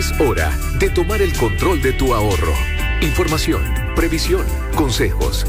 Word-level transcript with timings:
Es 0.00 0.18
hora 0.18 0.50
de 0.78 0.88
tomar 0.88 1.20
el 1.20 1.34
control 1.34 1.82
de 1.82 1.92
tu 1.92 2.14
ahorro. 2.14 2.54
Información, 3.02 3.62
previsión, 3.94 4.46
consejos. 4.74 5.44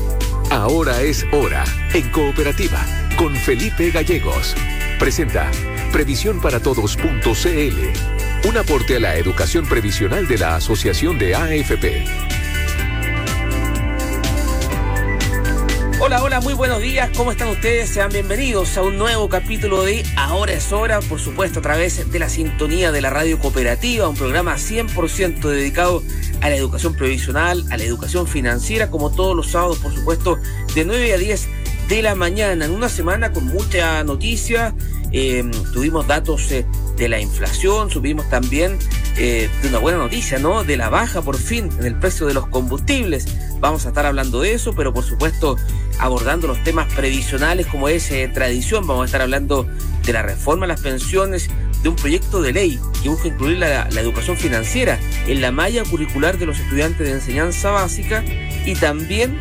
Ahora 0.49 1.01
es 1.03 1.25
hora 1.31 1.63
en 1.93 2.09
Cooperativa 2.09 2.85
con 3.15 3.33
Felipe 3.33 3.91
Gallegos. 3.91 4.53
Presenta 4.99 5.49
previsiónparatodos.cl. 5.93 8.49
Un 8.49 8.57
aporte 8.57 8.97
a 8.97 8.99
la 8.99 9.15
educación 9.15 9.65
previsional 9.65 10.27
de 10.27 10.39
la 10.39 10.57
Asociación 10.57 11.17
de 11.17 11.33
AFP. 11.33 12.03
Hola, 16.03 16.23
hola, 16.23 16.41
muy 16.41 16.55
buenos 16.55 16.81
días. 16.81 17.11
¿Cómo 17.15 17.31
están 17.31 17.49
ustedes? 17.49 17.87
Sean 17.87 18.09
bienvenidos 18.11 18.75
a 18.75 18.81
un 18.81 18.97
nuevo 18.97 19.29
capítulo 19.29 19.83
de 19.83 20.03
Ahora 20.17 20.51
es 20.53 20.73
hora, 20.73 20.99
por 20.99 21.19
supuesto, 21.19 21.59
a 21.59 21.61
través 21.61 22.11
de 22.11 22.17
la 22.17 22.27
sintonía 22.27 22.91
de 22.91 23.01
la 23.01 23.11
radio 23.11 23.37
cooperativa, 23.37 24.09
un 24.09 24.15
programa 24.15 24.55
100% 24.55 25.41
dedicado 25.41 26.01
a 26.41 26.49
la 26.49 26.55
educación 26.55 26.95
previsional, 26.95 27.63
a 27.69 27.77
la 27.77 27.83
educación 27.83 28.25
financiera, 28.25 28.89
como 28.89 29.11
todos 29.11 29.35
los 29.35 29.51
sábados, 29.51 29.77
por 29.77 29.93
supuesto, 29.93 30.39
de 30.73 30.85
9 30.85 31.13
a 31.13 31.17
10 31.17 31.47
de 31.87 32.01
la 32.01 32.15
mañana, 32.15 32.65
en 32.65 32.71
una 32.71 32.89
semana 32.89 33.31
con 33.31 33.45
mucha 33.45 34.03
noticia. 34.03 34.73
Eh, 35.11 35.43
tuvimos 35.71 36.07
datos 36.07 36.51
eh, 36.51 36.65
de 36.97 37.09
la 37.09 37.19
inflación, 37.19 37.89
subimos 37.89 38.29
también 38.29 38.77
eh, 39.17 39.49
de 39.61 39.67
una 39.67 39.79
buena 39.79 39.97
noticia, 39.97 40.39
¿no? 40.39 40.63
De 40.63 40.77
la 40.77 40.89
baja 40.89 41.21
por 41.21 41.37
fin 41.37 41.69
en 41.79 41.85
el 41.85 41.95
precio 41.95 42.27
de 42.27 42.33
los 42.33 42.47
combustibles. 42.47 43.27
Vamos 43.59 43.85
a 43.85 43.89
estar 43.89 44.05
hablando 44.05 44.41
de 44.41 44.53
eso, 44.53 44.73
pero 44.73 44.93
por 44.93 45.03
supuesto 45.03 45.57
abordando 45.99 46.47
los 46.47 46.63
temas 46.63 46.91
previsionales 46.93 47.67
como 47.67 47.87
es 47.89 48.09
eh, 48.11 48.29
tradición. 48.33 48.87
Vamos 48.87 49.03
a 49.03 49.05
estar 49.05 49.21
hablando 49.21 49.67
de 50.05 50.13
la 50.13 50.21
reforma 50.21 50.65
a 50.65 50.67
las 50.67 50.81
pensiones, 50.81 51.49
de 51.83 51.89
un 51.89 51.95
proyecto 51.95 52.41
de 52.41 52.53
ley 52.53 52.79
que 53.01 53.09
busca 53.09 53.27
incluir 53.27 53.57
la, 53.57 53.87
educación 53.87 54.37
financiera 54.37 54.99
en 55.27 55.41
la 55.41 55.51
malla 55.51 55.83
curricular 55.83 56.37
de 56.37 56.45
los 56.45 56.59
estudiantes 56.59 57.07
de 57.07 57.13
enseñanza 57.13 57.71
básica 57.71 58.23
y 58.65 58.75
también 58.75 59.37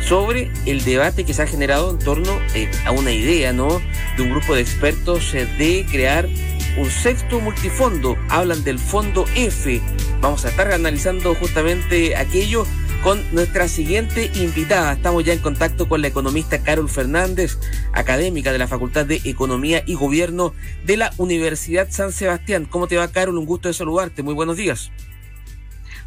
sobre 0.00 0.50
el 0.66 0.84
debate 0.84 1.24
que 1.24 1.32
se 1.32 1.42
ha 1.42 1.46
generado 1.46 1.90
en 1.90 1.98
torno 1.98 2.38
eh, 2.54 2.70
a 2.84 2.90
una 2.90 3.12
idea, 3.12 3.52
¿no? 3.52 3.80
De 4.16 4.22
un 4.22 4.30
grupo 4.30 4.54
de 4.54 4.62
expertos 4.62 5.32
de 5.32 5.86
crear 5.90 6.28
un 6.76 6.90
sexto 6.90 7.40
multifondo. 7.40 8.16
Hablan 8.28 8.64
del 8.64 8.78
fondo 8.78 9.24
F. 9.34 9.80
Vamos 10.20 10.44
a 10.44 10.48
estar 10.48 10.72
analizando 10.72 11.34
justamente 11.34 12.16
aquello 12.16 12.66
con 13.02 13.22
nuestra 13.32 13.68
siguiente 13.68 14.30
invitada. 14.34 14.92
Estamos 14.92 15.24
ya 15.24 15.32
en 15.32 15.40
contacto 15.40 15.88
con 15.88 16.02
la 16.02 16.08
economista 16.08 16.62
Carol 16.62 16.88
Fernández, 16.88 17.58
académica 17.92 18.52
de 18.52 18.58
la 18.58 18.68
Facultad 18.68 19.06
de 19.06 19.20
Economía 19.24 19.82
y 19.86 19.94
Gobierno 19.94 20.54
de 20.84 20.96
la 20.96 21.12
Universidad 21.18 21.88
San 21.90 22.12
Sebastián. 22.12 22.66
¿Cómo 22.66 22.86
te 22.86 22.96
va, 22.96 23.08
Carol? 23.08 23.38
Un 23.38 23.46
gusto 23.46 23.68
de 23.68 23.74
saludarte. 23.74 24.22
Muy 24.22 24.34
buenos 24.34 24.56
días. 24.56 24.90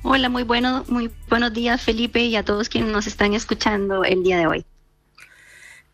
Hola, 0.04 0.30
muy, 0.30 0.44
bueno, 0.44 0.86
muy 0.88 1.10
buenos 1.30 1.52
días, 1.52 1.82
Felipe, 1.82 2.22
y 2.22 2.36
a 2.36 2.46
todos 2.46 2.70
quienes 2.70 2.92
nos 2.92 3.08
están 3.08 3.34
escuchando 3.34 4.04
el 4.04 4.24
día 4.24 4.38
de 4.38 4.48
hoy. 4.48 4.66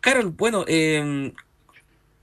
Carol, 0.00 0.30
bueno, 0.30 0.64
eh, 0.68 1.32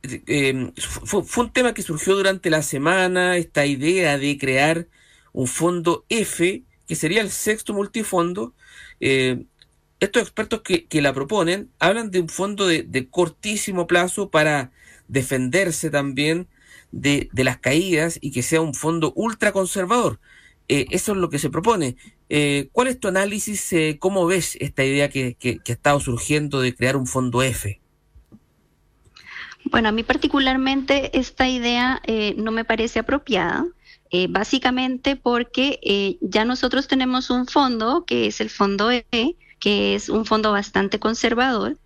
eh, 0.03 0.71
fue, 0.77 1.43
un 1.43 1.51
tema 1.51 1.73
que 1.73 1.81
surgió 1.81 2.15
durante 2.15 2.49
la 2.49 2.61
semana, 2.61 3.37
esta 3.37 3.65
idea 3.65 4.17
de 4.17 4.37
crear 4.37 4.87
un 5.33 5.47
fondo 5.47 6.05
F, 6.09 6.63
que 6.87 6.95
sería 6.95 7.21
el 7.21 7.29
sexto 7.29 7.73
multifondo. 7.73 8.53
Eh, 8.99 9.45
estos 9.99 10.21
expertos 10.21 10.61
que, 10.61 11.01
la 11.01 11.13
proponen 11.13 11.69
hablan 11.79 12.11
de 12.11 12.21
un 12.21 12.29
fondo 12.29 12.67
de, 12.67 13.07
cortísimo 13.09 13.87
plazo 13.87 14.29
para 14.29 14.71
defenderse 15.07 15.89
también 15.89 16.47
de, 16.91 17.29
las 17.33 17.57
caídas 17.57 18.17
y 18.21 18.31
que 18.31 18.43
sea 18.43 18.61
un 18.61 18.73
fondo 18.73 19.11
ultra 19.15 19.51
conservador. 19.51 20.19
Eh, 20.69 20.85
eso 20.91 21.13
es 21.13 21.17
lo 21.17 21.29
que 21.29 21.39
se 21.39 21.49
propone. 21.49 21.97
¿Cuál 22.71 22.87
es 22.87 22.99
tu 22.99 23.07
análisis? 23.07 23.73
¿Cómo 23.99 24.25
ves 24.27 24.55
esta 24.61 24.85
idea 24.85 25.09
que, 25.09 25.35
que 25.35 25.59
ha 25.67 25.71
estado 25.73 25.99
surgiendo 25.99 26.61
de 26.61 26.75
crear 26.75 26.95
un 26.95 27.07
fondo 27.07 27.41
F? 27.43 27.79
Bueno, 29.65 29.89
a 29.89 29.91
mí 29.91 30.03
particularmente 30.03 31.17
esta 31.17 31.47
idea 31.47 32.01
eh, 32.05 32.33
no 32.37 32.51
me 32.51 32.65
parece 32.65 32.99
apropiada. 32.99 33.65
Eh, 34.11 34.25
básicamente 34.27 35.15
porque 35.15 35.79
eh, 35.83 36.17
ya 36.21 36.43
nosotros 36.43 36.87
tenemos 36.87 37.29
un 37.29 37.45
fondo 37.45 38.05
que 38.05 38.25
es 38.25 38.41
el 38.41 38.49
fondo 38.49 38.89
E, 38.91 39.03
que 39.59 39.93
es 39.93 40.09
un 40.09 40.25
fondo 40.25 40.51
bastante 40.51 40.99
conservador, 40.99 41.77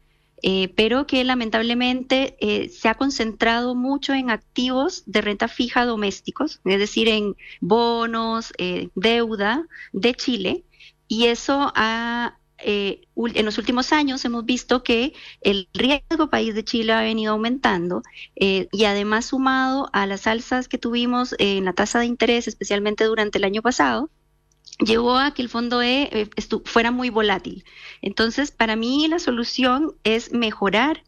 pero 0.76 1.08
que 1.08 1.24
lamentablemente 1.24 2.36
se 2.70 2.90
ha 2.90 2.96
concentrado 2.96 3.76
mucho 3.76 4.14
en 4.14 4.30
activos 4.30 5.04
de 5.06 5.22
renta 5.22 5.48
fija 5.48 5.86
domésticos, 5.86 6.60
es 6.66 6.80
decir, 6.80 7.08
en 7.08 7.38
bonos, 7.62 8.52
deuda 8.94 9.66
de 9.94 10.14
Chile, 10.14 10.64
y 11.08 11.28
eso 11.28 11.72
ha 11.76 12.38
eh, 12.64 13.02
en 13.16 13.46
los 13.46 13.58
últimos 13.58 13.92
años 13.92 14.24
hemos 14.26 14.46
visto 14.46 14.84
que 14.84 15.14
el 15.42 15.68
riesgo 15.74 16.30
país 16.30 16.56
de 16.56 16.64
Chile 16.64 16.94
ha 16.94 17.02
venido 17.02 17.34
aumentando 17.34 18.04
eh, 18.36 18.68
y 18.72 18.86
además 18.86 19.26
sumado 19.26 19.90
a 19.94 20.06
las 20.06 20.28
alzas 20.28 20.68
que 20.68 20.78
tuvimos 20.78 21.36
en 21.40 21.66
la 21.66 21.74
tasa 21.74 22.00
de 22.00 22.06
interés, 22.06 22.48
especialmente 22.48 23.04
durante 23.06 23.38
el 23.38 23.44
año 23.44 23.62
pasado, 23.62 24.10
llevó 24.80 25.18
a 25.18 25.34
que 25.34 25.42
el 25.42 25.50
fondo 25.50 25.82
E 25.82 26.10
eh, 26.12 26.30
fuera 26.66 26.92
muy 26.92 27.10
volátil. 27.10 27.64
Entonces, 28.02 28.52
para 28.52 28.76
mí 28.76 29.08
la 29.08 29.20
solución 29.20 29.94
es 30.04 30.32
mejorar 30.32 31.04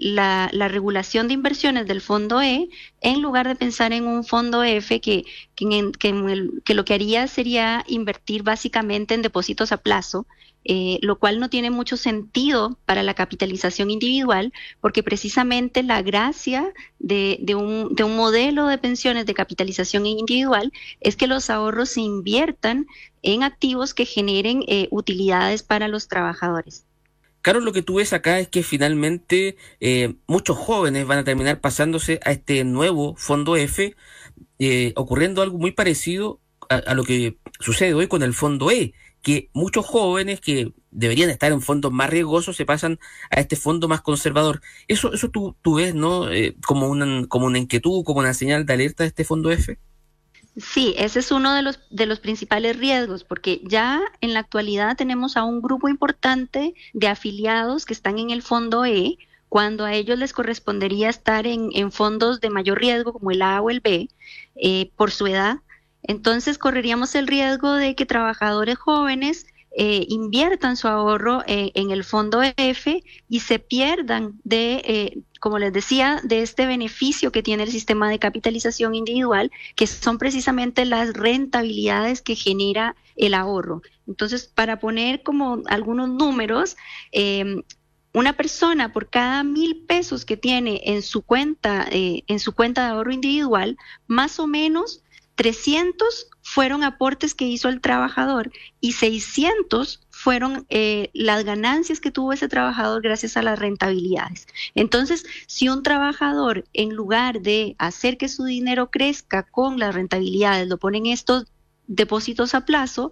la, 0.00 0.48
regulación 0.68 1.28
de 1.28 1.34
inversiones 1.34 1.86
del 1.86 2.00
fondo 2.00 2.40
E 2.40 2.70
en 3.02 3.20
lugar 3.20 3.46
de 3.46 3.54
pensar 3.54 3.92
en 3.92 4.06
un 4.06 4.24
fondo 4.24 4.64
F 4.64 5.00
que, 5.00 5.24
que, 5.54 6.74
lo 6.74 6.84
que 6.84 6.94
haría 6.94 7.26
sería 7.28 7.84
invertir 7.86 8.42
básicamente 8.42 9.14
en 9.14 9.20
depósitos 9.22 9.72
a 9.72 9.76
plazo, 9.76 10.26
eh, 10.64 10.98
lo 11.02 11.18
cual 11.18 11.38
no 11.38 11.50
tiene 11.50 11.70
mucho 11.70 11.98
sentido 11.98 12.78
para 12.86 13.02
la 13.02 13.12
capitalización 13.12 13.90
individual, 13.90 14.54
porque 14.80 15.02
precisamente 15.02 15.82
la 15.82 16.00
gracia 16.00 16.72
de, 16.98 17.38
un, 17.54 17.94
de 17.94 18.04
un 18.04 18.16
modelo 18.16 18.66
de 18.68 18.78
pensiones 18.78 19.26
de 19.26 19.34
capitalización 19.34 20.06
individual 20.06 20.72
es 21.00 21.16
que 21.16 21.26
los 21.26 21.50
ahorros 21.50 21.90
se 21.90 22.00
inviertan 22.00 22.86
en 23.22 23.42
activos 23.42 23.92
que 23.92 24.06
generen 24.06 24.64
eh, 24.66 24.88
utilidades 24.90 25.62
para 25.62 25.88
los 25.88 26.08
trabajadores. 26.08 26.86
Carlos, 27.42 27.64
lo 27.64 27.72
que 27.72 27.82
tú 27.82 27.94
ves 27.94 28.12
acá 28.12 28.38
es 28.38 28.48
que 28.48 28.62
finalmente 28.62 29.56
eh, 29.80 30.14
muchos 30.26 30.56
jóvenes 30.58 31.06
van 31.06 31.18
a 31.18 31.24
terminar 31.24 31.60
pasándose 31.60 32.20
a 32.24 32.32
este 32.32 32.64
nuevo 32.64 33.14
fondo 33.16 33.56
F, 33.56 33.96
eh, 34.58 34.92
ocurriendo 34.96 35.42
algo 35.42 35.58
muy 35.58 35.72
parecido 35.72 36.40
a, 36.68 36.94
lo 36.94 37.04
que 37.04 37.38
sucede 37.58 37.94
hoy 37.94 38.06
con 38.06 38.22
el 38.22 38.34
fondo 38.34 38.70
E, 38.70 38.92
que 39.22 39.50
muchos 39.52 39.86
jóvenes 39.86 40.40
que 40.40 40.72
deberían 40.90 41.30
estar 41.30 41.50
en 41.52 41.62
fondos 41.62 41.92
más 41.92 42.10
riesgosos 42.10 42.56
se 42.56 42.64
pasan 42.64 42.98
a 43.30 43.40
este 43.40 43.56
fondo 43.56 43.88
más 43.88 44.02
conservador. 44.02 44.60
Eso, 44.86 45.12
eso 45.12 45.30
tú, 45.30 45.56
tú 45.62 45.76
ves, 45.76 45.94
¿no? 45.94 46.30
Eh, 46.30 46.56
como, 46.66 46.88
una, 46.88 47.26
como 47.26 47.46
una 47.46 47.58
inquietud, 47.58 48.04
como 48.04 48.20
una 48.20 48.34
señal 48.34 48.66
de 48.66 48.72
alerta 48.74 49.02
de 49.04 49.08
este 49.08 49.24
fondo 49.24 49.50
F. 49.50 49.78
Sí, 50.56 50.94
ese 50.98 51.20
es 51.20 51.30
uno 51.30 51.54
de 51.54 51.62
los, 51.62 51.78
de 51.90 52.06
los 52.06 52.20
principales 52.20 52.76
riesgos, 52.76 53.24
porque 53.24 53.60
ya 53.64 54.00
en 54.20 54.34
la 54.34 54.40
actualidad 54.40 54.96
tenemos 54.96 55.36
a 55.36 55.44
un 55.44 55.62
grupo 55.62 55.88
importante 55.88 56.74
de 56.92 57.08
afiliados 57.08 57.86
que 57.86 57.94
están 57.94 58.18
en 58.18 58.30
el 58.30 58.42
fondo 58.42 58.84
E, 58.84 59.16
cuando 59.48 59.84
a 59.84 59.94
ellos 59.94 60.18
les 60.18 60.32
correspondería 60.32 61.08
estar 61.08 61.46
en, 61.46 61.70
en 61.72 61.92
fondos 61.92 62.40
de 62.40 62.50
mayor 62.50 62.78
riesgo 62.78 63.12
como 63.12 63.30
el 63.30 63.42
A 63.42 63.60
o 63.60 63.70
el 63.70 63.80
B, 63.80 64.08
eh, 64.56 64.90
por 64.96 65.12
su 65.12 65.26
edad. 65.28 65.58
Entonces 66.02 66.58
correríamos 66.58 67.14
el 67.14 67.26
riesgo 67.26 67.72
de 67.74 67.94
que 67.94 68.06
trabajadores 68.06 68.78
jóvenes 68.78 69.46
eh, 69.72 70.04
inviertan 70.08 70.76
su 70.76 70.88
ahorro 70.88 71.42
eh, 71.46 71.70
en 71.74 71.92
el 71.92 72.02
fondo 72.02 72.42
F 72.42 73.04
y 73.28 73.40
se 73.40 73.58
pierdan 73.60 74.40
de, 74.42 74.82
eh, 74.84 75.18
como 75.40 75.58
les 75.58 75.72
decía, 75.72 76.20
de 76.22 76.42
este 76.42 76.66
beneficio 76.66 77.32
que 77.32 77.42
tiene 77.42 77.62
el 77.62 77.70
sistema 77.70 78.10
de 78.10 78.18
capitalización 78.18 78.94
individual, 78.94 79.50
que 79.74 79.86
son 79.86 80.18
precisamente 80.18 80.84
las 80.84 81.14
rentabilidades 81.14 82.20
que 82.20 82.36
genera 82.36 82.94
el 83.16 83.34
ahorro. 83.34 83.82
Entonces, 84.06 84.46
para 84.46 84.78
poner 84.78 85.22
como 85.22 85.62
algunos 85.66 86.10
números, 86.10 86.76
em, 87.10 87.62
una 88.12 88.34
persona 88.34 88.92
por 88.92 89.08
cada 89.08 89.42
mil 89.42 89.84
pesos 89.86 90.24
que 90.24 90.36
tiene 90.36 90.82
en 90.84 91.00
su 91.00 91.22
cuenta, 91.22 91.86
en 91.90 92.38
su 92.40 92.52
cuenta 92.52 92.84
de 92.84 92.90
ahorro 92.90 93.12
individual, 93.12 93.78
más 94.06 94.38
o 94.40 94.46
menos 94.46 95.02
300 95.40 96.28
fueron 96.42 96.84
aportes 96.84 97.34
que 97.34 97.46
hizo 97.46 97.70
el 97.70 97.80
trabajador 97.80 98.52
y 98.82 98.92
600 98.92 100.06
fueron 100.10 100.66
eh, 100.68 101.08
las 101.14 101.46
ganancias 101.46 101.98
que 101.98 102.10
tuvo 102.10 102.34
ese 102.34 102.46
trabajador 102.46 103.00
gracias 103.00 103.38
a 103.38 103.42
las 103.42 103.58
rentabilidades. 103.58 104.46
Entonces, 104.74 105.24
si 105.46 105.70
un 105.70 105.82
trabajador, 105.82 106.66
en 106.74 106.94
lugar 106.94 107.40
de 107.40 107.74
hacer 107.78 108.18
que 108.18 108.28
su 108.28 108.44
dinero 108.44 108.90
crezca 108.90 109.44
con 109.44 109.78
las 109.78 109.94
rentabilidades, 109.94 110.68
lo 110.68 110.76
pone 110.76 110.98
en 110.98 111.06
estos 111.06 111.46
depósitos 111.92 112.54
a 112.54 112.64
plazo, 112.64 113.10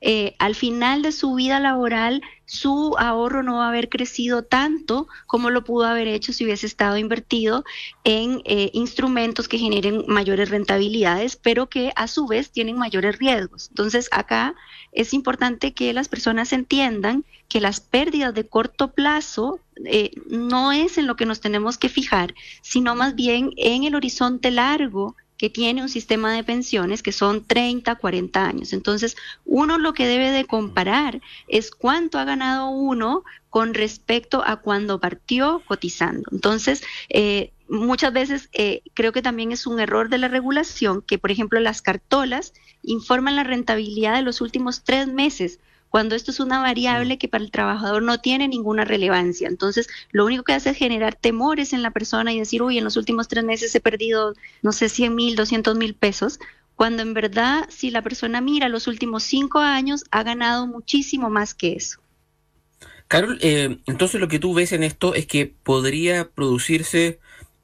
eh, 0.00 0.36
al 0.38 0.54
final 0.54 1.02
de 1.02 1.10
su 1.10 1.34
vida 1.34 1.58
laboral 1.58 2.22
su 2.46 2.94
ahorro 2.96 3.42
no 3.42 3.56
va 3.56 3.66
a 3.66 3.68
haber 3.70 3.88
crecido 3.88 4.44
tanto 4.44 5.08
como 5.26 5.50
lo 5.50 5.64
pudo 5.64 5.86
haber 5.86 6.06
hecho 6.06 6.32
si 6.32 6.44
hubiese 6.44 6.66
estado 6.66 6.96
invertido 6.96 7.64
en 8.04 8.40
eh, 8.44 8.70
instrumentos 8.72 9.48
que 9.48 9.58
generen 9.58 10.04
mayores 10.06 10.48
rentabilidades, 10.48 11.34
pero 11.34 11.68
que 11.68 11.92
a 11.96 12.06
su 12.06 12.28
vez 12.28 12.52
tienen 12.52 12.78
mayores 12.78 13.18
riesgos. 13.18 13.68
Entonces, 13.70 14.08
acá 14.12 14.54
es 14.92 15.12
importante 15.12 15.74
que 15.74 15.92
las 15.92 16.08
personas 16.08 16.52
entiendan 16.52 17.24
que 17.48 17.60
las 17.60 17.80
pérdidas 17.80 18.32
de 18.32 18.46
corto 18.46 18.92
plazo 18.92 19.58
eh, 19.86 20.12
no 20.28 20.70
es 20.70 20.98
en 20.98 21.08
lo 21.08 21.16
que 21.16 21.26
nos 21.26 21.40
tenemos 21.40 21.78
que 21.78 21.88
fijar, 21.88 22.34
sino 22.62 22.94
más 22.94 23.16
bien 23.16 23.50
en 23.56 23.82
el 23.82 23.96
horizonte 23.96 24.52
largo 24.52 25.16
que 25.40 25.48
tiene 25.48 25.80
un 25.80 25.88
sistema 25.88 26.34
de 26.34 26.44
pensiones 26.44 27.02
que 27.02 27.12
son 27.12 27.42
30, 27.42 27.94
40 27.94 28.44
años. 28.44 28.74
Entonces, 28.74 29.16
uno 29.46 29.78
lo 29.78 29.94
que 29.94 30.06
debe 30.06 30.30
de 30.32 30.44
comparar 30.44 31.22
es 31.48 31.70
cuánto 31.70 32.18
ha 32.18 32.26
ganado 32.26 32.68
uno 32.68 33.24
con 33.48 33.72
respecto 33.72 34.42
a 34.44 34.56
cuando 34.56 35.00
partió 35.00 35.62
cotizando. 35.66 36.28
Entonces, 36.30 36.82
eh, 37.08 37.52
muchas 37.70 38.12
veces 38.12 38.50
eh, 38.52 38.82
creo 38.92 39.12
que 39.12 39.22
también 39.22 39.50
es 39.50 39.66
un 39.66 39.80
error 39.80 40.10
de 40.10 40.18
la 40.18 40.28
regulación 40.28 41.00
que, 41.00 41.16
por 41.16 41.30
ejemplo, 41.30 41.58
las 41.58 41.80
cartolas 41.80 42.52
informan 42.82 43.34
la 43.34 43.44
rentabilidad 43.44 44.16
de 44.16 44.22
los 44.22 44.42
últimos 44.42 44.84
tres 44.84 45.06
meses 45.06 45.58
cuando 45.90 46.14
esto 46.14 46.30
es 46.30 46.40
una 46.40 46.60
variable 46.62 47.18
que 47.18 47.28
para 47.28 47.44
el 47.44 47.50
trabajador 47.50 48.02
no 48.02 48.20
tiene 48.20 48.48
ninguna 48.48 48.84
relevancia. 48.84 49.48
Entonces, 49.48 49.88
lo 50.12 50.24
único 50.24 50.44
que 50.44 50.52
hace 50.52 50.70
es 50.70 50.76
generar 50.78 51.16
temores 51.16 51.72
en 51.72 51.82
la 51.82 51.90
persona 51.90 52.32
y 52.32 52.38
decir, 52.38 52.62
uy, 52.62 52.78
en 52.78 52.84
los 52.84 52.96
últimos 52.96 53.28
tres 53.28 53.44
meses 53.44 53.74
he 53.74 53.80
perdido, 53.80 54.34
no 54.62 54.72
sé, 54.72 54.88
100 54.88 55.14
mil, 55.14 55.36
200 55.36 55.76
mil 55.76 55.94
pesos, 55.94 56.38
cuando 56.76 57.02
en 57.02 57.12
verdad, 57.12 57.66
si 57.68 57.90
la 57.90 58.02
persona 58.02 58.40
mira 58.40 58.68
los 58.68 58.86
últimos 58.86 59.24
cinco 59.24 59.58
años, 59.58 60.04
ha 60.10 60.22
ganado 60.22 60.66
muchísimo 60.66 61.28
más 61.28 61.54
que 61.54 61.72
eso. 61.72 62.00
Carol, 63.08 63.38
eh, 63.42 63.78
entonces 63.86 64.20
lo 64.20 64.28
que 64.28 64.38
tú 64.38 64.54
ves 64.54 64.72
en 64.72 64.84
esto 64.84 65.14
es 65.14 65.26
que 65.26 65.52
podría 65.62 66.30
producirse 66.30 67.18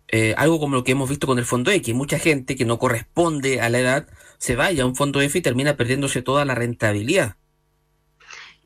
eh, 0.08 0.34
algo 0.36 0.58
como 0.58 0.74
lo 0.74 0.84
que 0.84 0.92
hemos 0.92 1.08
visto 1.08 1.28
con 1.28 1.38
el 1.38 1.44
fondo 1.44 1.70
X. 1.70 1.94
Mucha 1.94 2.18
gente 2.18 2.56
que 2.56 2.64
no 2.64 2.78
corresponde 2.78 3.60
a 3.60 3.70
la 3.70 3.78
edad 3.78 4.08
se 4.38 4.56
vaya 4.56 4.82
a 4.82 4.86
un 4.86 4.96
fondo 4.96 5.20
F 5.20 5.38
y 5.38 5.42
termina 5.42 5.76
perdiéndose 5.76 6.22
toda 6.22 6.44
la 6.44 6.56
rentabilidad. 6.56 7.36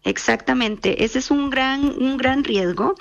Exactamente, 0.05 1.05
ese 1.05 1.19
es 1.19 1.31
un 1.31 1.51
gran, 1.51 1.85
un 1.85 2.17
gran 2.17 2.45
riesgo. 2.45 2.95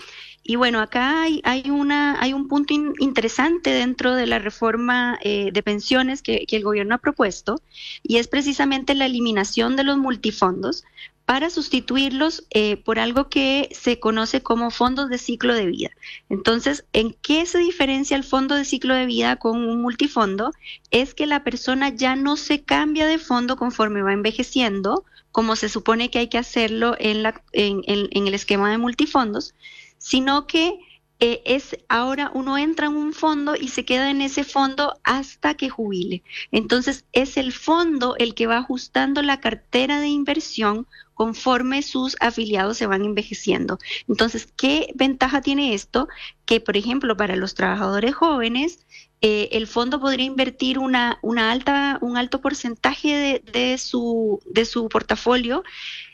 Y 0.44 0.56
bueno, 0.56 0.80
acá 0.80 1.22
hay, 1.22 1.42
hay, 1.44 1.70
una, 1.70 2.20
hay 2.20 2.34
un 2.34 2.48
punto 2.48 2.74
interesante 2.74 3.70
dentro 3.70 4.16
de 4.16 4.26
la 4.26 4.40
reforma 4.40 5.20
eh, 5.22 5.52
de 5.54 5.64
pensiones 5.64 6.22
que, 6.22 6.46
el 6.50 6.64
gobierno 6.64 6.96
ha 6.96 6.98
propuesto, 6.98 7.62
y 8.02 8.18
es 8.18 8.28
precisamente 8.28 8.96
la 8.96 9.06
eliminación 9.06 9.76
de 9.76 9.84
los 9.84 9.98
multifondos 9.98 10.84
para 11.26 11.52
sustituirlos 11.52 12.48
eh, 12.50 12.78
por 12.78 12.98
algo 12.98 13.30
que 13.30 13.70
se 13.72 14.00
conoce 14.00 14.42
como 14.42 14.72
fondos 14.72 15.10
de 15.10 15.20
ciclo 15.20 15.54
de 15.54 15.68
vida. 15.68 15.92
Entonces, 16.30 16.84
¿en 16.92 17.16
qué 17.22 17.46
se 17.46 17.60
diferencia 17.60 18.18
el 18.18 18.24
fondo 18.24 18.56
de 18.56 18.66
ciclo 18.66 18.96
de 18.96 19.06
vida 19.06 19.36
con 19.36 19.64
un 19.64 19.80
multifondo? 19.84 20.52
Es 20.90 21.14
que 21.14 21.28
la 21.28 21.44
persona 21.44 21.90
ya 21.90 22.16
no 22.16 22.36
se 22.36 22.64
cambia 22.64 23.06
de 23.06 23.20
fondo 23.20 23.58
conforme 23.58 24.02
va 24.02 24.14
envejeciendo, 24.14 25.06
como 25.40 25.56
se 25.56 25.70
supone 25.70 26.12
que 26.12 26.20
hay 26.20 26.28
que 26.28 26.38
hacerlo 26.38 26.98
en, 27.00 27.24
la, 27.24 27.42
en, 27.54 27.82
el 27.88 28.34
esquema 28.34 28.70
de 28.72 28.78
multifondos, 28.78 29.56
sino 29.98 30.48
que 30.48 30.78
eh, 31.22 31.42
es 31.46 31.78
ahora 31.88 32.30
uno 32.34 32.58
entra 32.58 32.88
en 32.88 32.98
un 32.98 33.14
fondo 33.14 33.56
y 33.56 33.70
se 33.70 33.86
queda 33.86 34.12
en 34.12 34.22
ese 34.22 34.44
fondo 34.44 35.00
hasta 35.06 35.54
que 35.54 35.70
jubile. 35.70 36.24
Entonces 36.52 37.06
es 37.14 37.38
el 37.38 37.54
fondo 37.54 38.18
el 38.18 38.36
que 38.36 38.48
va 38.48 38.58
ajustando 38.58 39.22
la 39.22 39.40
cartera 39.40 40.02
de 40.02 40.10
inversión 40.10 40.88
conforme 41.14 41.84
sus 41.84 42.18
afiliados 42.20 42.78
se 42.78 42.88
van 42.88 43.06
envejeciendo. 43.06 43.80
Entonces, 44.10 44.52
¿qué 44.58 44.92
ventaja 44.96 45.40
tiene 45.40 45.74
esto? 45.74 46.10
Que, 46.46 46.60
por 46.60 46.76
ejemplo, 46.76 47.16
para 47.16 47.38
los 47.38 47.56
trabajadores 47.56 48.14
jóvenes, 48.14 48.86
eh, 49.22 49.50
el 49.52 49.68
fondo 49.68 50.00
podría 50.00 50.26
invertir 50.26 50.80
una, 50.80 51.20
una 51.22 51.52
alta, 51.52 52.00
un 52.02 52.16
alto 52.16 52.40
porcentaje 52.40 53.44
de, 53.52 53.78
su, 53.78 54.40
de 54.46 54.64
su 54.64 54.88
portafolio 54.88 55.64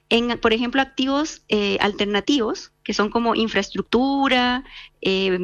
en, 0.09 0.39
por 0.39 0.53
ejemplo, 0.53 0.81
activos 0.81 1.43
eh, 1.47 1.77
alternativos, 1.81 2.71
que 2.83 2.93
son 2.93 3.09
como 3.11 3.35
infraestructura, 3.35 4.63
eh, 5.01 5.37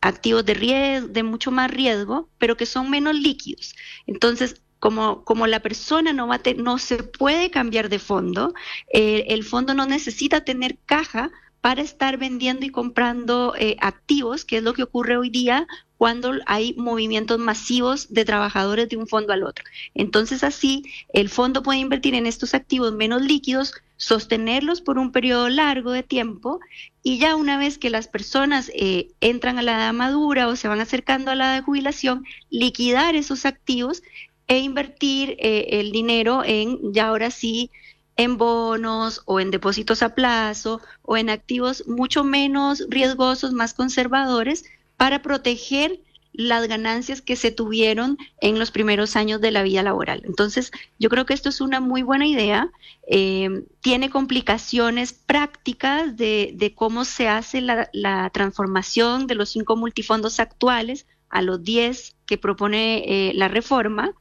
activos 0.00 0.44
de, 0.44 0.54
riesgo, 0.54 1.08
de 1.08 1.22
mucho 1.24 1.50
más 1.50 1.70
riesgo, 1.70 2.28
pero 2.38 2.56
que 2.56 2.66
son 2.66 2.90
menos 2.90 3.16
líquidos. 3.16 3.74
Entonces, 4.06 4.62
como, 4.78 5.24
como 5.24 5.46
la 5.48 5.60
persona 5.60 6.12
no, 6.12 6.28
va 6.28 6.40
no 6.56 6.78
se 6.78 7.02
puede 7.02 7.50
cambiar 7.50 7.88
de 7.88 7.98
fondo, 7.98 8.54
el 8.92 9.44
fondo 9.44 9.74
no 9.74 9.84
necesita 9.84 10.42
tener 10.42 10.78
caja 10.86 11.30
para 11.60 11.82
estar 11.82 12.16
vendiendo 12.16 12.64
y 12.64 12.70
comprando 12.70 13.52
activos, 13.80 14.46
que 14.46 14.56
es 14.56 14.62
lo 14.62 14.72
que 14.72 14.84
ocurre 14.84 15.18
hoy 15.18 15.28
día 15.28 15.66
cuando 16.00 16.32
hay 16.46 16.72
movimientos 16.78 17.38
masivos 17.38 18.08
de 18.08 18.24
trabajadores 18.24 18.88
de 18.88 18.96
un 18.96 19.06
fondo 19.06 19.34
al 19.34 19.42
otro. 19.42 19.66
Entonces 19.92 20.42
así 20.42 20.82
el 21.12 21.28
fondo 21.28 21.62
puede 21.62 21.78
invertir 21.78 22.14
en 22.14 22.24
estos 22.24 22.54
activos 22.54 22.94
menos 22.94 23.20
líquidos, 23.20 23.74
sostenerlos 23.98 24.80
por 24.80 24.96
un 24.96 25.12
periodo 25.12 25.50
largo 25.50 25.92
de 25.92 26.02
tiempo 26.02 26.58
y 27.02 27.18
ya 27.18 27.36
una 27.36 27.58
vez 27.58 27.76
que 27.76 27.90
las 27.90 28.08
personas 28.08 28.70
eh, 28.74 29.08
entran 29.20 29.58
a 29.58 29.62
la 29.62 29.72
edad 29.72 29.92
madura 29.92 30.48
o 30.48 30.56
se 30.56 30.68
van 30.68 30.80
acercando 30.80 31.32
a 31.32 31.34
la 31.34 31.48
edad 31.48 31.56
de 31.56 31.66
jubilación, 31.66 32.24
liquidar 32.48 33.14
esos 33.14 33.44
activos 33.44 34.02
e 34.46 34.56
invertir 34.60 35.36
eh, 35.38 35.80
el 35.80 35.92
dinero 35.92 36.44
en 36.46 36.94
ya 36.94 37.08
ahora 37.08 37.30
sí 37.30 37.70
en 38.16 38.38
bonos 38.38 39.20
o 39.26 39.38
en 39.38 39.50
depósitos 39.50 40.02
a 40.02 40.14
plazo 40.14 40.80
o 41.02 41.18
en 41.18 41.28
activos 41.28 41.86
mucho 41.86 42.24
menos 42.24 42.86
riesgosos, 42.88 43.52
más 43.52 43.74
conservadores, 43.74 44.64
para 45.00 45.22
proteger 45.22 45.98
las 46.34 46.68
ganancias 46.68 47.22
que 47.22 47.34
se 47.34 47.50
tuvieron 47.50 48.18
en 48.42 48.58
los 48.58 48.70
primeros 48.70 49.16
años 49.16 49.40
de 49.40 49.50
la 49.50 49.62
vida 49.62 49.82
laboral. 49.82 50.20
Entonces, 50.26 50.72
yo 50.98 51.08
creo 51.08 51.24
que 51.24 51.32
esto 51.32 51.48
es 51.48 51.62
una 51.62 51.80
muy 51.80 52.02
buena 52.02 52.26
idea. 52.26 52.70
Eh, 53.08 53.64
tiene 53.80 54.10
complicaciones 54.10 55.14
prácticas 55.14 56.18
de, 56.18 56.74
cómo 56.76 57.06
se 57.06 57.28
hace 57.28 57.62
la, 57.62 58.28
transformación 58.34 59.26
de 59.26 59.36
los 59.36 59.48
cinco 59.48 59.74
multifondos 59.74 60.38
actuales 60.38 61.06
a 61.30 61.40
los 61.40 61.64
diez 61.64 62.14
que 62.26 62.36
propone 62.36 63.02
eh, 63.06 63.32
la 63.32 63.48
reforma. 63.48 64.12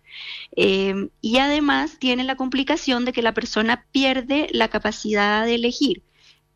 Eh, 0.56 1.10
y 1.20 1.40
además 1.40 2.00
tiene 2.00 2.24
la 2.24 2.38
complicación 2.38 3.04
de 3.04 3.12
que 3.12 3.22
la 3.22 3.34
persona 3.34 3.86
pierde 3.92 4.48
la 4.54 4.70
capacidad 4.70 5.46
de 5.46 5.56
elegir. 5.56 6.04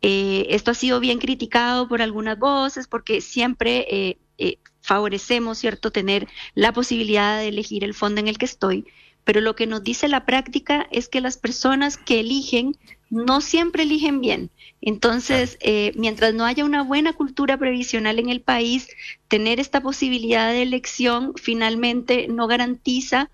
Eh, 0.06 0.54
esto 0.54 0.70
ha 0.70 0.74
sido 0.74 1.00
bien 1.00 1.18
criticado 1.18 1.88
por 1.88 2.02
algunas 2.02 2.38
voces 2.38 2.86
porque 2.86 3.22
siempre 3.22 3.86
eh, 3.88 4.18
eh, 4.36 4.58
favorecemos, 4.82 5.56
¿cierto?, 5.56 5.92
tener 5.92 6.28
la 6.54 6.74
posibilidad 6.74 7.38
de 7.38 7.48
elegir 7.48 7.84
el 7.84 7.94
fondo 7.94 8.20
en 8.20 8.28
el 8.28 8.36
que 8.36 8.44
estoy, 8.44 8.84
pero 9.24 9.40
lo 9.40 9.56
que 9.56 9.66
nos 9.66 9.82
dice 9.82 10.08
la 10.08 10.26
práctica 10.26 10.86
es 10.90 11.08
que 11.08 11.22
las 11.22 11.38
personas 11.38 11.96
que 11.96 12.20
eligen 12.20 12.76
no 13.08 13.40
siempre 13.40 13.84
eligen 13.84 14.20
bien. 14.20 14.50
Entonces, 14.82 15.56
mientras 15.94 16.34
no 16.34 16.44
haya 16.44 16.66
una 16.66 16.82
buena 16.82 17.14
cultura 17.14 17.56
previsional 17.56 18.18
en 18.18 18.28
el 18.28 18.42
país, 18.42 18.88
tener 19.28 19.58
esta 19.58 19.80
posibilidad 19.80 20.50
de 20.50 20.60
elección 20.60 21.32
finalmente 21.36 22.28
no 22.28 22.46
garantiza 22.46 23.30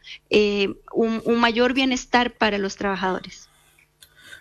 un, 0.93 1.23
un 1.25 1.41
mayor 1.41 1.73
bienestar 1.73 2.35
para 2.35 2.59
los 2.59 2.77
trabajadores. 2.77 3.49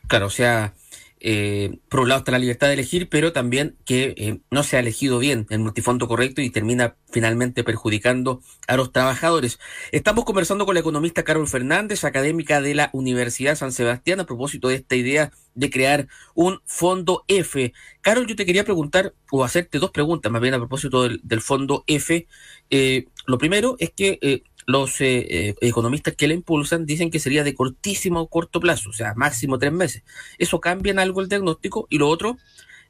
Claro, 0.07 0.27
o 0.27 0.31
sea, 0.31 0.73
eh, 1.21 1.79
por 1.89 2.01
un 2.01 2.09
lado 2.09 2.19
está 2.19 2.31
la 2.31 2.39
libertad 2.39 2.67
de 2.67 2.73
elegir, 2.73 3.09
pero 3.09 3.33
también 3.33 3.75
que 3.85 4.13
eh, 4.17 4.39
no 4.51 4.63
se 4.63 4.77
ha 4.77 4.79
elegido 4.79 5.19
bien 5.19 5.47
el 5.49 5.59
multifondo 5.59 6.07
correcto 6.07 6.41
y 6.41 6.49
termina 6.49 6.95
finalmente 7.11 7.63
perjudicando 7.63 8.41
a 8.67 8.77
los 8.77 8.91
trabajadores. 8.91 9.59
Estamos 9.91 10.25
conversando 10.25 10.65
con 10.65 10.75
la 10.75 10.79
economista 10.79 11.23
Carol 11.23 11.47
Fernández, 11.47 12.03
académica 12.03 12.61
de 12.61 12.75
la 12.75 12.89
Universidad 12.93 13.55
San 13.55 13.71
Sebastián, 13.71 14.21
a 14.21 14.25
propósito 14.25 14.69
de 14.69 14.75
esta 14.75 14.95
idea 14.95 15.31
de 15.55 15.69
crear 15.69 16.07
un 16.35 16.61
fondo 16.65 17.25
F. 17.27 17.73
Carol, 18.01 18.27
yo 18.27 18.35
te 18.35 18.45
quería 18.45 18.63
preguntar 18.63 19.13
o 19.31 19.43
hacerte 19.43 19.79
dos 19.79 19.91
preguntas 19.91 20.31
más 20.31 20.41
bien 20.41 20.53
a 20.53 20.57
propósito 20.57 21.03
del, 21.03 21.41
fondo 21.41 21.83
F. 21.87 22.27
Eh, 22.69 23.05
lo 23.25 23.37
primero 23.37 23.75
es 23.79 23.91
que 23.91 24.19
eh, 24.21 24.43
los 24.69 25.01
eh, 25.01 25.25
eh, 25.29 25.55
economistas 25.61 26.15
que 26.15 26.27
la 26.27 26.35
impulsan 26.35 26.85
dicen 26.85 27.09
que 27.09 27.19
sería 27.19 27.43
de 27.43 27.55
cortísimo 27.55 28.21
o 28.21 28.27
corto 28.27 28.59
plazo, 28.59 28.91
o 28.91 28.93
sea, 28.93 29.15
máximo 29.15 29.57
tres 29.57 29.73
meses. 29.73 30.03
¿Eso 30.37 30.61
cambia 30.61 30.91
en 30.91 30.99
algo 30.99 31.21
el 31.21 31.27
diagnóstico? 31.27 31.87
Y 31.89 31.97
lo 31.97 32.07
otro, 32.07 32.37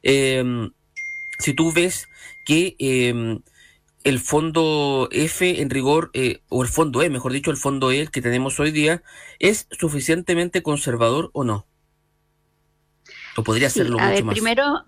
em, 0.02 0.72
si 1.38 1.54
tú 1.54 1.72
ves 1.72 2.06
que 2.44 2.76
em, 2.78 3.40
el 4.04 4.18
fondo 4.18 5.08
F 5.10 5.62
en 5.62 5.70
rigor, 5.70 6.10
eh, 6.12 6.42
o 6.50 6.62
el 6.62 6.68
fondo 6.68 7.00
E, 7.00 7.08
mejor 7.08 7.32
dicho, 7.32 7.50
el 7.50 7.56
fondo 7.56 7.90
E, 7.90 8.00
el 8.00 8.10
que 8.10 8.20
tenemos 8.20 8.60
hoy 8.60 8.72
día, 8.72 9.02
¿es 9.38 9.66
suficientemente 9.70 10.62
conservador 10.62 11.30
o 11.32 11.44
no? 11.44 11.66
¿O 13.36 13.42
podría 13.42 13.70
serlo 13.70 13.98
mucho 13.98 14.24
más? 14.26 14.34
Primero, 14.34 14.84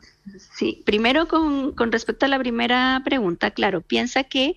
sí, 0.59 0.83
primero 0.85 1.27
con, 1.27 1.73
con, 1.73 1.91
respecto 1.91 2.27
a 2.27 2.29
la 2.29 2.39
primera 2.39 3.01
pregunta, 3.03 3.53
claro, 3.53 3.81
piensa 3.81 4.25
que 4.25 4.57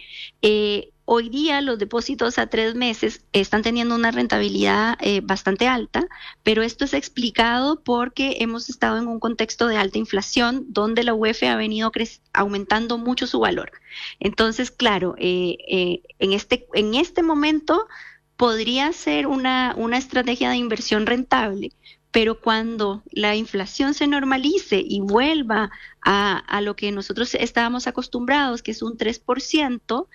Hoy 1.07 1.29
día 1.29 1.61
los 1.61 1.77
depósitos 1.77 2.39
a 2.39 2.47
tres 2.47 2.73
meses 2.73 3.23
están 3.31 3.61
teniendo 3.61 3.93
una 3.93 4.09
rentabilidad 4.09 4.97
eh, 4.99 5.21
bastante 5.21 5.67
alta, 5.67 6.07
pero 6.41 6.63
esto 6.63 6.83
es 6.83 6.95
explicado 6.95 7.83
porque 7.83 8.37
hemos 8.39 8.69
estado 8.69 8.97
en 8.97 9.07
un 9.07 9.19
contexto 9.19 9.67
de 9.67 9.77
alta 9.77 9.99
inflación 9.99 10.65
donde 10.69 11.03
la 11.03 11.13
UEF 11.13 11.43
ha 11.43 11.55
venido 11.55 11.91
aumentando 12.33 12.97
mucho 12.97 13.27
su 13.27 13.39
valor. 13.39 13.71
Entonces, 14.19 14.71
claro, 14.71 15.13
eh, 15.19 15.57
eh, 15.67 16.01
en, 16.17 16.33
este, 16.33 16.67
en 16.73 16.95
este 16.95 17.21
momento 17.21 17.87
podría 18.35 18.91
ser 18.91 19.27
una, 19.27 19.75
una 19.77 19.99
estrategia 19.99 20.49
de 20.49 20.57
inversión 20.57 21.05
rentable, 21.05 21.71
pero 22.15 22.39
cuando 22.39 23.03
la 23.11 23.35
inflación 23.35 23.93
se 23.93 24.07
normalice 24.07 24.81
y 24.81 25.01
vuelva 25.01 25.69
a, 26.01 26.61
lo 26.61 26.75
que 26.77 26.91
nosotros 26.93 27.35
estábamos 27.35 27.87
acostumbrados, 27.87 28.61
que 28.61 28.71
es 28.71 28.81
un 28.81 28.97
3%, 28.97 30.07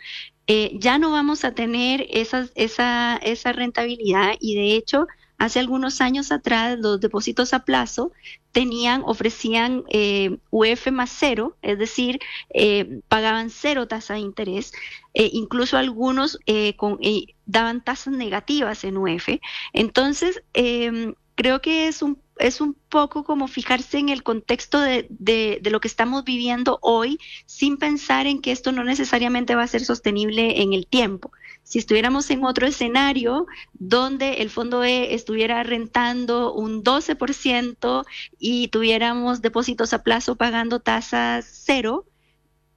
eh, 0.52 0.72
ya 0.80 0.98
no 0.98 1.12
vamos 1.12 1.44
a 1.44 1.52
tener 1.52 2.08
esa, 2.10 2.48
esa 2.56 3.52
rentabilidad 3.52 4.32
y 4.40 4.56
de 4.56 4.74
hecho 4.74 5.06
hace 5.38 5.60
algunos 5.60 6.00
años 6.00 6.32
atrás 6.32 6.76
los 6.76 6.98
depósitos 6.98 7.54
a 7.54 7.64
plazo 7.64 8.10
tenían, 8.50 9.04
ofrecían 9.06 9.84
eh, 9.90 10.38
UF 10.50 10.90
más 10.90 11.14
cero, 11.16 11.56
es 11.62 11.78
decir, 11.78 12.18
eh, 12.52 12.98
pagaban 13.06 13.50
cero 13.50 13.86
tasa 13.86 14.14
de 14.14 14.20
interés, 14.20 14.72
incluso 15.14 15.76
algunos 15.76 16.36
con, 16.76 16.98
daban 17.46 17.84
tasas 17.84 18.12
negativas 18.14 18.82
en 18.82 18.96
UF. 18.96 19.38
Entonces, 19.72 20.42
em, 20.52 21.14
creo 21.40 21.62
que 21.62 21.88
es 21.88 22.02
un, 22.02 22.20
es 22.36 22.60
un 22.60 22.74
poco 22.90 23.24
como 23.24 23.48
fijarse 23.48 23.96
en 23.96 24.10
el 24.10 24.22
contexto 24.22 24.78
de, 24.78 25.06
de, 25.08 25.58
lo 25.70 25.80
que 25.80 25.88
estamos 25.88 26.22
viviendo 26.22 26.78
hoy 26.82 27.18
sin 27.46 27.78
pensar 27.78 28.26
en 28.26 28.42
que 28.42 28.52
esto 28.52 28.72
no 28.72 28.84
necesariamente 28.84 29.54
va 29.54 29.62
a 29.62 29.66
ser 29.66 29.82
sostenible 29.82 30.60
en 30.60 30.74
el 30.74 30.86
tiempo. 30.86 31.32
Si 31.62 31.78
estuviéramos 31.78 32.28
en 32.28 32.44
otro 32.44 32.66
escenario 32.66 33.46
donde 33.72 34.42
el 34.42 34.50
fondo 34.50 34.84
E 34.84 35.14
estuviera 35.14 35.62
rentando 35.62 36.52
un 36.52 36.84
12% 36.84 38.04
y 38.38 38.68
tuviéramos 38.68 39.40
depósitos 39.40 39.94
a 39.94 40.02
plazo 40.02 40.36
pagando 40.36 40.80
tasas 40.80 41.46
cero, 41.64 42.04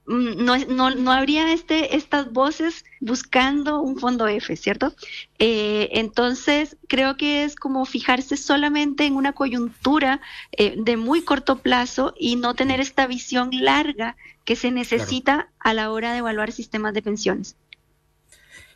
no, 0.06 0.58
no, 0.58 0.90
no, 0.90 1.12
habría 1.12 1.52
este, 1.52 1.96
estas 1.96 2.30
voces 2.32 2.84
buscando 3.00 3.80
un 3.80 3.98
fondo 3.98 4.28
F, 4.28 4.54
¿cierto? 4.56 4.94
Eh, 5.38 5.88
entonces, 5.92 6.76
creo 6.88 7.16
que 7.16 7.44
es 7.44 7.56
como 7.56 7.86
fijarse 7.86 8.36
solamente 8.36 9.06
en 9.06 9.16
una 9.16 9.32
coyuntura 9.32 10.20
eh, 10.52 10.74
de 10.76 10.96
muy 10.96 11.22
corto 11.22 11.58
plazo 11.58 12.14
y 12.18 12.36
no 12.36 12.54
tener 12.54 12.80
esta 12.80 13.06
visión 13.06 13.50
larga 13.52 14.16
que 14.44 14.56
se 14.56 14.70
necesita 14.70 15.48
a 15.58 15.72
la 15.72 15.90
hora 15.90 16.12
de 16.12 16.18
evaluar 16.18 16.52
sistemas 16.52 16.92
de 16.92 17.00
pensiones. 17.00 17.56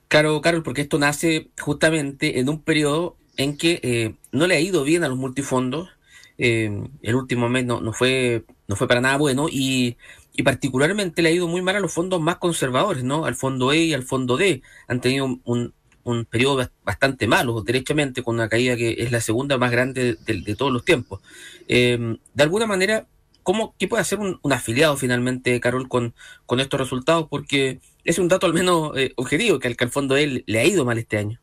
Claro, 0.09 0.41
Carol, 0.41 0.63
porque 0.63 0.83
esto 0.83 0.99
nace 0.99 1.51
justamente 1.61 2.41
en 2.41 2.49
un 2.49 2.63
periodo 2.63 3.17
en 3.37 3.59
que 3.59 3.81
eh, 3.83 4.15
no 4.33 4.47
le 4.47 4.57
ha 4.57 4.61
ido 4.61 4.83
bien 4.83 5.05
a 5.05 5.09
los 5.09 5.19
multifondos. 5.19 5.91
el 6.39 7.15
último 7.15 7.51
mes 7.51 7.67
no, 7.67 7.83
no, 7.83 7.93
fue, 7.93 8.45
no 8.67 8.77
fue 8.77 8.89
para 8.89 9.03
nada 9.03 9.19
bueno 9.19 9.49
y 9.51 9.99
y 10.39 10.45
particularmente 10.45 11.21
le 11.21 11.31
ha 11.31 11.33
ido 11.33 11.49
muy 11.49 11.63
mal 11.63 11.75
a 11.75 11.81
los 11.81 11.93
fondos 11.93 12.21
más 12.21 12.37
conservadores, 12.37 13.03
¿no? 13.03 13.25
Al 13.25 13.35
fondo 13.35 13.73
E 13.73 13.79
y 13.79 13.93
al 13.93 14.05
fondo 14.05 14.37
D. 14.37 14.63
Han 14.87 15.01
tenido 15.01 15.25
un, 15.43 15.75
un 16.05 16.25
periodo 16.27 16.71
bastante 16.85 17.27
malo, 17.27 17.61
derechamente, 17.63 18.23
con 18.23 18.37
una 18.37 18.49
caída 18.49 18.77
que 18.77 18.95
es 18.99 19.11
la 19.11 19.21
segunda 19.21 19.59
más 19.59 19.73
grande 19.73 20.15
de, 20.15 20.55
todos 20.55 20.73
los 20.73 20.85
tiempos. 20.85 21.23
Em, 21.67 22.19
de 22.35 22.43
alguna 22.45 22.67
manera, 22.67 23.09
¿cómo, 23.43 23.75
¿qué 23.81 23.89
puede 23.89 24.03
hacer 24.03 24.21
un, 24.21 24.39
afiliado 24.53 24.97
finalmente, 24.97 25.59
Carol, 25.59 25.89
con, 25.89 26.15
con 26.47 26.61
estos 26.61 26.79
resultados? 26.79 27.27
Porque 27.29 27.81
es 28.05 28.21
un 28.21 28.29
dato 28.29 28.47
al 28.47 28.55
menos 28.55 28.97
eh, 28.97 29.15
objetivo, 29.17 29.59
que 29.59 29.67
al, 29.67 29.77
que 29.77 29.85
al 29.87 29.91
fondo 29.91 30.17
E 30.17 30.45
le 30.47 30.59
ha 30.61 30.65
ido 30.65 30.85
mal 30.85 30.99
este 30.99 31.19
año. 31.19 31.41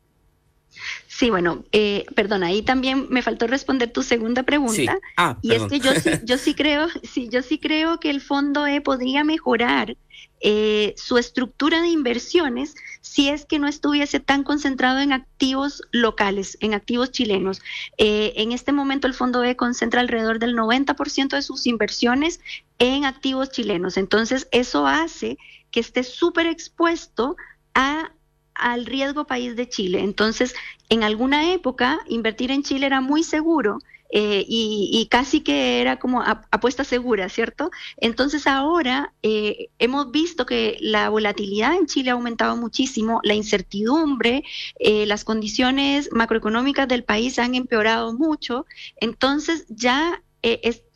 Sí, 1.16 1.30
bueno, 1.30 1.64
eh, 1.72 2.04
perdón, 2.14 2.44
ahí 2.44 2.60
también 2.60 3.06
me 3.08 3.22
faltó 3.22 3.46
responder 3.46 3.90
tu 3.90 4.02
segunda 4.02 4.42
pregunta. 4.42 4.98
Ah, 5.16 5.38
y 5.40 5.54
es 5.54 5.62
que 5.62 5.80
yo 5.80 5.94
sí, 5.94 6.10
yo 6.24 6.36
sí 6.36 6.54
creo, 6.54 6.88
sí, 7.04 7.30
yo 7.30 7.40
sí 7.40 7.58
creo 7.58 7.98
que 8.00 8.10
el 8.10 8.20
fondo 8.20 8.66
E 8.66 8.82
podría 8.82 9.24
mejorar 9.24 9.96
eh, 10.40 10.92
su 10.98 11.16
estructura 11.16 11.80
de 11.80 11.88
inversiones 11.88 12.74
si 13.00 13.30
es 13.30 13.46
que 13.46 13.58
no 13.58 13.66
estuviese 13.66 14.20
tan 14.20 14.42
concentrado 14.42 14.98
en 14.98 15.14
activos 15.14 15.80
locales, 15.90 16.58
en 16.60 16.74
activos 16.74 17.12
chilenos. 17.12 17.62
Eh, 17.96 18.34
en 18.36 18.52
este 18.52 18.72
momento 18.72 19.06
el 19.06 19.14
fondo 19.14 19.42
E 19.42 19.56
concentra 19.56 20.02
alrededor 20.02 20.38
del 20.38 20.54
90% 20.54 21.30
de 21.30 21.40
sus 21.40 21.66
inversiones 21.66 22.40
en 22.78 23.06
activos 23.06 23.50
chilenos. 23.50 23.96
Entonces, 23.96 24.48
eso 24.50 24.86
hace 24.86 25.38
que 25.70 25.80
esté 25.80 26.02
súper 26.02 26.46
expuesto 26.46 27.36
a 27.72 28.10
al 28.58 28.86
riesgo 28.86 29.26
país 29.26 29.56
de 29.56 29.68
Chile. 29.68 30.00
Entonces, 30.00 30.54
en 30.88 31.02
alguna 31.02 31.52
época, 31.52 32.00
invertir 32.08 32.50
en 32.50 32.62
Chile 32.62 32.86
era 32.86 33.00
muy 33.00 33.22
seguro. 33.22 33.78
Eh, 34.10 34.44
y, 34.48 35.08
casi 35.10 35.40
que 35.40 35.80
era 35.80 35.98
como 35.98 36.22
apuesta 36.22 36.84
segura, 36.84 37.28
¿cierto? 37.28 37.70
Entonces 37.96 38.46
ahora 38.46 39.12
eh, 39.22 39.68
hemos 39.78 40.12
visto 40.12 40.46
que 40.46 40.76
la 40.80 41.08
volatilidad 41.08 41.74
en 41.74 41.86
Chile 41.86 42.10
ha 42.10 42.14
aumentado 42.14 42.56
muchísimo, 42.56 43.20
la 43.24 43.34
incertidumbre, 43.34 44.44
eh, 44.78 45.06
las 45.06 45.24
condiciones 45.24 46.08
macroeconómicas 46.12 46.86
del 46.86 47.02
país 47.02 47.38
han 47.38 47.54
empeorado 47.56 48.14
mucho, 48.14 48.64
entonces 49.00 49.66
ya 49.68 50.22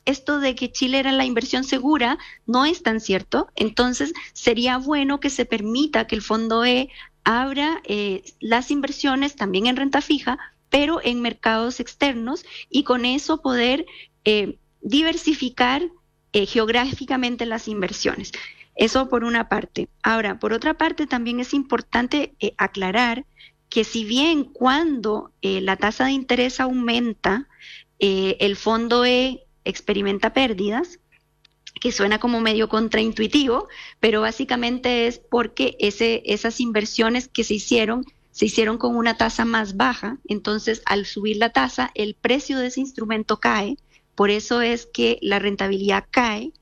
esto 0.04 0.38
de 0.38 0.54
que 0.54 0.70
Chile 0.70 1.00
era 1.00 1.10
la 1.10 1.24
inversión 1.24 1.64
segura 1.64 2.18
no 2.46 2.64
es 2.64 2.84
tan 2.84 3.00
cierto, 3.00 3.48
entonces 3.56 4.12
sería 4.32 4.78
bueno 4.78 5.18
que 5.18 5.30
se 5.30 5.44
permita 5.44 6.06
que 6.06 6.14
el 6.14 6.22
fondo 6.22 6.64
E 6.64 6.88
abra 7.24 7.80
eh, 7.84 8.22
las 8.40 8.70
inversiones 8.70 9.36
también 9.36 9.66
en 9.66 9.76
renta 9.76 10.00
fija, 10.00 10.38
pero 10.68 11.00
en 11.02 11.20
mercados 11.20 11.80
externos 11.80 12.44
y 12.68 12.84
con 12.84 13.04
eso 13.04 13.42
poder 13.42 13.86
eh, 14.24 14.58
diversificar 14.80 15.82
eh, 16.32 16.46
geográficamente 16.46 17.46
las 17.46 17.68
inversiones. 17.68 18.32
Eso 18.76 19.08
por 19.08 19.24
una 19.24 19.48
parte. 19.48 19.88
Ahora, 20.02 20.38
por 20.38 20.52
otra 20.52 20.74
parte, 20.74 21.06
también 21.06 21.40
es 21.40 21.52
importante 21.52 22.34
aclarar 22.56 23.26
que 23.68 23.84
si 23.84 24.04
bien 24.04 24.44
cuando 24.44 25.32
la 25.42 25.76
tasa 25.76 26.06
de 26.06 26.12
interés 26.12 26.60
aumenta, 26.60 27.46
el 27.98 28.56
fondo 28.56 29.04
E 29.04 29.44
experimenta 29.64 30.32
pérdidas, 30.32 30.98
que 31.80 31.92
suena 31.92 32.18
como 32.18 32.40
medio 32.40 32.68
contraintuitivo, 32.68 33.68
pero 34.00 34.20
básicamente 34.20 35.06
es 35.06 35.18
porque 35.18 35.76
ese, 35.78 36.22
esas 36.26 36.60
inversiones 36.60 37.28
que 37.28 37.44
se 37.44 37.54
hicieron 37.54 38.04
se 38.32 38.46
hicieron 38.46 38.78
con 38.78 38.96
una 38.96 39.16
tasa 39.16 39.44
más 39.44 39.76
baja, 39.76 40.18
entonces 40.26 40.82
al 40.86 41.04
subir 41.04 41.36
la 41.36 41.50
tasa 41.50 41.90
el 41.94 42.14
precio 42.14 42.58
de 42.58 42.68
ese 42.68 42.80
instrumento 42.80 43.40
cae, 43.40 43.76
por 44.14 44.30
eso 44.30 44.62
es 44.62 44.86
que 44.86 45.18
la 45.20 45.38
rentabilidad 45.38 46.06
cae, 46.10 46.52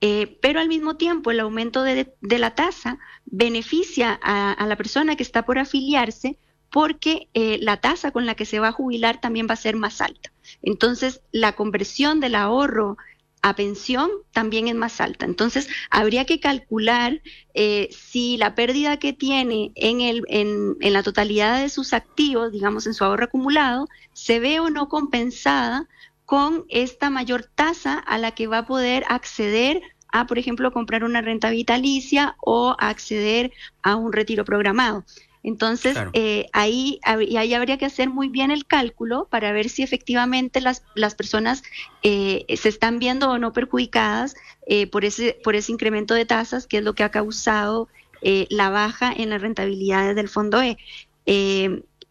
eh, 0.00 0.38
pero 0.40 0.60
al 0.60 0.68
mismo 0.68 0.96
tiempo 0.96 1.30
el 1.30 1.40
aumento 1.40 1.82
de, 1.82 2.12
la 2.20 2.54
tasa 2.54 2.98
beneficia 3.26 4.18
a, 4.22 4.64
la 4.66 4.76
persona 4.76 5.16
que 5.16 5.22
está 5.22 5.44
por 5.44 5.58
afiliarse 5.58 6.38
porque 6.70 7.28
eh, 7.34 7.58
la 7.62 7.78
tasa 7.78 8.10
con 8.10 8.26
la 8.26 8.34
que 8.34 8.44
se 8.44 8.60
va 8.60 8.68
a 8.68 8.72
jubilar 8.72 9.20
también 9.20 9.46
va 9.48 9.54
a 9.54 9.56
ser 9.56 9.74
más 9.74 10.00
alta. 10.00 10.30
Entonces, 10.62 11.22
la 11.32 11.52
conversión 11.52 12.20
del 12.20 12.34
ahorro 12.34 12.98
a 13.42 13.54
pensión 13.54 14.10
también 14.32 14.68
es 14.68 14.74
más 14.74 15.00
alta. 15.00 15.24
Entonces, 15.24 15.68
habría 15.90 16.24
que 16.24 16.40
calcular 16.40 17.20
eh, 17.54 17.88
si 17.90 18.36
la 18.36 18.54
pérdida 18.54 18.98
que 18.98 19.12
tiene 19.12 19.72
en, 19.74 20.00
el, 20.00 20.22
en, 20.28 20.76
en, 20.80 20.92
la 20.92 21.02
totalidad 21.02 21.60
de 21.60 21.68
sus 21.68 21.92
activos, 21.92 22.52
digamos, 22.52 22.86
en 22.86 22.94
su 22.94 23.04
ahorro 23.04 23.24
acumulado, 23.24 23.86
se 24.12 24.40
ve 24.40 24.60
o 24.60 24.70
no 24.70 24.88
compensada 24.88 25.88
con 26.24 26.66
esta 26.68 27.10
mayor 27.10 27.44
tasa 27.44 27.98
a 27.98 28.18
la 28.18 28.32
que 28.32 28.46
va 28.46 28.58
a 28.58 28.66
poder 28.66 29.04
acceder 29.08 29.80
a, 30.10 30.26
por 30.26 30.38
ejemplo, 30.38 30.72
comprar 30.72 31.04
una 31.04 31.20
renta 31.20 31.50
vitalicia 31.50 32.36
o 32.40 32.76
acceder 32.78 33.52
a 33.82 33.96
un 33.96 34.12
retiro 34.12 34.44
programado. 34.44 35.04
Entonces, 35.42 35.96
eh, 36.14 36.46
ahí, 36.52 37.00
ahí 37.04 37.54
habría 37.54 37.78
que 37.78 37.86
hacer 37.86 38.10
muy 38.10 38.28
bien 38.28 38.50
el 38.50 38.66
cálculo 38.66 39.28
para 39.30 39.52
ver 39.52 39.68
si 39.68 39.82
efectivamente 39.82 40.60
las, 40.60 40.82
las 40.94 41.14
personas 41.14 41.62
eh, 42.02 42.44
se 42.56 42.68
están 42.68 42.98
viendo 42.98 43.30
o 43.30 43.38
no 43.38 43.52
perjudicadas 43.52 44.34
eh, 44.66 44.86
por, 44.88 45.04
ese, 45.04 45.38
por 45.44 45.54
ese 45.54 45.72
incremento 45.72 46.14
de 46.14 46.24
tasas, 46.24 46.66
que 46.66 46.78
es 46.78 46.84
lo 46.84 46.94
que 46.94 47.04
ha 47.04 47.10
causado 47.10 47.88
la 48.20 48.68
baja 48.68 49.12
en 49.16 49.30
las 49.30 49.40
rentabilidades 49.40 50.16
del 50.16 50.28
fondo 50.28 50.60
E. 50.60 50.76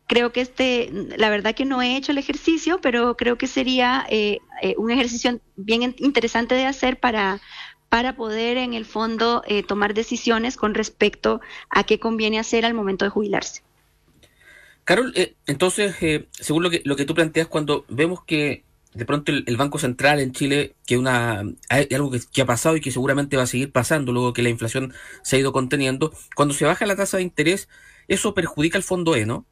creo 0.07 0.31
que 0.31 0.39
este, 0.39 0.89
la 1.17 1.29
verdad 1.29 1.53
que 1.53 1.65
no 1.65 1.81
he 1.81 1.98
hecho 1.98 2.13
el 2.13 2.17
ejercicio, 2.17 2.79
pero 2.79 3.17
creo 3.17 3.38
que 3.38 3.46
sería 3.46 4.07
un 4.77 4.89
ejercicio 4.89 5.41
bien 5.57 5.93
interesante 5.98 6.55
de 6.55 6.65
hacer 6.65 6.98
para, 6.98 7.41
para 7.89 8.15
poder 8.15 8.58
en 8.58 8.74
el 8.74 8.86
fondo 8.86 9.44
eh, 9.48 9.63
tomar 9.63 9.94
decisiones 9.94 10.58
con 10.58 10.74
respecto 10.74 11.41
a 11.70 11.84
qué 11.84 12.00
conviene 12.00 12.39
hacer 12.39 12.65
al 12.65 12.74
momento 12.74 13.06
de 13.06 13.10
jubilarse. 13.10 13.63
Carol, 14.84 15.12
eh, 15.15 15.36
entonces, 15.48 15.96
eh, 16.01 16.27
según 16.32 16.63
lo 16.63 16.70
que, 16.70 16.82
lo 16.86 16.96
que 16.96 17.06
tú 17.06 17.13
planteas, 17.13 17.48
cuando 17.48 17.86
vemos 17.89 18.24
que 18.24 18.63
de 18.94 19.06
pronto 19.06 19.32
el, 19.32 19.58
Banco 19.58 19.77
Central 19.79 20.20
en 20.20 20.32
Chile, 20.32 20.75
que 20.86 20.98
una 20.98 21.44
hay 21.70 21.88
algo 21.94 22.10
que, 22.10 22.41
ha 22.41 22.46
pasado 22.46 22.77
y 22.77 22.82
que 22.82 22.91
seguramente 22.91 23.38
va 23.38 23.44
a 23.44 23.48
seguir 23.48 23.72
pasando 23.72 24.12
luego 24.12 24.34
que 24.34 24.41
la 24.41 24.50
inflación 24.50 24.94
se 25.22 25.36
ha 25.36 25.39
ido 25.39 25.51
conteniendo, 25.51 26.13
cuando 26.36 26.53
se 26.53 26.65
baja 26.65 26.86
la 26.86 26.96
tasa 26.96 27.17
de 27.17 27.24
interés, 27.24 27.70
eso 28.08 28.34
perjudica 28.34 28.77
al 28.77 28.84
fondo 28.84 29.15
E, 29.15 29.25
¿no? 29.25 29.46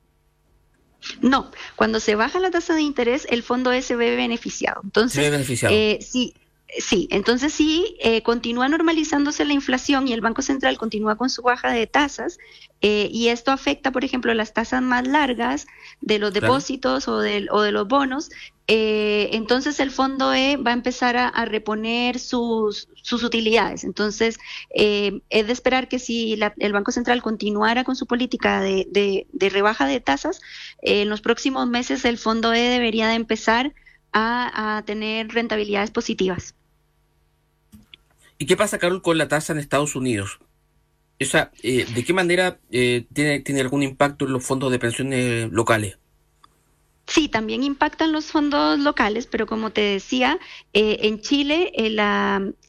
No, 1.22 1.52
cuando 1.76 2.00
se 2.00 2.16
baja 2.16 2.40
la 2.40 2.50
tasa 2.50 2.74
de 2.74 2.82
interés, 2.82 3.28
el 3.30 3.44
fondo 3.44 3.72
E 3.72 3.84
se 3.84 3.96
ve 3.96 4.16
beneficiado. 4.16 4.82
Entonces, 4.84 5.14
se 5.14 5.22
ve 5.22 5.30
beneficiado. 5.30 5.76
Eh, 5.76 6.00
sí, 6.02 6.34
Sí, 6.68 7.08
entonces 7.12 7.54
sí, 7.54 7.96
eh, 8.00 8.24
continúa 8.24 8.68
normalizándose 8.68 9.46
la 9.46 9.54
inflación 9.54 10.08
y 10.08 10.14
el 10.14 10.22
Banco 10.22 10.42
Central 10.42 10.78
continúa 10.78 11.16
con 11.16 11.30
su 11.30 11.44
baja 11.44 11.72
de 11.72 11.86
tasas 11.86 12.40
eh, 12.82 13.08
y 13.12 13.28
esto 13.28 13.52
afecta, 13.52 13.92
por 13.92 14.04
ejemplo, 14.04 14.34
las 14.34 14.52
tasas 14.52 14.82
más 14.82 15.08
largas 15.08 15.68
de 16.02 16.18
los 16.18 16.34
depósitos 16.34 17.08
o, 17.08 17.20
de, 17.20 17.48
o 17.52 17.62
de 17.62 17.72
los 17.72 17.88
bonos. 17.88 18.30
Eh, 18.68 19.30
entonces 19.34 19.80
el 19.80 19.92
fondo 19.92 20.34
E 20.34 20.58
va 20.58 20.72
a 20.72 20.74
empezar 20.74 21.16
a, 21.18 21.46
reponer 21.46 22.18
sus, 22.18 22.90
sus, 22.96 23.24
utilidades. 23.24 23.84
Entonces 23.84 24.40
es 24.72 25.48
de 25.48 25.54
esperar 25.54 25.88
que 25.88 26.00
si 26.00 26.38
el 26.58 26.74
Banco 26.74 26.92
Central 26.92 27.22
continuara 27.22 27.84
con 27.84 27.96
su 27.96 28.08
política 28.08 28.60
de, 28.60 28.88
de, 28.90 29.28
de 29.32 29.50
rebaja 29.50 29.86
de 29.86 30.02
tasas, 30.02 30.42
en 30.82 31.10
los 31.10 31.22
próximos 31.22 31.68
meses 31.68 32.04
el 32.06 32.18
fondo 32.18 32.54
E 32.54 32.60
debería 32.60 33.08
de 33.08 33.16
empezar 33.16 33.74
a, 34.16 34.84
tener 34.86 35.28
rentabilidades 35.28 35.92
positivas. 35.92 36.56
¿Y 38.38 38.46
qué 38.46 38.56
pasa, 38.56 38.80
Carol, 38.80 39.02
con 39.02 39.18
la 39.18 39.28
tasa 39.28 39.54
en 39.54 39.60
Estados 39.60 39.96
Unidos? 39.96 40.40
Esa, 41.20 41.52
eh, 41.64 41.86
¿De 41.94 42.04
qué 42.04 42.14
manera 42.14 42.60
eh, 42.72 43.06
tiene, 43.14 43.40
tiene 43.42 43.62
algún 43.62 43.84
impacto 43.84 44.26
en 44.26 44.34
los 44.34 44.46
fondos 44.46 44.72
de 44.72 44.80
pensiones 44.80 45.52
locales? 45.52 45.98
Sí, 47.08 47.30
también 47.30 47.64
impactan 47.64 48.12
los 48.12 48.26
fondos 48.26 48.80
locales, 48.80 49.28
pero 49.28 49.46
como 49.46 49.70
te 49.70 49.82
decía, 49.82 50.40
eh, 50.74 51.00
en 51.04 51.22
Chile, 51.22 51.72
el, 51.76 52.00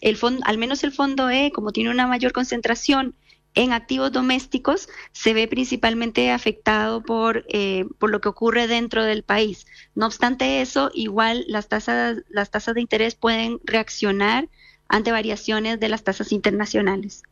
el 0.01 0.17
fondo, 0.17 0.43
al 0.45 0.59
menos 0.59 0.85
el 0.85 0.93
fondo 0.93 1.31
E, 1.31 1.51
como 1.53 1.73
tiene 1.73 1.91
una 1.91 2.07
mayor 2.07 2.33
concentración 2.33 3.15
en 3.57 3.73
activos 3.73 4.13
domésticos 4.13 4.89
se 5.13 5.35
ve 5.35 5.49
principalmente 5.49 6.31
afectado 6.31 7.03
por, 7.03 7.45
eh, 7.49 7.87
por 7.99 8.11
lo 8.11 8.21
que 8.21 8.29
ocurre 8.29 8.69
dentro 8.69 9.05
del 9.05 9.25
país. 9.25 9.67
No 9.95 10.07
obstante 10.07 10.61
eso, 10.61 10.91
igual 10.95 11.45
las 11.49 11.69
tasas, 11.69 12.19
las 12.29 12.51
tasas 12.51 12.75
de 12.77 12.83
interés 12.83 13.17
pueden 13.17 13.59
reaccionar 13.65 14.49
ante 14.89 15.11
variaciones 15.11 15.81
de 15.81 15.89
las 15.89 16.05
tasas 16.05 16.31
internacionales. 16.31 17.23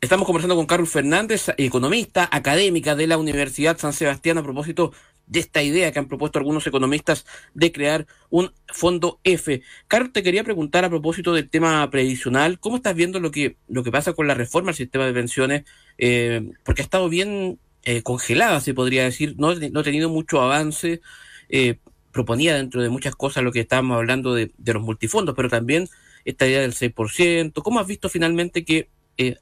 Estamos 0.00 0.26
conversando 0.26 0.54
con 0.54 0.66
Carlos 0.66 0.90
Fernández, 0.90 1.46
economista, 1.56 2.28
académica 2.30 2.94
de 2.94 3.08
la 3.08 3.18
Universidad 3.18 3.78
San 3.78 3.92
Sebastián, 3.92 4.38
a 4.38 4.44
propósito 4.44 4.92
de 5.28 5.40
esta 5.40 5.62
idea 5.62 5.92
que 5.92 5.98
han 5.98 6.08
propuesto 6.08 6.38
algunos 6.38 6.66
economistas 6.66 7.26
de 7.54 7.70
crear 7.70 8.06
un 8.30 8.52
fondo 8.66 9.20
F. 9.24 9.62
Carlos, 9.86 10.12
te 10.12 10.22
quería 10.22 10.44
preguntar 10.44 10.84
a 10.84 10.88
propósito 10.90 11.34
del 11.34 11.48
tema 11.50 11.88
previsional, 11.90 12.58
¿cómo 12.58 12.76
estás 12.76 12.94
viendo 12.94 13.20
lo 13.20 13.30
que, 13.30 13.56
lo 13.68 13.84
que 13.84 13.92
pasa 13.92 14.14
con 14.14 14.26
la 14.26 14.34
reforma 14.34 14.70
al 14.70 14.74
sistema 14.74 15.06
de 15.06 15.12
pensiones? 15.12 15.64
Eh, 15.98 16.50
porque 16.64 16.82
ha 16.82 16.84
estado 16.84 17.08
bien 17.08 17.58
eh, 17.84 18.02
congelada, 18.02 18.60
se 18.60 18.74
podría 18.74 19.04
decir, 19.04 19.34
no, 19.38 19.54
no 19.54 19.80
ha 19.80 19.84
tenido 19.84 20.08
mucho 20.08 20.40
avance. 20.40 21.00
Eh, 21.48 21.78
proponía 22.12 22.56
dentro 22.56 22.82
de 22.82 22.88
muchas 22.88 23.14
cosas 23.14 23.44
lo 23.44 23.52
que 23.52 23.60
estábamos 23.60 23.96
hablando 23.96 24.34
de, 24.34 24.52
los 24.64 24.82
multifondos, 24.82 25.34
pero 25.36 25.48
también 25.48 25.88
esta 26.24 26.46
idea 26.46 26.60
del 26.60 26.74
6%. 26.74 27.62
¿Cómo 27.62 27.80
has 27.80 27.86
visto 27.86 28.08
finalmente 28.08 28.64
que 28.64 28.88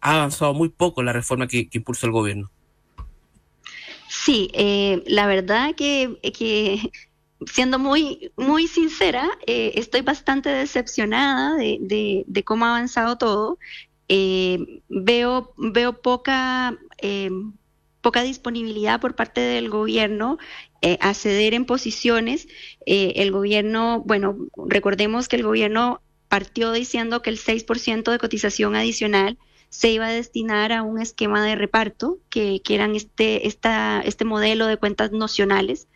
ha 0.01 0.17
avanzado 0.17 0.55
muy 0.55 0.69
poco 0.71 1.03
la 1.03 1.13
reforma 1.13 1.47
que 1.47 1.69
impulsa 1.73 2.07
el 2.07 2.13
gobierno? 2.13 2.51
Sí, 4.27 4.51
eh, 4.55 5.05
la 5.07 5.29
verdad 5.29 5.77
que, 5.77 6.19
siendo 7.47 7.79
muy, 7.79 8.33
muy 8.37 8.67
sincera, 8.67 9.31
eh, 9.47 9.75
estoy 9.77 10.01
bastante 10.01 10.49
decepcionada 10.49 11.55
de, 11.55 12.43
cómo 12.45 12.65
ha 12.65 12.71
avanzado 12.71 13.19
todo. 13.19 13.59
Eh, 14.09 14.83
veo, 14.89 15.55
veo 15.57 16.03
poca, 16.03 16.77
poca 18.01 18.23
disponibilidad 18.25 19.01
por 19.01 19.15
parte 19.15 19.41
del 19.41 19.71
gobierno 19.71 20.39
a 21.01 21.15
ceder 21.15 21.55
en 21.55 21.65
posiciones. 21.65 22.49
el 22.85 23.31
gobierno, 23.31 24.03
bueno, 24.07 24.37
recordemos 24.57 25.29
que 25.29 25.37
el 25.37 25.45
gobierno 25.45 26.03
partió 26.29 26.73
diciendo 26.73 27.23
que 27.23 27.31
el 27.31 27.39
6% 27.39 28.11
de 28.11 28.19
cotización 28.19 28.75
adicional 28.75 29.39
se 29.69 29.91
iba 29.91 30.07
a 30.07 30.13
destinar 30.13 30.73
a 30.73 30.83
un 30.83 31.01
esquema 31.01 31.45
de 31.45 31.55
reparto, 31.55 32.19
que, 32.31 32.61
que 32.65 32.75
eran 32.75 32.95
este, 32.95 33.47
esta, 33.47 34.01
este 34.05 34.25
modelo 34.25 34.67
de 34.67 34.77
cuentas 34.77 35.13
nocionales, 35.13 35.89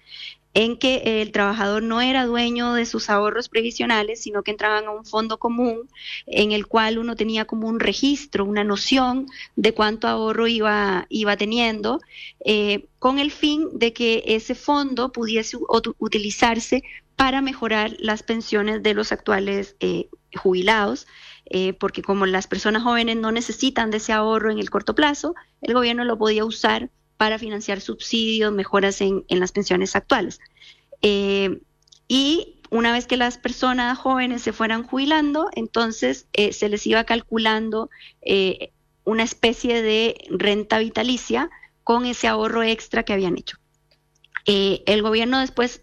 en 0.53 0.77
que 0.77 1.23
el 1.23 1.31
trabajador 1.31 1.83
no 1.83 2.01
era 2.01 2.27
dueño 2.27 2.75
de 2.75 2.85
sus 2.85 3.09
ahorros 3.09 3.49
previsionales, 3.49 4.23
sino 4.23 4.43
que 4.43 4.51
entraban 4.51 4.87
a 4.87 4.91
un 4.91 5.05
fondo 5.05 5.39
común 5.39 5.89
en 6.27 6.53
el 6.53 6.67
cual 6.67 6.99
uno 6.99 7.15
tenía 7.15 7.45
como 7.45 7.69
un 7.69 7.79
registro, 7.79 8.45
una 8.45 8.65
noción 8.65 9.27
de 9.55 9.73
cuánto 9.73 10.09
ahorro 10.09 10.49
iba, 10.49 11.07
iba 11.09 11.37
teniendo, 11.37 12.01
eh, 12.45 12.87
con 12.99 13.19
el 13.19 13.31
fin 13.31 13.69
de 13.79 13.93
que 13.93 14.25
ese 14.27 14.55
fondo 14.55 15.13
pudiese 15.13 15.57
utilizarse 15.99 16.83
para 17.15 17.43
mejorar 17.43 17.95
las 17.99 18.23
pensiones 18.23 18.83
de 18.83 18.95
los 18.95 19.13
actuales 19.13 19.77
eh, 19.81 20.09
jubilados 20.35 21.07
eh, 21.47 21.73
porque 21.73 22.03
como 22.03 22.27
las 22.27 22.47
personas 22.47 22.83
jóvenes 22.83 23.17
no 23.17 23.33
necesitan 23.33 23.91
de 23.91 23.97
ese 23.97 24.13
ahorro 24.13 24.51
en 24.51 24.59
el 24.59 24.71
corto 24.71 24.95
plazo, 24.95 25.35
el 25.63 25.75
gobierno 25.75 26.05
lo 26.05 26.19
podía 26.19 26.45
usar 26.45 26.91
para 27.17 27.39
financiar 27.39 27.81
subsidios, 27.81 28.53
mejoras 28.53 29.01
en, 29.01 29.25
las 29.29 29.53
pensiones 29.53 29.97
actuales. 29.97 30.41
Eh, 31.03 31.61
y 32.09 32.57
una 32.71 32.93
vez 32.93 33.07
que 33.07 33.17
las 33.17 33.39
personas 33.39 33.99
jóvenes 33.99 34.43
se 34.43 34.53
fueran 34.53 34.85
jubilando, 34.85 35.49
entonces 35.55 36.27
eh, 36.33 36.53
se 36.53 36.69
les 36.69 36.87
iba 36.87 37.05
calculando 37.05 37.91
una 39.05 39.23
especie 39.23 39.83
de 39.83 40.17
renta 40.31 40.79
vitalicia 40.79 41.51
con 41.85 42.07
ese 42.07 42.29
ahorro 42.29 42.63
extra 42.63 43.03
que 43.03 43.13
habían 43.13 43.37
hecho. 43.37 43.57
el 44.47 45.03
gobierno 45.03 45.41
después 45.41 45.83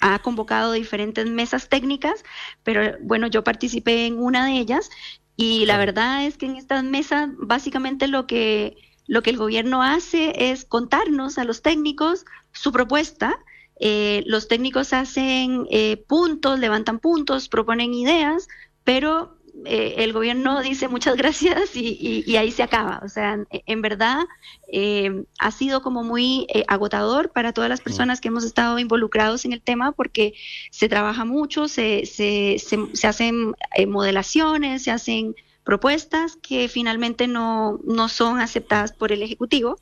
ha 0.00 0.18
convocado 0.20 0.72
diferentes 0.72 1.26
mesas 1.26 1.68
técnicas, 1.68 2.24
pero 2.62 2.96
bueno, 3.02 3.26
yo 3.26 3.44
participé 3.44 4.06
en 4.06 4.18
una 4.18 4.46
de 4.46 4.58
ellas 4.58 4.90
y 5.36 5.66
la 5.66 5.78
verdad 5.78 6.26
es 6.26 6.36
que 6.36 6.46
en 6.46 6.56
estas 6.56 6.84
mesas 6.84 7.30
básicamente 7.38 8.08
lo 8.08 8.26
que, 8.26 8.76
lo 9.06 9.22
que 9.22 9.30
el 9.30 9.36
gobierno 9.36 9.82
hace 9.82 10.50
es 10.50 10.64
contarnos 10.64 11.38
a 11.38 11.44
los 11.44 11.62
técnicos 11.62 12.24
su 12.52 12.72
propuesta. 12.72 13.38
Eh, 13.78 14.22
los 14.26 14.48
técnicos 14.48 14.92
hacen 14.92 15.66
eh, 15.70 16.04
puntos, 16.06 16.58
levantan 16.58 16.98
puntos, 16.98 17.48
proponen 17.48 17.94
ideas, 17.94 18.48
pero 18.84 19.38
eh, 19.64 19.96
el 19.98 20.12
gobierno 20.12 20.62
dice 20.62 20.88
muchas 20.88 21.16
gracias 21.16 21.76
y, 21.76 22.36
ahí 22.36 22.50
se 22.50 22.62
acaba. 22.62 23.00
O 23.04 23.08
sea, 23.08 23.38
en, 23.50 23.82
verdad 23.82 24.24
eh, 24.72 25.24
ha 25.38 25.50
sido 25.50 25.82
como 25.82 26.02
muy 26.02 26.46
eh, 26.48 26.64
agotador 26.68 27.30
para 27.30 27.52
todas 27.52 27.68
las 27.68 27.80
personas 27.80 28.20
que 28.20 28.28
hemos 28.28 28.44
estado 28.44 28.78
involucrados 28.78 29.44
en 29.44 29.52
el 29.52 29.60
tema 29.60 29.92
porque 29.92 30.34
se 30.70 30.88
trabaja 30.88 31.24
mucho, 31.24 31.68
se, 31.68 32.06
se, 32.06 32.58
se, 32.58 33.06
hacen 33.06 33.54
modelaciones, 33.88 34.84
se 34.84 34.90
hacen 34.90 35.34
propuestas 35.64 36.36
que 36.36 36.68
finalmente 36.68 37.26
no, 37.26 37.80
no 37.84 38.08
son 38.08 38.40
aceptadas 38.40 38.92
por 38.92 39.12
el 39.12 39.22
Ejecutivo. 39.22 39.78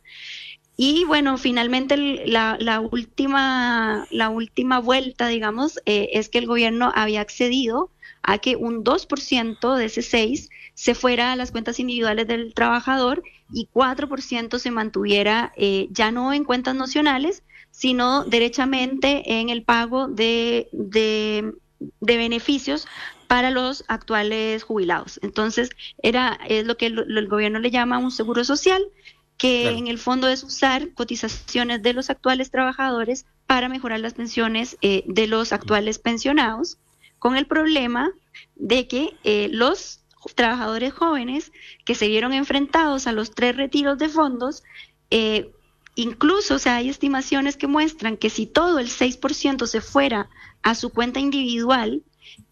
Y 0.76 1.04
bueno, 1.04 1.38
finalmente 1.38 1.96
la, 1.96 2.56
la, 2.60 2.80
última, 2.80 4.06
la 4.10 4.28
última 4.28 4.78
vuelta, 4.78 5.26
digamos, 5.26 5.80
es 5.84 6.28
que 6.28 6.38
el 6.38 6.46
gobierno 6.46 6.92
había 6.94 7.20
accedido 7.20 7.90
a 8.22 8.38
que 8.38 8.56
un 8.56 8.84
2% 8.84 9.76
de 9.76 9.84
ese 9.84 10.02
6 10.02 10.50
se 10.74 10.94
fuera 10.94 11.32
a 11.32 11.36
las 11.36 11.50
cuentas 11.50 11.80
individuales 11.80 12.26
del 12.26 12.54
trabajador 12.54 13.22
y 13.52 13.68
4% 13.72 14.58
se 14.58 14.70
mantuviera 14.70 15.52
eh, 15.56 15.88
ya 15.90 16.10
no 16.12 16.32
en 16.32 16.44
cuentas 16.44 16.74
nocionales, 16.74 17.42
sino 17.70 18.24
derechamente 18.24 19.40
en 19.40 19.48
el 19.48 19.62
pago 19.62 20.08
de, 20.08 20.68
de, 20.72 21.52
beneficios 22.00 22.86
para 23.26 23.50
los 23.50 23.84
actuales 23.88 24.62
jubilados. 24.62 25.20
Entonces, 25.22 25.70
era 26.02 26.38
es 26.48 26.66
lo 26.66 26.76
que 26.76 26.86
el, 26.86 27.28
gobierno 27.28 27.58
le 27.58 27.70
llama 27.70 27.98
un 27.98 28.10
seguro 28.10 28.44
social, 28.44 28.82
que 29.36 29.68
en 29.68 29.86
el 29.86 29.98
fondo 29.98 30.28
es 30.28 30.42
usar 30.42 30.92
cotizaciones 30.94 31.82
de 31.82 31.92
los 31.92 32.10
actuales 32.10 32.50
trabajadores 32.50 33.26
para 33.46 33.68
mejorar 33.68 34.00
las 34.00 34.14
pensiones 34.14 34.76
eh, 34.82 35.04
de 35.06 35.28
los 35.28 35.52
actuales 35.52 35.98
pensionados 35.98 36.78
con 37.18 37.36
el 37.36 37.46
problema 37.46 38.10
de 38.56 38.86
que 38.88 39.16
eh, 39.24 39.48
los 39.50 40.00
trabajadores 40.34 40.92
jóvenes 40.92 41.52
que 41.84 41.94
se 41.94 42.08
vieron 42.08 42.32
enfrentados 42.32 43.06
a 43.06 43.12
los 43.12 43.34
tres 43.34 43.56
retiros 43.56 43.98
de 43.98 44.08
fondos, 44.08 44.62
eh, 45.10 45.52
incluso 45.94 46.56
o 46.56 46.58
sea, 46.58 46.76
hay 46.76 46.88
estimaciones 46.88 47.56
que 47.56 47.66
muestran 47.66 48.16
que 48.16 48.30
si 48.30 48.46
todo 48.46 48.78
el 48.78 48.88
6% 48.88 49.66
se 49.66 49.80
fuera 49.80 50.28
a 50.62 50.74
su 50.74 50.90
cuenta 50.90 51.20
individual, 51.20 52.02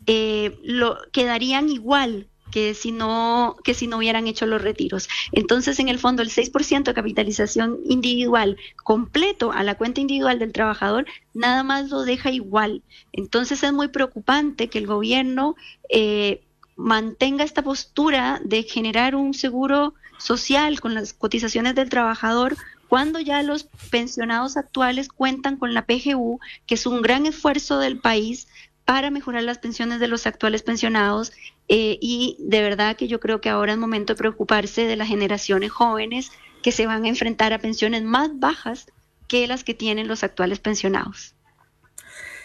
eh, 0.06 0.58
lo, 0.62 0.98
quedarían 1.12 1.68
igual 1.68 2.28
que 2.50 2.74
si 2.74 2.92
no 2.92 3.56
que 3.64 3.74
si 3.74 3.86
no 3.86 3.98
hubieran 3.98 4.26
hecho 4.26 4.46
los 4.46 4.62
retiros. 4.62 5.08
Entonces, 5.32 5.78
en 5.78 5.88
el 5.88 5.98
fondo 5.98 6.22
el 6.22 6.30
6% 6.30 6.84
de 6.84 6.94
capitalización 6.94 7.80
individual 7.84 8.56
completo 8.82 9.52
a 9.52 9.62
la 9.62 9.76
cuenta 9.76 10.00
individual 10.00 10.38
del 10.38 10.52
trabajador 10.52 11.06
nada 11.34 11.62
más 11.62 11.90
lo 11.90 12.02
deja 12.02 12.30
igual. 12.30 12.82
Entonces, 13.12 13.62
es 13.62 13.72
muy 13.72 13.88
preocupante 13.88 14.68
que 14.68 14.78
el 14.78 14.86
gobierno 14.86 15.56
eh, 15.88 16.42
mantenga 16.76 17.44
esta 17.44 17.62
postura 17.62 18.40
de 18.44 18.62
generar 18.62 19.14
un 19.14 19.34
seguro 19.34 19.94
social 20.18 20.80
con 20.80 20.94
las 20.94 21.12
cotizaciones 21.12 21.74
del 21.74 21.90
trabajador 21.90 22.56
cuando 22.88 23.18
ya 23.18 23.42
los 23.42 23.64
pensionados 23.90 24.56
actuales 24.56 25.08
cuentan 25.08 25.56
con 25.56 25.74
la 25.74 25.86
PGU, 25.86 26.38
que 26.66 26.76
es 26.76 26.86
un 26.86 27.02
gran 27.02 27.26
esfuerzo 27.26 27.78
del 27.78 27.98
país 27.98 28.46
para 28.86 29.10
mejorar 29.10 29.42
las 29.42 29.58
pensiones 29.58 30.00
de 30.00 30.08
los 30.08 30.26
actuales 30.26 30.62
pensionados 30.62 31.32
eh, 31.68 31.98
y 32.00 32.36
de 32.38 32.62
verdad 32.62 32.96
que 32.96 33.08
yo 33.08 33.20
creo 33.20 33.42
que 33.42 33.50
ahora 33.50 33.72
es 33.72 33.78
momento 33.78 34.14
de 34.14 34.18
preocuparse 34.18 34.86
de 34.86 34.96
las 34.96 35.08
generaciones 35.08 35.70
jóvenes 35.70 36.30
que 36.62 36.72
se 36.72 36.86
van 36.86 37.04
a 37.04 37.08
enfrentar 37.08 37.52
a 37.52 37.58
pensiones 37.58 38.04
más 38.04 38.30
bajas 38.38 38.86
que 39.28 39.46
las 39.48 39.64
que 39.64 39.74
tienen 39.74 40.08
los 40.08 40.22
actuales 40.22 40.60
pensionados. 40.60 41.34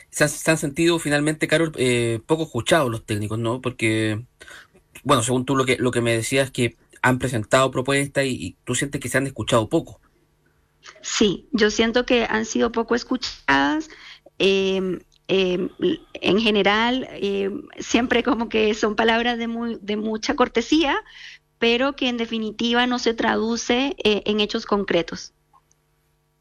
Se 0.09 0.25
han, 0.25 0.57
sentido 0.57 0.99
finalmente, 0.99 1.47
Carol, 1.47 1.71
eh, 1.77 2.19
poco 2.25 2.43
escuchados 2.43 2.91
los 2.91 3.05
técnicos, 3.05 3.39
¿no? 3.39 3.61
Porque, 3.61 4.25
bueno, 5.03 5.23
según 5.23 5.45
tú 5.45 5.55
lo 5.55 5.63
que, 5.63 5.77
lo 5.77 5.91
que 5.91 6.01
me 6.01 6.13
decías, 6.13 6.51
que 6.51 6.75
han 7.01 7.17
presentado 7.17 7.71
propuestas 7.71 8.25
y 8.25 8.57
tú 8.65 8.75
sientes 8.75 8.99
que 8.99 9.07
se 9.07 9.17
han 9.17 9.27
escuchado 9.27 9.69
poco. 9.69 10.01
Sí, 11.01 11.47
yo 11.51 11.71
siento 11.71 12.05
que 12.05 12.25
han 12.25 12.45
sido 12.45 12.71
poco 12.71 12.95
escuchadas. 12.95 13.89
Em, 14.37 14.99
em, 15.27 15.69
en 16.13 16.39
general, 16.39 17.07
em, 17.11 17.63
siempre 17.79 18.23
como 18.23 18.49
que 18.49 18.73
son 18.73 18.95
palabras 18.95 19.37
de, 19.37 19.47
muy, 19.47 19.77
de 19.81 19.97
mucha 19.97 20.35
cortesía, 20.35 20.95
pero 21.59 21.95
que 21.95 22.09
en 22.09 22.17
definitiva 22.17 22.87
no 22.87 22.99
se 22.99 23.13
traduce 23.13 23.95
eh, 24.03 24.23
en 24.25 24.39
hechos 24.39 24.65
concretos. 24.65 25.33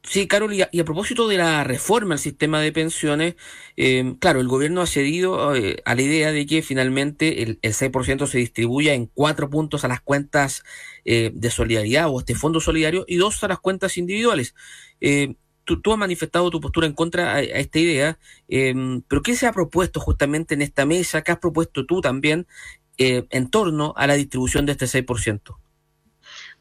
Sí, 0.03 0.27
Carol, 0.27 0.55
y 0.55 0.62
a, 0.62 0.85
propósito 0.85 1.29
de 1.29 1.37
la 1.37 1.62
reforma 1.62 2.14
al 2.14 2.19
sistema 2.19 2.61
de 2.61 2.73
pensiones, 2.73 3.37
eh, 3.77 4.14
claro, 4.19 4.40
el 4.40 4.49
gobierno 4.49 4.81
ha 4.81 4.87
cedido 4.87 5.55
eh, 5.55 5.83
a 5.85 5.95
la 5.95 6.03
idea 6.03 6.33
de 6.33 6.47
que 6.47 6.62
finalmente 6.62 7.43
el, 7.43 7.59
el 7.61 7.75
6% 7.75 8.27
se 8.27 8.38
distribuya 8.38 8.95
en 8.95 9.07
cuatro 9.07 9.51
puntos 9.51 9.85
a 9.85 9.88
las 9.88 10.01
cuentas 10.01 10.64
eh, 11.05 11.31
de 11.35 11.51
solidaridad 11.51 12.09
o 12.09 12.21
este 12.21 12.35
fondo 12.35 12.61
solidario 12.61 13.05
y 13.07 13.16
dos 13.16 13.45
a 13.45 13.49
las 13.49 13.61
cuentas 13.61 13.99
individuales. 13.99 14.55
Tú, 15.77 15.93
has 15.93 15.99
manifestado 15.99 16.51
tu 16.51 16.61
postura 16.61 16.87
en 16.87 16.95
contra 16.95 17.35
a, 17.35 17.41
esta 17.41 17.79
idea, 17.79 18.19
pero 18.49 19.23
¿qué 19.23 19.35
se 19.35 19.47
ha 19.47 19.53
propuesto 19.53 20.01
justamente 20.01 20.55
en 20.55 20.63
esta 20.63 20.87
mesa? 20.87 21.23
¿Qué 21.23 21.33
has 21.33 21.39
propuesto 21.39 21.87
tú 21.87 22.01
también 22.01 22.47
en 22.99 23.51
torno 23.51 23.95
a 23.97 24.07
la 24.07 24.15
distribución 24.15 24.67
de 24.67 24.73
este 24.73 24.87
6%? 24.87 25.57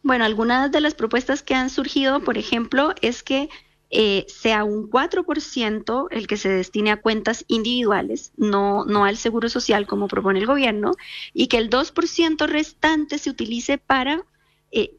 Bueno, 0.01 0.25
algunas 0.25 0.71
de 0.71 0.81
las 0.81 0.95
propuestas 0.95 1.43
que 1.43 1.55
han 1.55 1.69
surgido, 1.69 2.21
por 2.21 2.37
ejemplo, 2.37 2.93
es 3.01 3.21
que 3.23 3.49
eh, 3.91 4.25
sea 4.27 4.63
un 4.63 4.89
4% 4.89 6.07
el 6.11 6.27
que 6.27 6.37
se 6.37 6.49
destine 6.49 6.91
a 6.91 7.01
cuentas 7.01 7.43
individuales, 7.47 8.31
no, 8.37 8.85
no 8.85 9.03
al 9.03 9.17
seguro 9.17 9.49
social 9.49 9.87
como 9.87 10.07
propone 10.07 10.39
el 10.39 10.45
gobierno, 10.45 10.91
y 11.33 11.47
que 11.47 11.57
el 11.57 11.69
2% 11.69 12.47
restante 12.47 13.17
se 13.17 13.29
utilice 13.31 13.77
para, 13.77 14.23
eh, 14.71 14.93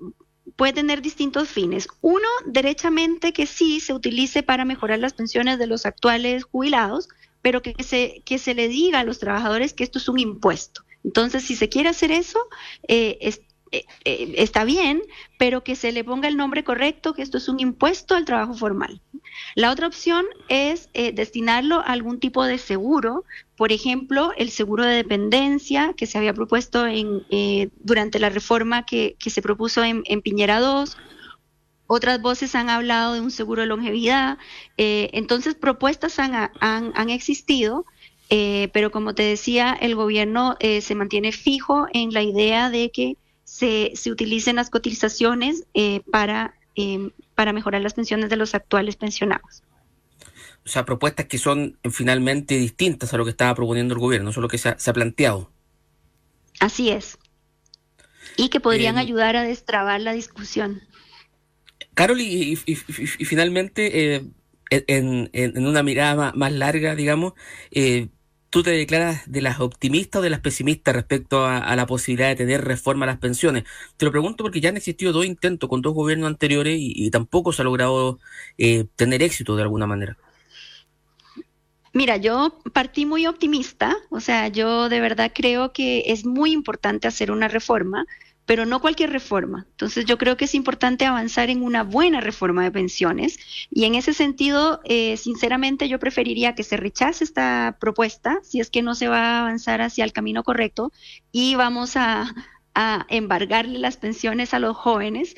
puede 0.56 0.72
tener 0.72 1.02
distintos 1.02 1.48
fines. 1.48 1.88
Uno, 2.00 2.28
derechamente 2.46 3.32
que 3.32 3.46
sí 3.46 3.80
se 3.80 3.92
utilice 3.92 4.42
para 4.42 4.64
mejorar 4.64 4.98
las 4.98 5.12
pensiones 5.12 5.58
de 5.58 5.66
los 5.66 5.86
actuales 5.86 6.44
jubilados, 6.44 7.08
pero 7.42 7.62
que 7.62 7.74
se, 7.82 8.22
que 8.24 8.38
se 8.38 8.54
le 8.54 8.68
diga 8.68 9.00
a 9.00 9.04
los 9.04 9.18
trabajadores 9.18 9.72
que 9.72 9.84
esto 9.84 9.98
es 9.98 10.08
un 10.08 10.18
impuesto. 10.18 10.82
Entonces, 11.04 11.44
si 11.44 11.56
se 11.56 11.68
quiere 11.68 11.88
hacer 11.88 12.12
eso, 12.12 12.38
eh, 12.86 13.34
eh, 13.72 13.84
eh, 14.04 14.34
está 14.38 14.64
bien, 14.64 15.00
pero 15.38 15.62
que 15.62 15.76
se 15.76 15.92
le 15.92 16.02
ponga 16.02 16.26
el 16.26 16.36
nombre 16.36 16.64
correcto, 16.64 17.14
que 17.14 17.22
esto 17.22 17.38
es 17.38 17.48
un 17.48 17.60
impuesto 17.60 18.16
al 18.16 18.24
trabajo 18.24 18.54
formal. 18.54 19.00
La 19.54 19.70
otra 19.70 19.86
opción 19.86 20.26
es 20.48 20.88
eh, 20.92 21.12
destinarlo 21.12 21.76
a 21.76 21.92
algún 21.92 22.18
tipo 22.18 22.44
de 22.44 22.58
seguro, 22.58 23.24
por 23.56 23.70
ejemplo, 23.70 24.32
el 24.36 24.50
seguro 24.50 24.84
de 24.84 24.96
dependencia 24.96 25.94
que 25.96 26.06
se 26.06 26.18
había 26.18 26.34
propuesto 26.34 26.84
en, 26.86 27.22
durante 27.78 28.18
la 28.18 28.28
reforma 28.28 28.84
que, 28.86 29.16
se 29.24 29.42
propuso 29.42 29.84
en, 29.84 30.02
Piñera 30.22 30.58
2. 30.58 30.96
Otras 31.86 32.20
voces 32.20 32.54
han 32.56 32.70
hablado 32.70 33.14
de 33.14 33.20
un 33.20 33.30
seguro 33.30 33.62
de 33.62 33.68
longevidad. 33.68 34.38
entonces, 34.76 35.54
propuestas 35.54 36.18
han, 36.18 36.50
han 36.60 37.10
existido. 37.10 37.84
pero 38.28 38.90
como 38.90 39.14
te 39.14 39.22
decía, 39.22 39.76
el 39.80 39.94
gobierno 39.94 40.56
se 40.60 40.94
mantiene 40.94 41.32
fijo 41.32 41.86
en 41.92 42.12
la 42.12 42.22
idea 42.22 42.70
de 42.70 42.90
que 42.90 43.16
se, 43.50 43.90
se 43.96 44.12
utilicen 44.12 44.56
las 44.56 44.70
cotizaciones 44.70 45.64
eh, 45.74 46.02
para, 46.12 46.54
eh, 46.76 47.10
para 47.34 47.52
mejorar 47.52 47.82
las 47.82 47.94
pensiones 47.94 48.30
de 48.30 48.36
los 48.36 48.54
actuales 48.54 48.94
pensionados. 48.94 49.64
O 50.64 50.68
sea, 50.68 50.84
propuestas 50.84 51.26
que 51.26 51.36
son 51.36 51.76
eh, 51.82 51.90
finalmente 51.90 52.54
distintas 52.54 53.12
a 53.12 53.16
lo 53.16 53.24
que 53.24 53.32
estaba 53.32 53.52
proponiendo 53.56 53.92
el 53.92 53.98
gobierno, 53.98 54.30
eso 54.30 54.38
es 54.38 54.42
lo 54.42 54.48
que 54.48 54.58
se 54.58 54.68
ha, 54.68 54.92
planteado. 54.92 55.50
Así 56.60 56.90
es. 56.90 57.18
Y 58.36 58.50
que 58.50 58.60
podrían 58.60 58.98
ayudar 58.98 59.34
a 59.34 59.42
destrabar 59.42 60.00
la 60.00 60.12
discusión. 60.12 60.82
Carol, 61.94 62.20
y, 62.20 62.54
finalmente, 62.54 64.14
en, 64.70 65.30
en, 65.32 65.66
una 65.66 65.82
mirada 65.82 66.32
más, 66.36 66.52
larga, 66.52 66.94
digamos, 66.94 67.32
¿Tú 68.50 68.64
te 68.64 68.70
declaras 68.70 69.22
de 69.30 69.42
las 69.42 69.60
optimistas 69.60 70.18
o 70.18 70.22
de 70.22 70.30
las 70.30 70.40
pesimistas 70.40 70.92
respecto 70.92 71.46
a, 71.46 71.76
la 71.76 71.86
posibilidad 71.86 72.28
de 72.28 72.34
tener 72.34 72.64
reforma 72.64 73.04
a 73.04 73.06
las 73.06 73.18
pensiones? 73.18 73.62
Te 73.96 74.04
lo 74.04 74.10
pregunto 74.10 74.42
porque 74.42 74.60
ya 74.60 74.70
han 74.70 74.76
existido 74.76 75.12
dos 75.12 75.24
intentos 75.24 75.68
con 75.68 75.82
dos 75.82 75.94
gobiernos 75.94 76.26
anteriores 76.26 76.76
y, 76.80 77.08
tampoco 77.12 77.52
se 77.52 77.62
ha 77.62 77.64
logrado 77.64 78.18
eh, 78.58 78.86
tener 78.96 79.22
éxito 79.22 79.54
de 79.54 79.62
alguna 79.62 79.86
manera. 79.86 80.16
Mira, 81.92 82.16
yo 82.16 82.58
partí 82.72 83.06
muy 83.06 83.26
optimista, 83.26 83.96
o 84.10 84.20
sea, 84.20 84.48
yo 84.48 84.88
de 84.88 85.00
verdad 85.00 85.32
creo 85.34 85.72
que 85.72 86.04
es 86.06 86.24
muy 86.24 86.52
importante 86.52 87.08
hacer 87.08 87.30
una 87.30 87.46
reforma 87.46 88.04
pero 88.50 88.66
no 88.66 88.80
cualquier 88.80 89.10
reforma. 89.10 89.64
Entonces 89.70 90.06
yo 90.06 90.18
creo 90.18 90.36
que 90.36 90.46
es 90.46 90.56
importante 90.56 91.06
avanzar 91.06 91.50
en 91.50 91.62
una 91.62 91.84
buena 91.84 92.20
reforma 92.20 92.64
de 92.64 92.72
pensiones 92.72 93.38
y 93.70 93.84
en 93.84 93.94
ese 93.94 94.12
sentido, 94.12 94.80
eh, 94.82 95.16
sinceramente, 95.18 95.88
yo 95.88 96.00
preferiría 96.00 96.56
que 96.56 96.64
se 96.64 96.76
rechace 96.76 97.22
esta 97.22 97.76
propuesta 97.78 98.40
si 98.42 98.58
es 98.58 98.68
que 98.68 98.82
no 98.82 98.96
se 98.96 99.06
va 99.06 99.20
a 99.20 99.40
avanzar 99.42 99.82
hacia 99.82 100.02
el 100.02 100.12
camino 100.12 100.42
correcto 100.42 100.90
y 101.30 101.54
vamos 101.54 101.96
a, 101.96 102.34
a 102.74 103.06
embargarle 103.08 103.78
las 103.78 103.96
pensiones 103.96 104.52
a 104.52 104.58
los 104.58 104.76
jóvenes 104.76 105.36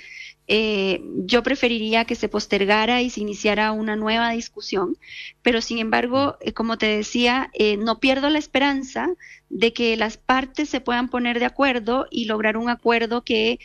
eh, 0.48 1.00
yo 1.24 1.42
preferiría 1.42 2.04
que 2.04 2.14
se 2.14 2.28
postergara 2.28 3.00
y 3.00 3.10
se 3.10 3.20
iniciara 3.20 3.72
una 3.72 3.96
nueva 3.96 4.30
discusión, 4.30 4.96
pero 5.42 5.60
sin 5.60 5.78
embargo, 5.78 6.36
eh, 6.40 6.52
como 6.52 6.78
te 6.78 6.86
decía, 6.86 7.50
eh, 7.54 7.76
no 7.76 8.00
pierdo 8.00 8.28
la 8.28 8.38
esperanza 8.38 9.08
de 9.50 9.72
que 9.72 9.96
las 9.96 10.16
partes 10.16 10.68
se 10.68 10.80
puedan 10.80 11.08
poner 11.08 11.38
de 11.38 11.46
acuerdo 11.46 12.06
y 12.10 12.24
lograr 12.24 12.56
un 12.56 12.68
acuerdo 12.68 13.22
que 13.22 13.58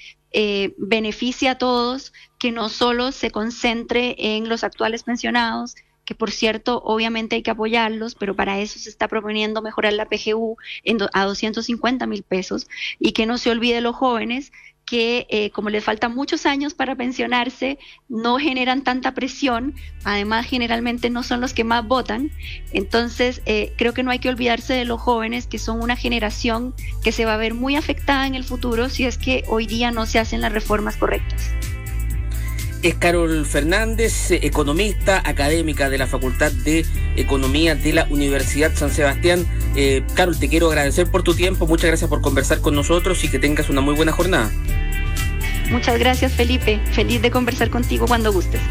beneficie 0.77 1.49
a 1.49 1.57
todos, 1.57 2.13
que 2.37 2.51
no 2.51 2.69
solo 2.69 3.11
se 3.11 3.31
concentre 3.31 4.15
en 4.19 4.49
los 4.49 4.63
actuales 4.63 5.01
pensionados, 5.01 5.75
que 6.07 6.15
por 6.15 6.31
cierto, 6.31 6.81
obviamente 6.83 7.35
hay 7.35 7.43
que 7.43 7.51
apoyarlos, 7.51 8.13
pero 8.13 8.35
para 8.35 8.59
eso 8.59 8.77
se 8.77 8.89
está 8.89 9.07
proponiendo 9.07 9.61
mejorar 9.61 9.93
la 9.93 10.05
PGU 10.05 10.57
en 10.83 10.99
a 11.11 11.25
250 11.25 12.05
mil 12.05 12.23
pesos 12.23 12.67
y 12.97 13.11
que 13.11 13.25
no 13.25 13.37
se 13.37 13.49
olvide 13.49 13.81
los 13.81 13.95
jóvenes 13.95 14.51
que 14.87 15.27
eh, 15.29 15.51
como 15.51 15.69
les 15.69 15.83
faltan 15.83 16.15
muchos 16.15 16.45
años 16.45 16.73
para 16.73 16.95
pensionarse, 16.95 17.77
no 18.07 18.37
generan 18.37 18.83
tanta 18.83 19.13
presión, 19.13 19.75
además 20.05 20.47
generalmente 20.47 21.09
no 21.09 21.23
son 21.23 21.41
los 21.41 21.53
que 21.53 21.65
más 21.65 21.85
votan, 21.85 22.31
entonces 22.71 23.41
eh, 23.45 23.73
creo 23.77 23.93
que 23.93 24.01
no 24.01 24.11
hay 24.11 24.19
que 24.19 24.29
olvidarse 24.29 24.73
de 24.73 24.85
los 24.85 25.01
jóvenes, 25.01 25.45
que 25.45 25.59
son 25.59 25.83
una 25.83 25.97
generación 25.97 26.73
que 27.03 27.11
se 27.11 27.25
va 27.25 27.33
a 27.33 27.37
ver 27.37 27.53
muy 27.53 27.75
afectada 27.75 28.25
en 28.25 28.33
el 28.33 28.45
futuro 28.45 28.89
si 28.89 29.05
es 29.05 29.17
que 29.17 29.43
hoy 29.49 29.67
día 29.67 29.91
no 29.91 30.05
se 30.05 30.19
hacen 30.19 30.39
las 30.39 30.53
reformas 30.53 30.95
correctas. 30.95 31.51
Es 32.87 32.95
Carol 32.95 33.45
Fernández, 33.45 34.31
eh, 34.31 34.39
economista 34.43 35.21
académica 35.25 35.89
de 35.89 35.97
la 35.97 36.07
Facultad 36.07 36.53
de 36.53 36.85
Economía 37.17 37.75
de 37.75 37.91
la 37.91 38.07
Universidad 38.09 38.73
San 38.75 38.91
Sebastián. 38.91 39.45
Carol, 40.15 40.39
te 40.39 40.47
quiero 40.47 40.69
agradecer 40.69 41.11
por 41.11 41.21
tu 41.21 41.33
tiempo, 41.33 41.67
muchas 41.67 41.87
gracias 41.87 42.09
por 42.09 42.21
conversar 42.21 42.61
con 42.61 42.75
nosotros 42.75 43.21
y 43.25 43.29
que 43.29 43.39
tengas 43.39 43.69
una 43.69 43.81
muy 43.81 43.93
buena 43.93 44.13
jornada. 44.13 44.49
Muchas 45.69 45.99
gracias 45.99 46.31
Felipe, 46.31 46.79
feliz 46.93 47.21
de 47.21 47.29
conversar 47.29 47.69
contigo 47.69 48.07
cuando 48.07 48.31
gustes. 48.31 48.61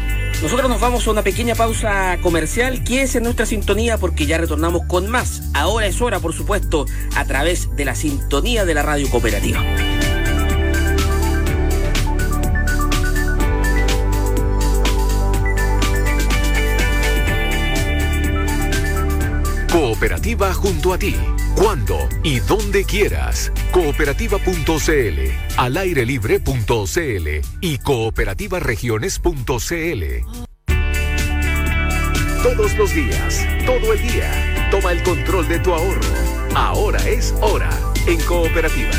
Nosotros 0.41 0.67
nos 0.67 0.81
vamos 0.81 1.05
a 1.05 1.11
una 1.11 1.21
pequeña 1.21 1.53
pausa 1.53 2.17
comercial. 2.23 2.81
es 2.89 3.15
en 3.15 3.23
nuestra 3.23 3.45
sintonía 3.45 3.99
porque 3.99 4.25
ya 4.25 4.39
retornamos 4.39 4.85
con 4.87 5.07
más. 5.09 5.43
Ahora 5.53 5.85
es 5.85 6.01
hora, 6.01 6.19
por 6.19 6.33
supuesto, 6.33 6.85
a 7.15 7.25
través 7.25 7.75
de 7.75 7.85
la 7.85 7.93
sintonía 7.93 8.65
de 8.65 8.73
la 8.73 8.81
radio 8.81 9.07
cooperativa. 9.11 9.63
Cooperativa 19.97 20.53
junto 20.53 20.93
a 20.93 20.99
ti, 20.99 21.15
cuando 21.55 21.97
y 22.21 22.39
donde 22.41 22.85
quieras. 22.85 23.51
Cooperativa.cl, 23.71 25.31
al 25.57 25.77
aire 25.77 26.05
y 27.61 27.79
cooperativaregiones.cl. 27.79 30.03
Todos 32.43 32.77
los 32.77 32.93
días, 32.93 33.43
todo 33.65 33.93
el 33.93 34.07
día, 34.07 34.67
toma 34.69 34.91
el 34.91 35.01
control 35.01 35.47
de 35.47 35.57
tu 35.57 35.73
ahorro. 35.73 36.13
Ahora 36.53 36.99
es 37.09 37.33
hora 37.41 37.71
en 38.05 38.21
Cooperativa. 38.21 38.91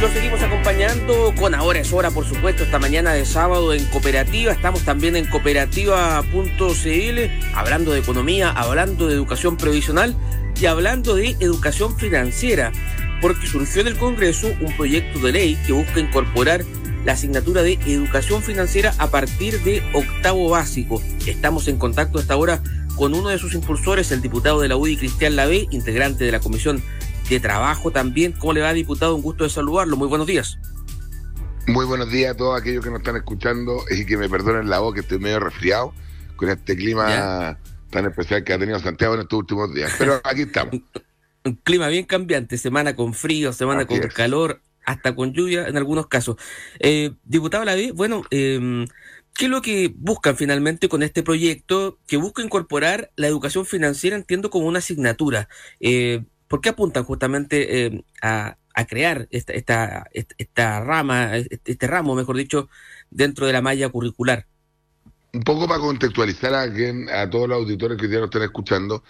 Nos 0.00 0.10
seguimos 0.10 0.42
acompañando 0.42 1.32
con 1.38 1.54
Ahora 1.54 1.80
es 1.80 1.90
Hora, 1.90 2.10
por 2.10 2.26
supuesto, 2.26 2.64
esta 2.64 2.78
mañana 2.78 3.14
de 3.14 3.24
sábado 3.24 3.72
en 3.72 3.82
Cooperativa. 3.86 4.52
Estamos 4.52 4.82
también 4.82 5.16
en 5.16 5.24
cooperativa.cl, 5.24 7.54
hablando 7.54 7.92
de 7.92 8.00
economía, 8.00 8.50
hablando 8.50 9.08
de 9.08 9.14
educación 9.14 9.56
previsional 9.56 10.14
y 10.60 10.66
hablando 10.66 11.14
de 11.14 11.34
educación 11.40 11.96
financiera, 11.96 12.72
porque 13.22 13.46
surgió 13.46 13.80
en 13.80 13.86
el 13.86 13.96
Congreso 13.96 14.48
un 14.60 14.76
proyecto 14.76 15.18
de 15.20 15.32
ley 15.32 15.58
que 15.66 15.72
busca 15.72 15.98
incorporar 15.98 16.62
la 17.06 17.12
asignatura 17.12 17.62
de 17.62 17.78
educación 17.86 18.42
financiera 18.42 18.92
a 18.98 19.06
partir 19.06 19.62
de 19.62 19.82
octavo 19.94 20.50
básico. 20.50 21.00
Estamos 21.26 21.68
en 21.68 21.78
contacto 21.78 22.18
hasta 22.18 22.34
ahora 22.34 22.60
con 22.96 23.14
uno 23.14 23.30
de 23.30 23.38
sus 23.38 23.54
impulsores, 23.54 24.12
el 24.12 24.20
diputado 24.20 24.60
de 24.60 24.68
la 24.68 24.76
UDI, 24.76 24.98
Cristian 24.98 25.36
Lavé, 25.36 25.68
integrante 25.70 26.24
de 26.24 26.32
la 26.32 26.40
Comisión 26.40 26.82
de 27.28 27.40
trabajo 27.40 27.90
también. 27.90 28.32
¿Cómo 28.32 28.52
le 28.52 28.60
va, 28.60 28.72
diputado? 28.72 29.14
Un 29.14 29.22
gusto 29.22 29.44
de 29.44 29.50
saludarlo. 29.50 29.96
Muy 29.96 30.08
buenos 30.08 30.26
días. 30.26 30.58
Muy 31.66 31.84
buenos 31.84 32.10
días 32.10 32.32
a 32.32 32.36
todos 32.36 32.60
aquellos 32.60 32.84
que 32.84 32.90
nos 32.90 33.00
están 33.00 33.16
escuchando 33.16 33.82
y 33.90 34.06
que 34.06 34.16
me 34.16 34.28
perdonen 34.28 34.70
la 34.70 34.78
voz, 34.78 34.94
que 34.94 35.00
estoy 35.00 35.18
medio 35.18 35.40
resfriado 35.40 35.92
con 36.36 36.48
este 36.48 36.76
clima 36.76 37.58
tan 37.90 38.06
especial 38.06 38.44
que 38.44 38.52
ha 38.52 38.58
tenido 38.58 38.78
Santiago 38.78 39.14
en 39.14 39.20
estos 39.20 39.38
últimos 39.38 39.74
días. 39.74 39.92
Pero 39.98 40.20
aquí 40.22 40.42
estamos. 40.42 40.76
Un 41.44 41.54
clima 41.54 41.88
bien 41.88 42.04
cambiante, 42.04 42.58
semana 42.58 42.96
con 42.96 43.14
frío, 43.14 43.52
semana 43.52 43.86
con 43.86 44.00
calor, 44.00 44.62
hasta 44.84 45.14
con 45.14 45.32
lluvia 45.32 45.68
en 45.68 45.76
algunos 45.76 46.08
casos. 46.08 46.36
Eh, 46.80 47.12
diputado 47.24 47.64
Laví, 47.64 47.92
bueno, 47.92 48.24
eh, 48.32 48.84
¿qué 49.32 49.44
es 49.44 49.50
lo 49.50 49.62
que 49.62 49.92
buscan 49.96 50.36
finalmente 50.36 50.88
con 50.88 51.04
este 51.04 51.22
proyecto 51.22 51.98
que 52.08 52.16
busca 52.16 52.42
incorporar 52.42 53.12
la 53.14 53.28
educación 53.28 53.64
financiera, 53.64 54.16
entiendo, 54.16 54.50
como 54.50 54.66
una 54.66 54.80
asignatura? 54.80 55.48
Eh, 55.78 56.24
¿Por 56.48 56.60
qué 56.60 56.70
apuntan 56.70 57.04
justamente 57.04 57.86
eh, 57.86 58.04
a, 58.22 58.56
crear 58.88 59.26
esta, 59.30 59.52
esta, 59.54 60.06
esta 60.12 60.80
rama, 60.80 61.36
este, 61.36 61.72
este 61.72 61.86
ramo, 61.86 62.14
mejor 62.14 62.36
dicho, 62.36 62.68
dentro 63.10 63.46
de 63.46 63.52
la 63.52 63.62
malla 63.62 63.88
curricular? 63.88 64.46
Un 65.32 65.42
poco 65.42 65.66
para 65.66 65.80
contextualizar 65.80 66.54
a, 66.54 66.62
alguien, 66.62 67.08
a 67.10 67.28
todos 67.28 67.48
los 67.48 67.58
auditores 67.58 67.98
que 68.00 68.08
ya 68.08 68.16
nos 68.16 68.26
están 68.26 68.42
escuchando, 68.42 69.02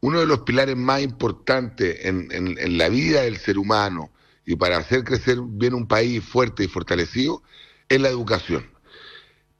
uno 0.00 0.20
de 0.20 0.26
los 0.26 0.40
pilares 0.40 0.76
más 0.76 1.02
importantes 1.02 2.04
en, 2.04 2.28
en, 2.30 2.78
la 2.78 2.88
vida 2.88 3.22
del 3.22 3.36
ser 3.36 3.58
humano 3.58 4.10
y 4.46 4.56
para 4.56 4.78
hacer 4.78 5.04
crecer 5.04 5.38
bien 5.42 5.74
un 5.74 5.86
país 5.86 6.24
fuerte 6.24 6.64
y 6.64 6.68
fortalecido 6.68 7.42
es 7.88 8.00
la 8.00 8.08
educación. 8.08 8.70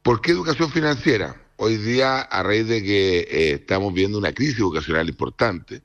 ¿Por 0.02 0.22
qué 0.22 0.32
educación 0.32 0.70
financiera? 0.70 1.36
Hoy 1.56 1.76
día, 1.76 2.20
a 2.20 2.42
raíz 2.42 2.66
de 2.68 2.82
que 2.82 3.18
eh, 3.18 3.52
estamos 3.52 3.92
viendo 3.92 4.16
una 4.16 4.32
crisis 4.32 4.58
educacional 4.58 5.08
importante, 5.10 5.82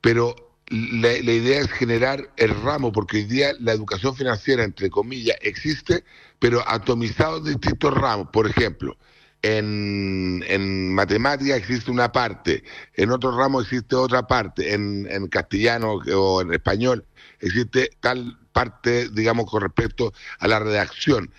pero 0.00 0.36
la, 0.68 1.12
idea 1.14 1.60
es 1.60 1.70
generar 1.72 2.30
el 2.36 2.54
ramo, 2.62 2.92
porque 2.92 3.18
hoy 3.18 3.24
día 3.24 3.52
la 3.60 3.72
educación 3.72 4.14
financiera, 4.14 4.64
entre 4.64 4.90
comillas, 4.90 5.36
existe, 5.40 6.04
pero 6.38 6.62
atomizado 6.68 7.38
en 7.38 7.44
distintos 7.44 7.94
ramos. 7.94 8.28
Por 8.32 8.46
ejemplo, 8.46 8.96
en, 9.42 10.44
en 10.46 10.94
matemática 10.94 11.56
existe 11.56 11.90
una 11.90 12.12
parte, 12.12 12.64
en 12.94 13.10
otro 13.10 13.36
ramo 13.36 13.60
existe 13.60 13.96
otra 13.96 14.26
parte, 14.26 14.74
en, 14.74 15.06
en 15.10 15.28
castellano 15.28 16.00
o 16.14 16.42
en 16.42 16.52
español 16.52 17.04
existe 17.40 17.90
tal 18.00 18.38
parte, 18.52 19.08
digamos, 19.10 19.50
con 19.50 19.62
respecto 19.62 20.12
a 20.38 20.48
la 20.48 20.58
redacción. 20.58 21.32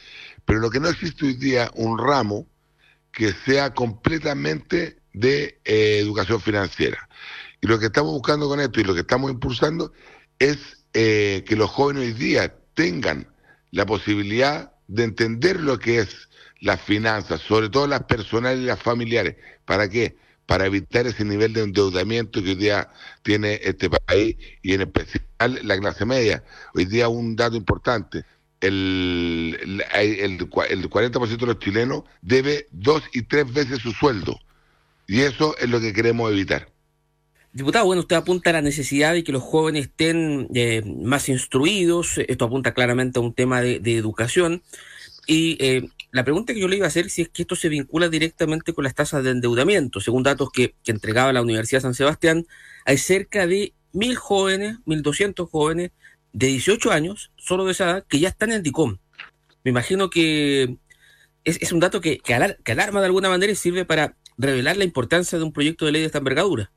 Pero 0.46 0.60
lo 0.60 0.70
que 0.70 0.80
no 0.80 0.90
existe 0.90 1.26
hoy 1.26 1.34
día, 1.34 1.70
un 1.76 1.98
ramo 1.98 2.48
que 3.12 3.34
sea 3.46 3.74
completamente 3.74 4.98
de 5.14 5.60
eh, 5.66 6.00
educación 6.00 6.42
financiera. 6.42 7.10
Y 7.62 7.68
lo 7.68 7.80
que 7.80 7.88
estamos 7.88 8.12
buscando 8.12 8.48
con 8.48 8.60
esto 8.60 8.80
y 8.80 8.84
lo 8.84 8.94
que 8.94 9.02
estamos 9.02 9.32
impulsando 9.32 9.92
es 10.40 10.86
eh, 10.94 11.44
que 11.48 11.56
los 11.56 11.70
jóvenes 11.70 12.04
hoy 12.04 12.14
día 12.14 12.56
tengan 12.74 13.28
la 13.72 13.86
posibilidad 13.86 14.72
de 14.88 15.04
entender 15.04 15.60
lo 15.60 15.78
que 15.78 16.00
es 16.00 16.30
las 16.62 16.82
finanzas, 16.82 17.42
sobre 17.42 17.70
todo 17.70 17.88
las 17.88 18.04
personales 18.04 18.64
y 18.64 18.66
las 18.66 18.82
familiares. 18.82 19.36
¿Para 19.66 19.90
qué? 19.90 20.18
Para 20.46 20.66
evitar 20.66 21.06
ese 21.06 21.24
nivel 21.24 21.54
de 21.54 21.62
endeudamiento 21.64 22.42
que 22.42 22.50
hoy 22.50 22.56
día 22.56 22.90
tiene 23.22 23.60
este 23.64 23.90
país 23.90 24.36
y 24.62 24.74
en 24.74 24.82
especial 24.82 25.60
la 25.64 25.78
clase 25.78 26.06
media. 26.06 26.44
Hoy 26.74 26.86
día 26.86 27.08
un 27.08 27.36
dato 27.36 27.56
importante, 27.56 28.26
el, 28.62 29.84
el, 29.94 30.30
el 30.30 30.40
40% 30.40 31.38
de 31.38 31.46
los 31.46 31.60
chilenos 31.60 32.04
debe 32.22 32.68
dos 32.72 33.04
y 33.14 33.22
tres 33.22 33.52
veces 33.54 33.80
su 33.80 33.92
sueldo. 33.92 34.40
Y 35.08 35.22
eso 35.22 35.56
es 35.58 35.70
lo 35.70 35.80
que 35.80 35.94
queremos 35.94 36.32
evitar. 36.32 36.68
Diputado, 37.52 37.86
bueno, 37.86 38.02
usted 38.02 38.16
apunta 38.16 38.52
a 38.52 38.54
la 38.54 38.62
necesidad 38.62 39.14
de 39.14 39.24
que 39.24 39.32
los 39.32 39.42
jóvenes 39.42 39.86
estén 39.86 40.48
eh, 40.54 40.84
más 40.86 41.30
instruidos, 41.30 42.20
esto 42.20 42.46
apunta 42.46 42.76
claramente 42.76 43.18
a 43.18 43.24
un 43.24 43.34
tema 43.34 43.62
de, 43.62 43.98
educación, 43.98 44.62
y 45.26 45.58
eh, 45.60 45.90
la 46.12 46.24
pregunta 46.24 46.54
que 46.54 46.60
yo 46.60 46.68
le 46.68 46.78
iba 46.78 46.86
a 46.86 46.90
hacer 46.90 47.10
si 47.10 47.24
es 47.24 47.30
que 47.30 47.42
esto 47.44 47.56
se 47.56 47.70
vincula 47.70 48.08
directamente 48.08 48.74
con 48.74 48.84
las 48.84 48.94
tasas 48.94 49.24
de 49.24 49.32
endeudamiento. 49.32 50.00
Según 50.00 50.24
datos 50.24 50.50
que, 50.52 50.76
entregaba 50.86 51.34
la 51.34 51.42
Universidad 51.42 51.80
de 51.80 51.84
San 51.84 51.96
Sebastián, 51.96 52.46
hay 52.86 52.98
cerca 52.98 53.48
de 53.48 53.74
mil 53.94 54.16
jóvenes, 54.16 54.78
mil 54.86 55.02
doscientos 55.02 55.50
jóvenes 55.50 55.92
de 56.34 56.48
18 56.48 56.92
años, 56.92 57.32
solo 57.36 57.66
de 57.66 57.72
esa 57.72 57.86
edad, 57.86 58.06
que 58.08 58.20
ya 58.20 58.30
están 58.30 58.52
en 58.52 58.62
DICOM. 58.62 58.98
Me 59.64 59.72
imagino 59.72 60.10
que 60.10 60.78
es, 61.44 61.72
un 61.72 61.80
dato 61.80 62.00
que, 62.02 62.22
alarma 62.66 63.00
de 63.00 63.06
alguna 63.08 63.30
manera 63.30 63.52
y 63.52 63.56
sirve 63.56 63.86
para 63.86 64.16
revelar 64.38 64.78
la 64.78 64.84
importancia 64.84 65.38
de 65.38 65.44
un 65.44 65.52
proyecto 65.52 65.86
de 65.86 65.92
ley 65.92 66.02
de 66.02 66.08
esta 66.08 66.20
envergadura. 66.20 66.72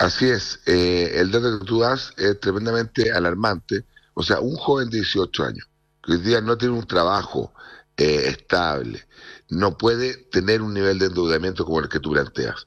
Así 0.00 0.30
es, 0.30 0.60
eh, 0.64 1.12
el 1.16 1.30
dato 1.30 1.58
que 1.58 1.66
tú 1.66 1.80
das 1.80 2.14
es 2.16 2.40
tremendamente 2.40 3.12
alarmante. 3.12 3.84
O 4.14 4.22
sea, 4.22 4.40
un 4.40 4.56
joven 4.56 4.88
de 4.88 4.96
18 4.96 5.44
años, 5.44 5.68
que 6.02 6.12
hoy 6.12 6.18
día 6.18 6.40
no 6.40 6.56
tiene 6.56 6.74
un 6.74 6.86
trabajo 6.86 7.52
eh, 7.98 8.28
estable, 8.28 9.06
no 9.50 9.76
puede 9.76 10.14
tener 10.30 10.62
un 10.62 10.72
nivel 10.72 10.98
de 10.98 11.06
endeudamiento 11.06 11.66
como 11.66 11.80
el 11.80 11.90
que 11.90 12.00
tú 12.00 12.12
planteas. 12.12 12.66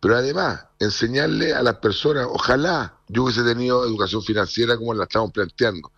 Pero 0.00 0.16
además, 0.16 0.64
enseñarle 0.78 1.52
a 1.52 1.62
las 1.62 1.76
personas, 1.76 2.26
ojalá 2.30 2.96
yo 3.06 3.24
hubiese 3.24 3.42
tenido 3.42 3.84
educación 3.84 4.22
financiera 4.22 4.78
como 4.78 4.94
la 4.94 5.04
estamos 5.04 5.30
planteando. 5.30 5.92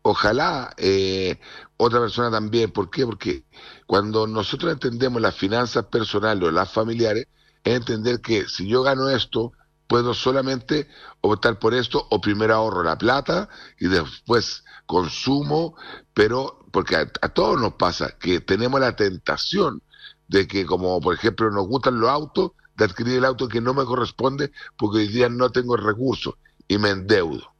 Ojalá 0.00 0.72
eh, 0.78 1.38
otra 1.76 2.00
persona 2.00 2.30
también. 2.30 2.72
¿Por 2.72 2.88
qué? 2.90 3.04
Porque 3.04 3.44
cuando 3.86 4.26
nosotros 4.26 4.72
entendemos 4.72 5.20
las 5.20 5.34
finanzas 5.36 5.84
personales 5.86 6.42
o 6.48 6.50
las 6.50 6.72
familiares, 6.72 7.26
es 7.64 7.76
entender 7.76 8.20
que 8.22 8.48
si 8.48 8.66
yo 8.66 8.82
gano 8.82 9.10
esto, 9.10 9.52
puedo 9.90 10.14
solamente 10.14 10.86
optar 11.20 11.58
por 11.58 11.74
esto 11.74 12.06
o 12.10 12.20
primero 12.20 12.54
ahorro 12.54 12.84
la 12.84 12.96
plata 12.96 13.48
y 13.76 13.88
después 13.88 14.62
consumo, 14.86 15.74
pero 16.14 16.64
porque 16.70 16.94
a, 16.94 17.28
todos 17.30 17.60
nos 17.60 17.74
pasa 17.74 18.16
que 18.20 18.38
tenemos 18.40 18.80
la 18.80 18.94
tentación 18.94 19.82
de 20.28 20.46
que 20.46 20.64
como 20.64 21.00
por 21.00 21.16
ejemplo 21.16 21.50
nos 21.50 21.66
gustan 21.66 21.98
los 21.98 22.08
autos, 22.08 22.52
de 22.76 22.84
adquirir 22.84 23.16
el 23.16 23.24
auto 23.24 23.48
que 23.48 23.60
no 23.60 23.74
me 23.74 23.84
corresponde 23.84 24.52
porque 24.78 24.98
hoy 24.98 25.08
día 25.08 25.28
no 25.28 25.50
tengo 25.50 25.76
recursos 25.76 26.34
y 26.68 26.78
me 26.78 26.90
endeudo. 26.90 27.52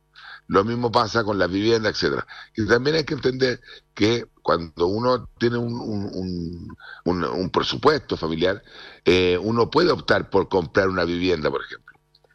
Lo 0.47 0.63
mismo 0.63 0.93
pasa 0.93 1.25
con 1.25 1.37
la 1.37 1.49
vivienda, 1.49 1.89
etcétera. 1.89 2.27
Y 2.57 2.65
también 2.67 2.97
hay 2.97 3.05
que 3.05 3.15
entender 3.15 3.61
que 3.93 4.27
cuando 4.41 4.87
uno 4.87 5.29
tiene 5.39 5.59
un, 5.59 6.77
un, 7.05 7.51
presupuesto 7.51 8.17
familiar, 8.17 8.63
eh, 9.05 9.37
uno 9.41 9.69
puede 9.69 9.91
optar 9.91 10.31
por 10.31 10.49
comprar 10.49 10.89
una 10.89 11.05
vivienda, 11.05 11.51
por 11.51 11.63
ejemplo 11.63 11.90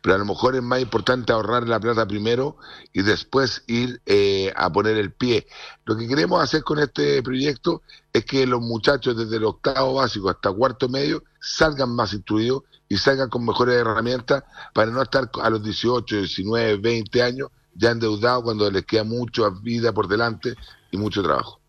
pero 0.06 0.18
a 0.18 0.20
lo 0.20 0.26
mejor 0.26 0.56
es 0.56 0.62
más 0.62 0.80
importante 0.80 1.34
ahorrar 1.34 1.68
la 1.68 1.80
plata 1.80 2.08
primero 2.08 2.58
y 2.94 3.02
después 3.02 3.64
ir 3.66 4.04
eh, 4.06 4.54
a 4.56 4.72
poner 4.72 4.98
el 4.98 5.12
pie. 5.12 5.48
Lo 5.84 5.98
que 5.98 6.08
queremos 6.08 6.44
hacer 6.44 6.62
con 6.62 6.78
este 6.78 7.24
proyecto 7.24 7.82
es 8.14 8.24
que 8.24 8.46
los 8.46 8.62
muchachos 8.62 9.18
desde 9.18 9.38
el 9.38 9.46
octavo 9.46 9.96
básico 9.96 10.30
hasta 10.30 10.52
cuarto 10.52 10.90
medio 10.90 11.24
salgan 11.42 11.96
más 11.96 12.14
instruidos 12.14 12.62
y 12.88 12.98
salgan 12.98 13.30
con 13.30 13.48
mejores 13.48 13.78
herramientas 13.78 14.44
para 14.76 14.92
no 14.92 15.02
estar 15.02 15.28
a 15.42 15.50
los 15.50 15.64
18, 15.64 16.18
19, 16.18 16.78
20 16.78 17.24
años 17.24 17.50
ya 17.74 17.90
endeudados 17.90 18.44
cuando 18.44 18.70
les 18.70 18.86
queda 18.86 19.04
mucha 19.04 19.50
vida 19.64 19.92
por 19.92 20.08
delante 20.08 20.54
y 20.92 20.98
mucho 20.98 21.24
trabajo. 21.24 21.60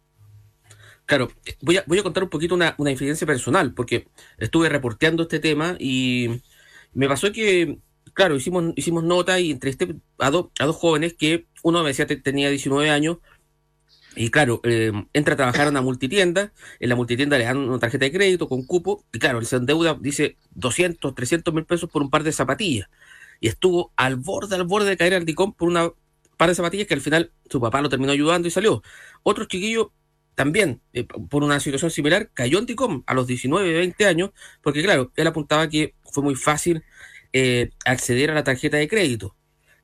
Claro, 1.06 1.30
voy 1.62 1.78
a, 1.78 1.84
voy 1.86 2.00
a 2.00 2.02
contar 2.02 2.22
un 2.22 2.28
poquito 2.28 2.54
una, 2.54 2.74
una 2.76 2.94
personal, 2.94 3.72
porque 3.72 4.08
estuve 4.36 4.68
reporteando 4.68 5.22
este 5.22 5.38
tema 5.38 5.74
y 5.78 6.42
me 6.92 7.08
pasó 7.08 7.32
que 7.32 7.78
claro, 8.16 8.36
hicimos, 8.36 8.72
hicimos 8.76 9.04
nota 9.04 9.38
y 9.40 9.52
entrevisté 9.52 9.94
a, 10.18 10.28
a 10.28 10.30
dos 10.30 10.76
jóvenes 10.76 11.14
que 11.14 11.46
uno 11.62 11.82
me 11.82 11.90
decía 11.90 12.06
que 12.06 12.16
tenía 12.16 12.50
19 12.50 12.90
años 12.90 13.18
Y 14.16 14.30
claro, 14.30 14.60
eh, 14.64 14.92
entra 15.12 15.34
a 15.34 15.36
trabajar 15.36 15.66
a 15.66 15.70
una 15.70 15.82
multitienda, 15.82 16.52
en 16.80 16.88
la 16.88 16.96
multitienda 16.96 17.36
le 17.38 17.44
dan 17.44 17.58
una 17.58 17.78
tarjeta 17.78 18.06
de 18.06 18.12
crédito 18.12 18.48
con 18.48 18.64
cupo, 18.64 19.04
y 19.12 19.18
claro, 19.18 19.38
él 19.40 19.46
se 19.46 19.56
endeuda, 19.56 19.94
dice, 20.00 20.38
200, 20.54 21.14
300 21.14 21.52
mil 21.54 21.66
pesos 21.66 21.90
por 21.90 22.02
un 22.02 22.10
par 22.10 22.22
de 22.24 22.32
zapatillas. 22.32 22.88
Y 23.40 23.48
estuvo 23.48 23.92
al 23.96 24.16
borde, 24.16 24.56
al 24.56 24.64
borde 24.64 24.88
de 24.90 24.96
caer 24.96 25.14
al 25.14 25.26
DICOM 25.26 25.52
por 25.54 25.68
una 25.68 25.90
par 26.38 26.48
de 26.48 26.54
zapatillas 26.54 26.86
que 26.86 26.94
al 26.94 27.00
final 27.02 27.32
su 27.50 27.60
papá 27.60 27.82
lo 27.82 27.88
terminó 27.90 28.12
ayudando 28.12 28.48
y 28.48 28.50
salió. 28.50 28.82
Otro 29.22 29.44
chiquillo 29.46 29.92
también, 30.34 30.82
eh, 30.92 31.04
por 31.04 31.42
una 31.44 31.60
situación 31.60 31.90
similar, 31.90 32.30
cayó 32.34 32.58
en 32.58 32.66
DICOM 32.66 33.04
a 33.06 33.14
los 33.14 33.26
19, 33.26 33.72
20 33.72 34.06
años, 34.06 34.30
porque 34.62 34.82
claro, 34.82 35.12
él 35.16 35.26
apuntaba 35.26 35.68
que 35.68 35.94
fue 36.12 36.22
muy 36.22 36.34
fácil 36.36 36.84
eh, 37.32 37.70
acceder 37.84 38.30
a 38.30 38.34
la 38.34 38.44
tarjeta 38.44 38.76
de 38.76 38.88
crédito. 38.88 39.34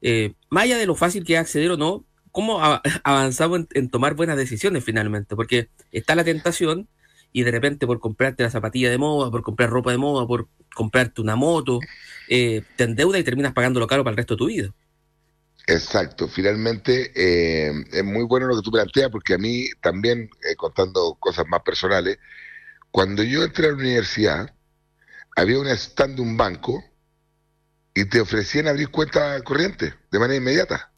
Eh, 0.00 0.35
más 0.50 0.64
allá 0.64 0.78
de 0.78 0.87
lo 0.87 0.94
fácil 0.94 1.24
que 1.24 1.35
es 1.35 1.40
acceder 1.40 1.70
o 1.70 1.76
no, 1.76 2.05
¿cómo 2.31 2.61
avanzamos 3.05 3.62
en, 3.72 3.90
tomar 3.90 4.14
buenas 4.14 4.37
decisiones 4.37 4.85
finalmente? 4.85 5.37
Porque 5.37 5.68
está 5.90 6.14
la 6.14 6.24
tentación 6.24 6.88
y 7.33 7.44
de 7.44 7.50
repente 7.50 7.87
por 7.87 8.00
comprarte 8.00 8.42
la 8.42 8.50
zapatilla 8.50 8.90
de 8.90 8.98
moda, 8.98 9.31
por 9.31 9.42
comprar 9.42 9.70
ropa 9.70 9.90
de 9.90 9.98
moda, 9.98 10.26
por 10.26 10.48
comprarte 10.74 11.20
una 11.20 11.37
moto, 11.37 11.81
te 12.28 12.64
endeudas 12.78 13.20
y 13.20 13.24
terminas 13.24 13.52
pagándolo 13.52 13.87
caro 13.87 14.05
para 14.05 14.12
el 14.12 14.16
resto 14.18 14.35
de 14.35 14.38
tu 14.38 14.46
vida. 14.46 14.72
Exacto, 15.66 16.26
finalmente 16.26 17.12
eh, 17.14 17.72
es 17.92 18.05
muy 18.05 18.24
bueno 18.24 18.46
lo 18.48 18.57
que 18.57 18.62
tú 18.62 18.72
planteas 18.72 19.11
porque 19.11 19.35
a 19.35 19.38
mí 19.38 19.68
también, 19.81 20.28
eh, 20.42 20.57
contando 20.57 21.16
cosas 21.20 21.46
más 21.46 21.62
personales, 21.62 22.18
cuando 22.90 23.22
yo 23.22 23.44
entré 23.44 23.66
a 23.66 23.70
la 23.70 23.76
universidad, 23.76 24.55
había 25.37 25.61
un 25.61 25.68
stand 25.68 26.16
de 26.16 26.22
un 26.22 26.37
banco 26.37 26.83
y 27.94 28.07
te 28.07 28.20
ofrecían 28.20 28.68
abrir 28.68 28.90
cuenta 28.90 29.40
corriente 29.42 29.94
de 30.11 30.18
manera 30.18 30.38
inmediata, 30.38 30.92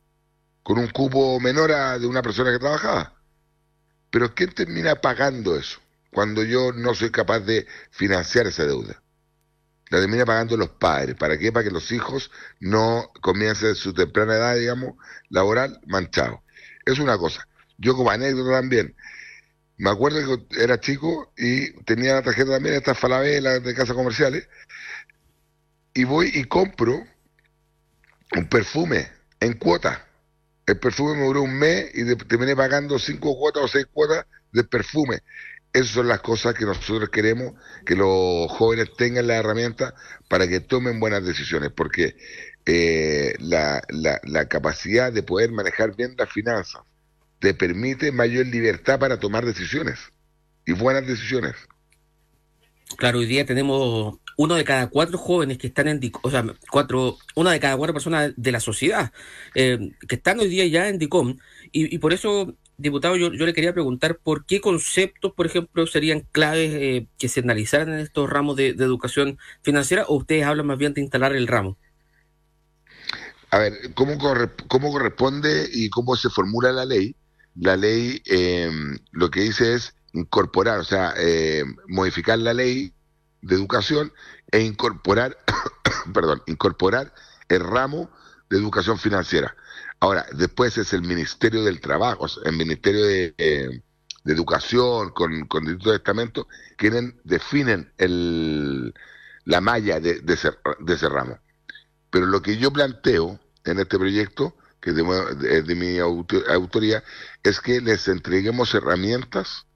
con 0.63 0.79
un 0.79 0.89
cupo 0.89 1.41
menor 1.41 1.73
a 1.73 1.99
de 1.99 2.07
una 2.07 2.23
persona 2.23 2.53
que 2.53 2.59
trabajaba. 2.59 3.15
Pero 4.11 4.35
¿quién 4.35 4.53
termina 4.53 4.97
pagando 4.97 5.57
eso 5.57 5.81
cuando 6.13 6.45
yo 6.45 6.73
no 6.73 6.95
soy 6.95 7.11
capaz 7.11 7.41
de 7.41 7.67
financiar 7.91 8.47
esa 8.47 8.65
deuda? 8.65 9.01
la 9.91 10.01
termina 10.01 10.25
pagando 10.25 10.57
los 10.57 10.71
padres. 10.71 11.15
¿Para 11.17 11.39
qué? 11.39 11.53
Para 11.53 11.65
que 11.65 11.71
los 11.71 11.93
hijos 11.93 12.31
no 12.61 13.11
comiencen 13.21 13.75
su 13.75 13.93
temprana 13.95 14.35
edad, 14.35 14.57
digamos, 14.57 14.95
laboral 15.29 15.81
manchado. 15.87 16.43
Es 16.85 16.99
una 16.99 17.19
cosa. 17.19 17.47
Yo 17.79 17.97
como 17.97 18.11
anécdota 18.11 18.53
también, 18.53 18.97
me 19.77 19.91
acuerdo 19.91 20.47
que 20.49 20.63
era 20.63 20.81
chico 20.81 21.33
y 21.37 21.73
tenía 21.85 22.15
la 22.15 22.23
tarjeta 22.23 22.53
también, 22.53 22.77
estas 22.77 22.99
falabelas 22.99 23.63
de 23.63 23.75
casas 23.75 23.97
comerciales, 23.97 24.49
y 25.95 26.05
voy 26.05 26.31
y 26.35 26.45
compro 26.45 27.05
un 28.37 28.49
perfume 28.49 29.09
en 29.41 29.55
cuota. 29.55 30.07
El 30.67 30.79
perfume 30.79 31.15
me 31.15 31.27
duró 31.27 31.43
un 31.43 31.55
mes 31.55 31.91
y 31.95 32.17
terminé 32.17 32.57
pagando 32.57 32.99
cinco 32.99 33.39
cuotas 33.39 33.65
o 33.65 33.69
seis 33.69 33.87
cuotas 33.93 34.27
de 34.53 34.65
perfume. 34.65 35.21
Esas 35.73 35.91
son 35.91 36.09
las 36.09 36.21
cosas 36.21 36.55
que 36.55 36.65
nosotros 36.65 37.11
queremos 37.11 37.55
que 37.85 37.97
los 37.97 38.51
jóvenes 38.51 38.95
tengan 38.97 39.27
la 39.27 39.37
herramienta 39.37 39.95
para 40.29 40.47
que 40.49 40.61
tomen 40.61 41.01
buenas 41.01 41.25
decisiones, 41.25 41.71
porque 41.75 42.17
eh, 42.65 43.35
la, 43.41 43.83
la, 43.91 44.49
capacidad 44.49 45.13
de 45.13 45.23
poder 45.23 45.51
manejar 45.51 45.95
bien 45.97 46.15
las 46.17 46.31
finanzas 46.31 46.83
te 47.41 47.53
permite 47.55 48.11
mayor 48.11 48.47
libertad 48.47 48.99
para 48.99 49.19
tomar 49.19 49.45
decisiones 49.45 49.99
y 50.65 50.73
buenas 50.73 51.07
decisiones. 51.07 51.55
Claro, 52.97 53.19
hoy 53.19 53.27
día 53.27 53.45
tenemos 53.47 54.19
uno 54.37 54.55
de 54.55 54.65
cada 54.65 54.89
cuatro 54.89 55.19
jóvenes 55.19 55.59
que 55.59 55.69
están 55.69 55.89
en, 55.89 56.01
o 56.23 56.31
sea, 56.31 56.45
cuatro, 56.71 57.17
una 57.35 57.53
de 57.53 57.61
cada 57.61 57.77
cuatro 57.77 57.95
personas 57.95 58.33
de 58.37 58.53
la 58.53 58.61
sociedad 58.61 59.13
eh, 59.55 59.93
que 60.09 60.17
están 60.17 60.41
hoy 60.41 60.49
día 60.49 60.67
ya 60.67 60.89
en 60.89 60.99
DICOM 60.99 61.37
y, 61.73 61.95
y 61.95 61.99
por 61.99 62.13
eso 62.13 62.55
diputado, 62.77 63.17
yo, 63.17 63.31
le 63.31 63.53
quería 63.53 63.73
preguntar 63.73 64.19
por 64.23 64.45
qué 64.47 64.61
conceptos, 64.61 65.33
por 65.33 65.47
ejemplo, 65.47 65.87
serían 65.87 66.27
claves 66.33 66.73
eh, 66.75 67.07
que 67.19 67.29
se 67.29 67.41
analizaran 67.41 67.91
en 67.91 68.01
estos 68.01 68.29
ramos 68.29 68.57
de, 68.57 68.69
educación 68.69 69.39
financiera 69.63 70.05
o 70.07 70.17
ustedes 70.17 70.45
hablan 70.45 70.67
más 70.67 70.79
bien 70.79 70.95
de 70.95 71.01
instalar 71.01 71.35
el 71.35 71.47
ramo. 71.47 71.77
A 73.51 73.59
ver, 73.59 73.73
¿cómo, 73.95 74.19
cómo 74.69 74.91
corresponde 74.91 75.69
y 75.73 75.89
cómo 75.91 76.17
se 76.17 76.29
formula 76.29 76.73
la 76.73 76.85
ley? 76.85 77.15
La 77.55 77.77
ley 77.77 78.21
eh, 78.27 78.69
lo 79.13 79.31
que 79.31 79.43
dice 79.43 79.75
es 79.75 79.95
incorporar, 80.15 80.79
o 80.79 80.85
sea, 80.85 81.13
eh, 81.17 81.65
modificar 81.89 82.39
la 82.39 82.55
ley 82.55 82.95
de 83.43 83.55
educación 83.55 84.13
e 84.51 84.61
incorporar, 84.61 85.37
perdón, 86.15 86.43
incorporar 86.47 87.13
el 87.49 87.61
ramo 87.61 88.11
de 88.49 88.57
educación 88.57 88.99
financiera. 88.99 89.55
Ahora, 90.01 90.27
después 90.33 90.79
es 90.79 90.93
el 90.93 91.03
Ministerio 91.03 91.65
del 91.65 91.81
Trabajo, 91.81 92.27
el 92.45 92.57
Ministerio 92.57 93.05
de, 93.05 93.35
eh, 93.39 93.83
Educación, 94.27 95.11
con, 95.11 95.47
con 95.49 95.67
distintos 95.67 95.97
estamentos, 95.97 96.47
quienes 96.79 97.13
definen 97.25 97.93
el, 97.99 98.95
la 99.45 99.61
malla 99.61 100.01
de, 100.01 100.21
de, 100.21 100.33
ese, 100.33 101.09
ramo. 101.11 101.39
Pero 102.09 102.25
lo 102.25 102.41
que 102.41 102.57
yo 102.57 102.73
planteo 102.73 103.39
en 103.65 103.81
este 103.81 103.99
proyecto, 103.99 104.57
que 104.81 104.91
es 104.91 104.97
de, 104.97 105.63
de 105.63 105.75
mi 105.75 105.99
autoría, 105.99 107.05
es 107.43 107.61
que 107.61 107.83
les 107.83 108.09
entreguemos 108.09 108.75
herramientas 108.75 109.67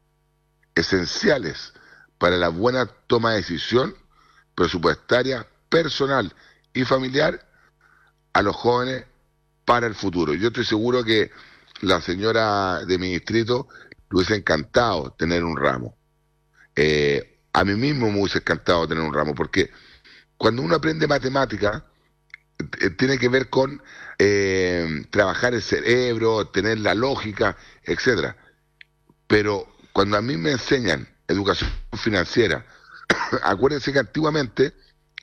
esenciales 0.79 1.73
para 2.19 2.37
la 2.37 2.49
buena 2.49 2.87
toma 3.07 3.31
de 3.31 3.39
decisión 3.39 3.95
presupuestaria, 4.55 5.47
personal 5.69 6.35
y 6.73 6.85
familiar 6.85 7.47
a 8.33 8.43
los 8.43 8.57
jóvenes 8.57 9.05
para 9.65 9.87
el 9.87 9.95
futuro. 9.95 10.35
Yo 10.35 10.49
estoy 10.49 10.65
seguro 10.65 11.05
que 11.05 11.31
la 11.81 12.01
señora 12.01 12.85
de 12.85 12.99
mi 12.99 13.13
distrito 13.13 13.69
le 14.11 14.17
hubiese 14.17 14.37
encantado 14.37 15.13
tener 15.13 15.45
un 15.45 15.57
ramo. 15.57 15.97
Eh, 16.75 17.41
a 17.53 17.65
mí 17.65 17.75
mismo 17.75 18.11
me 18.11 18.21
hubiese 18.21 18.39
encantado 18.39 18.89
tener 18.89 19.03
un 19.03 19.15
ramo, 19.15 19.35
porque 19.35 19.71
cuando 20.37 20.63
uno 20.63 20.77
aprende 20.77 21.07
matemática, 21.07 21.85
eh, 22.81 22.91
tiene 22.91 23.19
que 23.19 23.29
ver 23.29 23.49
con 23.49 23.83
eh, 24.19 25.07
trabajar 25.11 25.55
el 25.55 25.63
cerebro, 25.63 26.49
tener 26.49 26.81
la 26.81 26.95
lógica, 26.95 27.57
etcétera. 27.83 28.37
Pero 29.27 29.69
cuando 29.99 30.17
a 30.17 30.23
mí 30.23 30.37
me 30.37 30.53
enseñan 30.53 31.09
educación 31.27 31.69
financiera, 32.01 32.65
acuérdense 33.43 33.93
que 33.93 33.99
antiguamente 33.99 34.73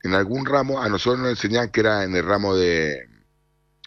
en 0.03 0.13
algún 0.13 0.45
ramo 0.45 0.81
a 0.81 0.89
nosotros 0.89 1.21
nos 1.21 1.29
enseñaban 1.29 1.69
que 1.69 1.79
era 1.79 2.03
en 2.03 2.13
el 2.13 2.25
ramo 2.25 2.53
de 2.53 3.07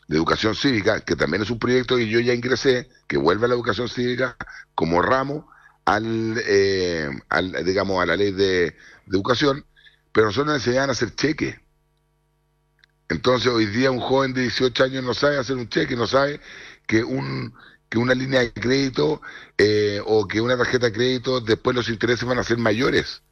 de 0.08 0.16
educación 0.16 0.54
cívica, 0.54 1.00
que 1.00 1.14
también 1.14 1.42
es 1.42 1.50
un 1.50 1.58
proyecto 1.58 1.98
que 1.98 2.08
yo 2.08 2.20
ya 2.20 2.32
ingresé, 2.32 2.88
que 3.06 3.18
vuelve 3.18 3.44
a 3.44 3.48
la 3.48 3.54
educación 3.54 3.90
cívica 3.90 4.34
como 4.74 5.02
ramo 5.02 5.46
al, 5.84 6.42
eh, 6.46 7.10
digamos, 7.66 8.02
a 8.02 8.06
la 8.06 8.16
ley 8.16 8.32
de, 8.32 8.74
educación, 9.08 9.66
pero 10.10 10.28
nosotros 10.28 10.54
nos 10.54 10.56
enseñaban 10.56 10.88
a 10.88 10.92
hacer 10.92 11.14
cheque. 11.14 11.60
Entonces 13.10 13.52
hoy 13.52 13.66
día 13.66 13.90
un 13.90 14.00
joven 14.00 14.32
de 14.32 14.40
18 14.40 14.84
años 14.84 15.04
no 15.04 15.12
sabe 15.12 15.36
hacer 15.36 15.56
un 15.56 15.68
cheque, 15.68 15.96
no 15.96 16.06
sabe 16.06 16.40
que 16.86 17.04
un 17.04 17.52
que 17.88 17.98
una 17.98 18.14
línea 18.14 18.40
de 18.40 18.52
crédito 18.52 19.20
eh, 19.56 20.00
o 20.04 20.26
que 20.26 20.40
una 20.40 20.56
tarjeta 20.56 20.86
de 20.86 20.92
crédito 20.92 21.40
después 21.40 21.74
los 21.74 21.88
intereses 21.88 22.26
van 22.26 22.38
a 22.38 22.44
ser 22.44 22.58
mayores, 22.58 23.22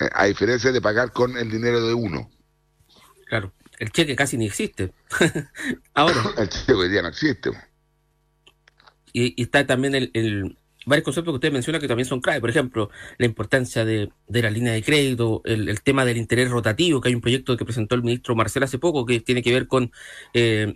eh, 0.00 0.08
a 0.12 0.24
diferencia 0.24 0.72
de 0.72 0.80
pagar 0.80 1.12
con 1.12 1.36
el 1.36 1.50
dinero 1.50 1.86
de 1.86 1.94
uno. 1.94 2.30
Claro 3.26 3.52
el 3.78 3.90
cheque 3.90 4.16
casi 4.16 4.36
ni 4.36 4.46
existe. 4.46 4.92
Ahora. 5.94 6.16
El 6.38 6.48
cheque 6.48 6.72
hoy 6.72 6.88
día 6.88 7.02
no 7.02 7.08
existe. 7.08 7.50
Y, 9.12 9.40
está 9.40 9.64
también 9.66 9.94
el, 9.94 10.58
varios 10.86 11.04
conceptos 11.04 11.32
que 11.32 11.36
usted 11.36 11.52
menciona 11.52 11.78
que 11.78 11.86
también 11.86 12.06
son 12.06 12.20
clave. 12.20 12.40
Por 12.40 12.50
ejemplo, 12.50 12.90
la 13.16 13.26
importancia 13.26 13.84
de, 13.84 14.10
la 14.26 14.50
línea 14.50 14.72
de 14.72 14.82
crédito, 14.82 15.40
el, 15.44 15.80
tema 15.82 16.04
del 16.04 16.16
interés 16.16 16.50
rotativo, 16.50 17.00
que 17.00 17.10
hay 17.10 17.14
un 17.14 17.20
proyecto 17.20 17.56
que 17.56 17.64
presentó 17.64 17.94
el 17.94 18.02
ministro 18.02 18.34
Marcel 18.34 18.64
hace 18.64 18.78
poco 18.78 19.06
que 19.06 19.20
tiene 19.20 19.42
que 19.42 19.52
ver 19.52 19.68
con 19.68 19.92
eh, 20.32 20.74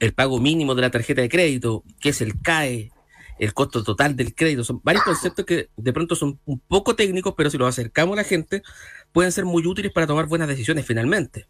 el 0.00 0.12
pago 0.12 0.38
mínimo 0.38 0.74
de 0.74 0.82
la 0.82 0.90
tarjeta 0.90 1.22
de 1.22 1.28
crédito, 1.28 1.82
que 2.00 2.10
es 2.10 2.20
el 2.20 2.40
CAE, 2.40 2.90
el 3.38 3.54
costo 3.54 3.82
total 3.82 4.16
del 4.16 4.34
crédito. 4.34 4.64
Son 4.64 4.80
varios 4.82 5.04
conceptos 5.04 5.44
que 5.44 5.68
de 5.76 5.92
pronto 5.92 6.14
son 6.14 6.40
un 6.44 6.58
poco 6.60 6.96
técnicos, 6.96 7.34
pero 7.36 7.50
si 7.50 7.58
los 7.58 7.68
acercamos 7.68 8.14
a 8.14 8.22
la 8.22 8.24
gente, 8.24 8.62
pueden 9.12 9.32
ser 9.32 9.44
muy 9.44 9.66
útiles 9.66 9.92
para 9.92 10.06
tomar 10.06 10.26
buenas 10.26 10.48
decisiones 10.48 10.86
finalmente. 10.86 11.46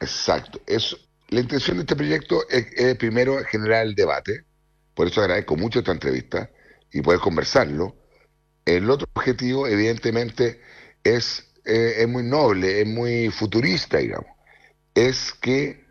Exacto. 0.00 0.60
Es, 0.66 0.96
la 1.28 1.40
intención 1.40 1.76
de 1.76 1.82
este 1.82 1.96
proyecto 1.96 2.42
es, 2.48 2.96
primero 2.96 3.42
generar 3.44 3.86
el 3.86 3.94
debate, 3.94 4.44
por 4.94 5.08
eso 5.08 5.20
agradezco 5.20 5.56
mucho 5.56 5.80
esta 5.80 5.92
entrevista 5.92 6.50
y 6.92 7.00
poder 7.02 7.20
conversarlo. 7.20 7.96
El 8.64 8.88
otro 8.90 9.08
objetivo, 9.12 9.66
evidentemente, 9.66 10.60
es, 11.02 11.52
eh, 11.64 11.96
es 11.98 12.08
muy 12.08 12.22
noble, 12.22 12.80
es 12.80 12.86
muy 12.86 13.30
futurista, 13.30 13.98
digamos. 13.98 14.30
Es 14.94 15.32
que 15.32 15.83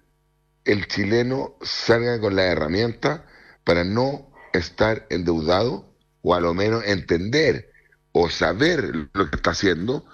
el 0.65 0.87
chileno 0.87 1.55
salga 1.61 2.19
con 2.19 2.35
la 2.35 2.43
herramienta 2.43 3.25
para 3.63 3.83
no 3.83 4.31
estar 4.53 5.05
endeudado 5.09 5.93
o 6.21 6.35
a 6.35 6.39
lo 6.39 6.53
menos 6.53 6.83
entender 6.85 7.71
o 8.11 8.29
saber 8.29 9.09
lo 9.13 9.29
que 9.29 9.35
está 9.35 9.51
haciendo 9.51 10.05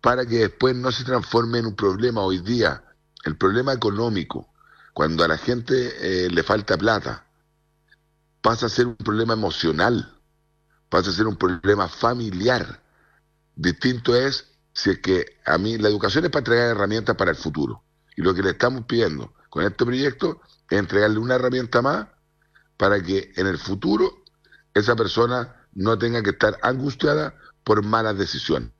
para 0.00 0.26
que 0.26 0.38
después 0.38 0.76
no 0.76 0.92
se 0.92 1.04
transforme 1.04 1.58
en 1.58 1.66
un 1.66 1.76
problema 1.76 2.22
hoy 2.22 2.38
día 2.38 2.84
el 3.24 3.36
problema 3.36 3.72
económico, 3.72 4.48
cuando 4.94 5.24
a 5.24 5.28
la 5.28 5.38
gente 5.38 5.74
eh, 6.00 6.30
le 6.30 6.42
falta 6.42 6.76
plata, 6.76 7.26
pasa 8.40 8.66
a 8.66 8.68
ser 8.68 8.86
un 8.86 8.96
problema 8.96 9.34
emocional, 9.34 10.16
pasa 10.88 11.10
a 11.10 11.12
ser 11.12 11.26
un 11.26 11.36
problema 11.36 11.88
familiar. 11.88 12.82
Distinto 13.56 14.16
es 14.16 14.52
si 14.72 14.90
es 14.90 15.00
que 15.00 15.40
a 15.44 15.58
mí 15.58 15.78
la 15.78 15.88
educación 15.88 16.24
es 16.24 16.30
para 16.30 16.40
entregar 16.40 16.68
herramientas 16.68 17.16
para 17.16 17.32
el 17.32 17.36
futuro. 17.36 17.82
Y 18.16 18.22
lo 18.22 18.34
que 18.34 18.42
le 18.42 18.50
estamos 18.50 18.84
pidiendo 18.86 19.34
con 19.48 19.64
este 19.64 19.84
proyecto 19.84 20.40
entregarle 20.70 21.18
una 21.18 21.36
herramienta 21.36 21.82
más 21.82 22.08
para 22.76 23.02
que 23.02 23.32
en 23.36 23.46
el 23.46 23.58
futuro 23.58 24.22
esa 24.74 24.94
persona 24.94 25.56
no 25.74 25.98
tenga 25.98 26.22
que 26.22 26.30
estar 26.30 26.56
angustiada 26.62 27.34
por 27.64 27.84
malas 27.84 28.16
decisiones. 28.16 28.72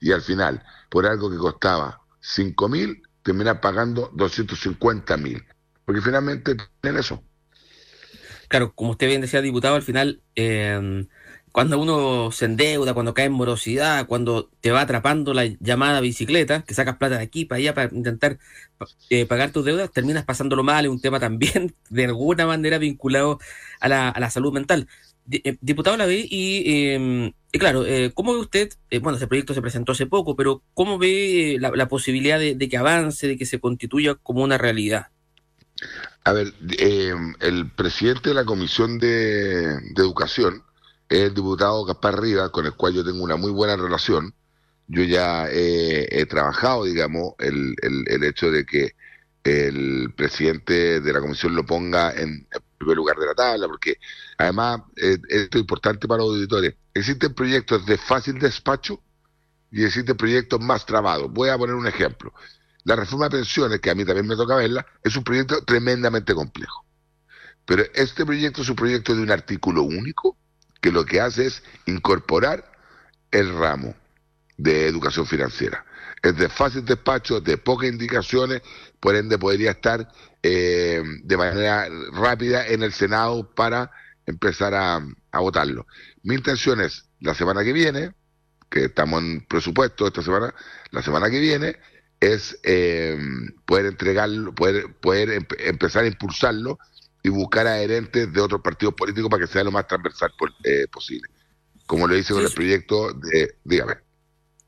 Y 0.00 0.12
al 0.12 0.22
final, 0.22 0.62
por 0.88 1.06
algo 1.06 1.30
que 1.30 1.36
costaba 1.36 2.00
5 2.20 2.68
mil, 2.68 3.02
termina 3.22 3.60
pagando 3.60 4.10
250 4.14 5.16
mil. 5.16 5.44
Porque 5.84 6.00
finalmente 6.00 6.56
tienen 6.80 7.00
eso. 7.00 7.22
Claro, 8.48 8.72
como 8.74 8.92
usted 8.92 9.06
bien 9.06 9.20
decía, 9.20 9.40
diputado, 9.42 9.76
al 9.76 9.82
final, 9.82 10.22
eh, 10.34 11.06
cuando 11.52 11.78
uno 11.78 12.30
se 12.32 12.44
endeuda, 12.44 12.94
cuando 12.94 13.14
cae 13.14 13.26
en 13.26 13.32
morosidad, 13.32 14.06
cuando 14.06 14.50
te 14.60 14.70
va 14.70 14.82
atrapando 14.82 15.34
la 15.34 15.46
llamada 15.60 16.00
bicicleta, 16.00 16.62
que 16.62 16.74
sacas 16.74 16.96
plata 16.96 17.18
de 17.18 17.24
aquí 17.24 17.44
para 17.44 17.58
allá 17.58 17.74
para 17.74 17.94
intentar 17.94 18.38
eh, 19.08 19.26
pagar 19.26 19.50
tus 19.50 19.64
deudas, 19.64 19.90
terminas 19.90 20.24
pasándolo 20.24 20.62
mal, 20.62 20.84
es 20.84 20.90
un 20.90 21.00
tema 21.00 21.20
también 21.20 21.74
de 21.90 22.04
alguna 22.04 22.46
manera 22.46 22.78
vinculado 22.78 23.38
a 23.80 23.88
la, 23.88 24.30
salud 24.30 24.52
mental. 24.52 24.88
Eh, 25.30 25.56
diputado 25.60 25.96
la 25.96 26.06
ve 26.06 26.26
y, 26.28 27.32
y 27.52 27.58
claro, 27.58 27.84
eh, 27.84 28.12
¿cómo 28.14 28.32
ve 28.32 28.40
usted? 28.40 28.72
Eh, 28.90 29.00
bueno, 29.00 29.16
ese 29.16 29.26
proyecto 29.26 29.54
se 29.54 29.62
presentó 29.62 29.92
hace 29.92 30.06
poco, 30.06 30.36
pero 30.36 30.62
¿cómo 30.72 30.98
ve 30.98 31.56
la, 31.58 31.70
la 31.74 31.88
posibilidad 31.88 32.38
de, 32.38 32.56
que 32.68 32.76
avance, 32.76 33.26
de 33.26 33.36
que 33.36 33.46
se 33.46 33.58
constituya 33.58 34.14
como 34.14 34.42
una 34.44 34.56
realidad? 34.56 35.08
A 36.22 36.32
ver, 36.32 36.54
eh, 36.78 37.12
el 37.40 37.70
presidente 37.70 38.28
de 38.28 38.34
la 38.36 38.44
Comisión 38.44 38.98
de, 38.98 39.78
Educación 39.96 40.62
el 41.10 41.34
diputado 41.34 41.84
Gaspar 41.84 42.20
Rivas, 42.20 42.50
con 42.50 42.64
el 42.66 42.74
cual 42.74 42.94
yo 42.94 43.04
tengo 43.04 43.22
una 43.22 43.36
muy 43.36 43.50
buena 43.50 43.76
relación. 43.76 44.34
Yo 44.86 45.02
ya 45.02 45.46
he 45.50 46.26
trabajado, 46.26 46.84
digamos, 46.84 47.34
el, 47.38 47.76
el, 47.82 48.04
el 48.08 48.24
hecho 48.24 48.50
de 48.50 48.64
que 48.64 48.94
el 49.44 50.12
presidente 50.16 51.00
de 51.00 51.12
la 51.12 51.20
comisión 51.20 51.54
lo 51.54 51.64
ponga 51.64 52.12
en, 52.12 52.46
primer 52.78 52.96
lugar 52.96 53.16
de 53.18 53.26
la 53.26 53.34
tabla, 53.34 53.66
porque 53.68 53.98
además 54.38 54.82
eh, 54.96 55.18
esto 55.28 55.58
es 55.58 55.60
importante 55.60 56.08
para 56.08 56.22
los 56.22 56.30
auditores. 56.30 56.74
Existen 56.94 57.34
proyectos 57.34 57.84
de 57.84 57.98
fácil 57.98 58.38
despacho 58.38 59.02
y 59.70 59.84
existen 59.84 60.16
proyectos 60.16 60.60
más 60.60 60.86
trabados. 60.86 61.30
Voy 61.30 61.50
a 61.50 61.58
poner 61.58 61.74
un 61.74 61.86
ejemplo. 61.86 62.32
La 62.84 62.96
reforma 62.96 63.26
de 63.26 63.36
pensiones, 63.36 63.80
que 63.80 63.90
a 63.90 63.94
mí 63.94 64.04
también 64.04 64.26
me 64.26 64.36
toca 64.36 64.56
verla, 64.56 64.86
es 65.04 65.14
un 65.14 65.24
proyecto 65.24 65.62
tremendamente 65.64 66.34
complejo. 66.34 66.86
Pero 67.66 67.84
este 67.94 68.24
proyecto 68.24 68.62
es 68.62 68.68
un 68.70 68.76
proyecto 68.76 69.14
de 69.14 69.22
un 69.22 69.30
artículo 69.30 69.82
único 69.82 70.38
que 70.80 70.92
lo 70.92 71.04
que 71.04 71.20
hace 71.20 71.46
es 71.46 71.62
incorporar 71.86 72.70
el 73.30 73.54
ramo 73.54 73.94
de 74.56 74.86
educación 74.86 75.26
financiera. 75.26 75.84
Es 76.22 76.36
de 76.36 76.48
fácil 76.48 76.84
despacho, 76.84 77.40
de 77.40 77.56
pocas 77.56 77.88
indicaciones, 77.88 78.62
por 78.98 79.14
ende 79.14 79.38
podría 79.38 79.70
estar 79.72 80.10
eh, 80.42 81.02
de 81.22 81.36
manera 81.36 81.88
rápida 82.12 82.66
en 82.66 82.82
el 82.82 82.92
Senado 82.92 83.50
para 83.54 83.90
empezar 84.26 84.74
a, 84.74 85.00
votarlo. 85.32 85.86
Mi 86.22 86.34
intención 86.34 86.80
es 86.80 87.06
la 87.20 87.34
semana 87.34 87.64
que 87.64 87.72
viene, 87.72 88.12
que 88.70 88.86
estamos 88.86 89.22
en 89.22 89.40
presupuesto 89.46 90.06
esta 90.06 90.22
semana, 90.22 90.54
la 90.90 91.02
semana 91.02 91.30
que 91.30 91.40
viene 91.40 91.76
es 92.20 92.58
eh, 92.62 93.18
poder 93.64 93.86
entregarlo, 93.86 94.54
poder, 94.54 94.94
poder 95.00 95.30
em 95.30 95.46
empezar 95.58 96.04
a 96.04 96.06
impulsarlo 96.06 96.78
y 97.22 97.28
buscar 97.28 97.66
adherentes 97.66 98.32
de 98.32 98.40
otros 98.40 98.60
partidos 98.60 98.94
políticos 98.94 99.30
para 99.30 99.44
que 99.44 99.52
sea 99.52 99.64
lo 99.64 99.70
más 99.70 99.86
transversal 99.86 100.32
por, 100.38 100.52
eh, 100.64 100.86
posible. 100.90 101.28
Como 101.86 102.06
lo 102.06 102.16
hice 102.16 102.28
sí, 102.28 102.34
con 102.34 102.44
el 102.44 102.52
proyecto 102.52 103.12
de, 103.12 103.56
dígame. 103.64 103.94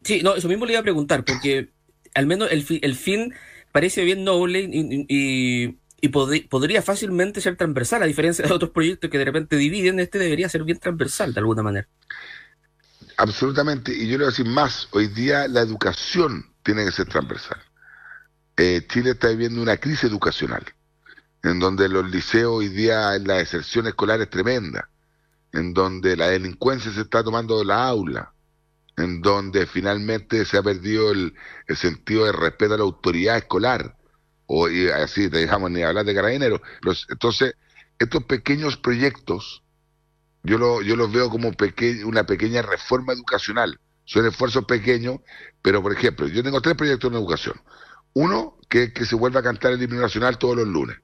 Sí, 0.02 0.20
no, 0.22 0.34
eso 0.34 0.48
mismo 0.48 0.66
le 0.66 0.72
iba 0.72 0.80
a 0.80 0.84
preguntar, 0.84 1.24
porque 1.24 1.70
al 2.14 2.26
menos 2.26 2.50
el, 2.50 2.64
fi, 2.64 2.80
el 2.82 2.96
fin 2.96 3.32
parece 3.70 4.04
bien 4.04 4.24
noble 4.24 4.60
y, 4.60 5.06
y, 5.08 5.78
y 6.00 6.08
pod 6.08 6.34
podría 6.50 6.82
fácilmente 6.82 7.40
ser 7.40 7.56
transversal, 7.56 8.02
a 8.02 8.06
diferencia 8.06 8.44
de 8.44 8.52
otros 8.52 8.70
proyectos 8.70 9.08
que 9.08 9.18
de 9.18 9.24
repente 9.24 9.56
dividen, 9.56 10.00
este 10.00 10.18
debería 10.18 10.48
ser 10.48 10.64
bien 10.64 10.78
transversal 10.78 11.32
de 11.32 11.40
alguna 11.40 11.62
manera. 11.62 11.88
Absolutamente, 13.16 13.94
y 13.94 14.08
yo 14.08 14.12
le 14.12 14.24
voy 14.24 14.24
a 14.24 14.30
decir 14.30 14.46
más, 14.46 14.88
hoy 14.90 15.06
día 15.06 15.46
la 15.46 15.60
educación 15.60 16.52
tiene 16.64 16.84
que 16.84 16.92
ser 16.92 17.06
transversal. 17.06 17.58
Eh, 18.56 18.84
Chile 18.88 19.10
está 19.10 19.28
viviendo 19.28 19.62
una 19.62 19.76
crisis 19.76 20.04
educacional, 20.04 20.64
en 21.42 21.58
donde 21.58 21.88
los 21.88 22.08
liceos 22.10 22.52
hoy 22.52 22.68
día 22.68 23.18
la 23.18 23.34
deserción 23.34 23.86
escolar 23.86 24.20
es 24.20 24.30
tremenda, 24.30 24.88
en 25.52 25.74
donde 25.74 26.16
la 26.16 26.28
delincuencia 26.28 26.92
se 26.92 27.00
está 27.02 27.24
tomando 27.24 27.64
la 27.64 27.86
aula, 27.86 28.32
en 28.96 29.20
donde 29.20 29.66
finalmente 29.66 30.44
se 30.44 30.58
ha 30.58 30.62
perdido 30.62 31.10
el, 31.10 31.34
sentido 31.74 32.26
de 32.26 32.32
respeto 32.32 32.74
a 32.74 32.78
la 32.78 32.84
autoridad 32.84 33.36
escolar, 33.36 33.96
o 34.46 34.68
y 34.68 34.88
así 34.88 35.28
te 35.28 35.38
dejamos 35.38 35.70
ni 35.70 35.82
hablar 35.82 36.04
de 36.04 36.14
carabineros. 36.14 36.60
Entonces, 37.08 37.54
estos 37.98 38.24
pequeños 38.24 38.76
proyectos, 38.76 39.62
yo, 40.42 40.58
lo, 40.58 40.82
yo 40.82 40.96
los 40.96 41.10
veo 41.10 41.30
como 41.30 41.52
una 42.04 42.24
pequeña 42.24 42.62
reforma 42.62 43.12
educacional. 43.12 43.78
Son 44.04 44.26
esfuerzos 44.26 44.64
pequeños, 44.64 45.20
pero 45.62 45.80
por 45.80 45.92
ejemplo, 45.92 46.26
yo 46.26 46.42
tengo 46.42 46.60
tres 46.60 46.76
proyectos 46.76 47.10
en 47.10 47.16
educación. 47.16 47.60
Uno, 48.14 48.58
que, 48.68 48.92
que 48.92 49.06
se 49.06 49.14
vuelva 49.14 49.40
a 49.40 49.42
cantar 49.44 49.72
el 49.72 49.82
himno 49.82 50.00
nacional 50.00 50.38
todos 50.38 50.56
los 50.56 50.66
lunes. 50.66 50.98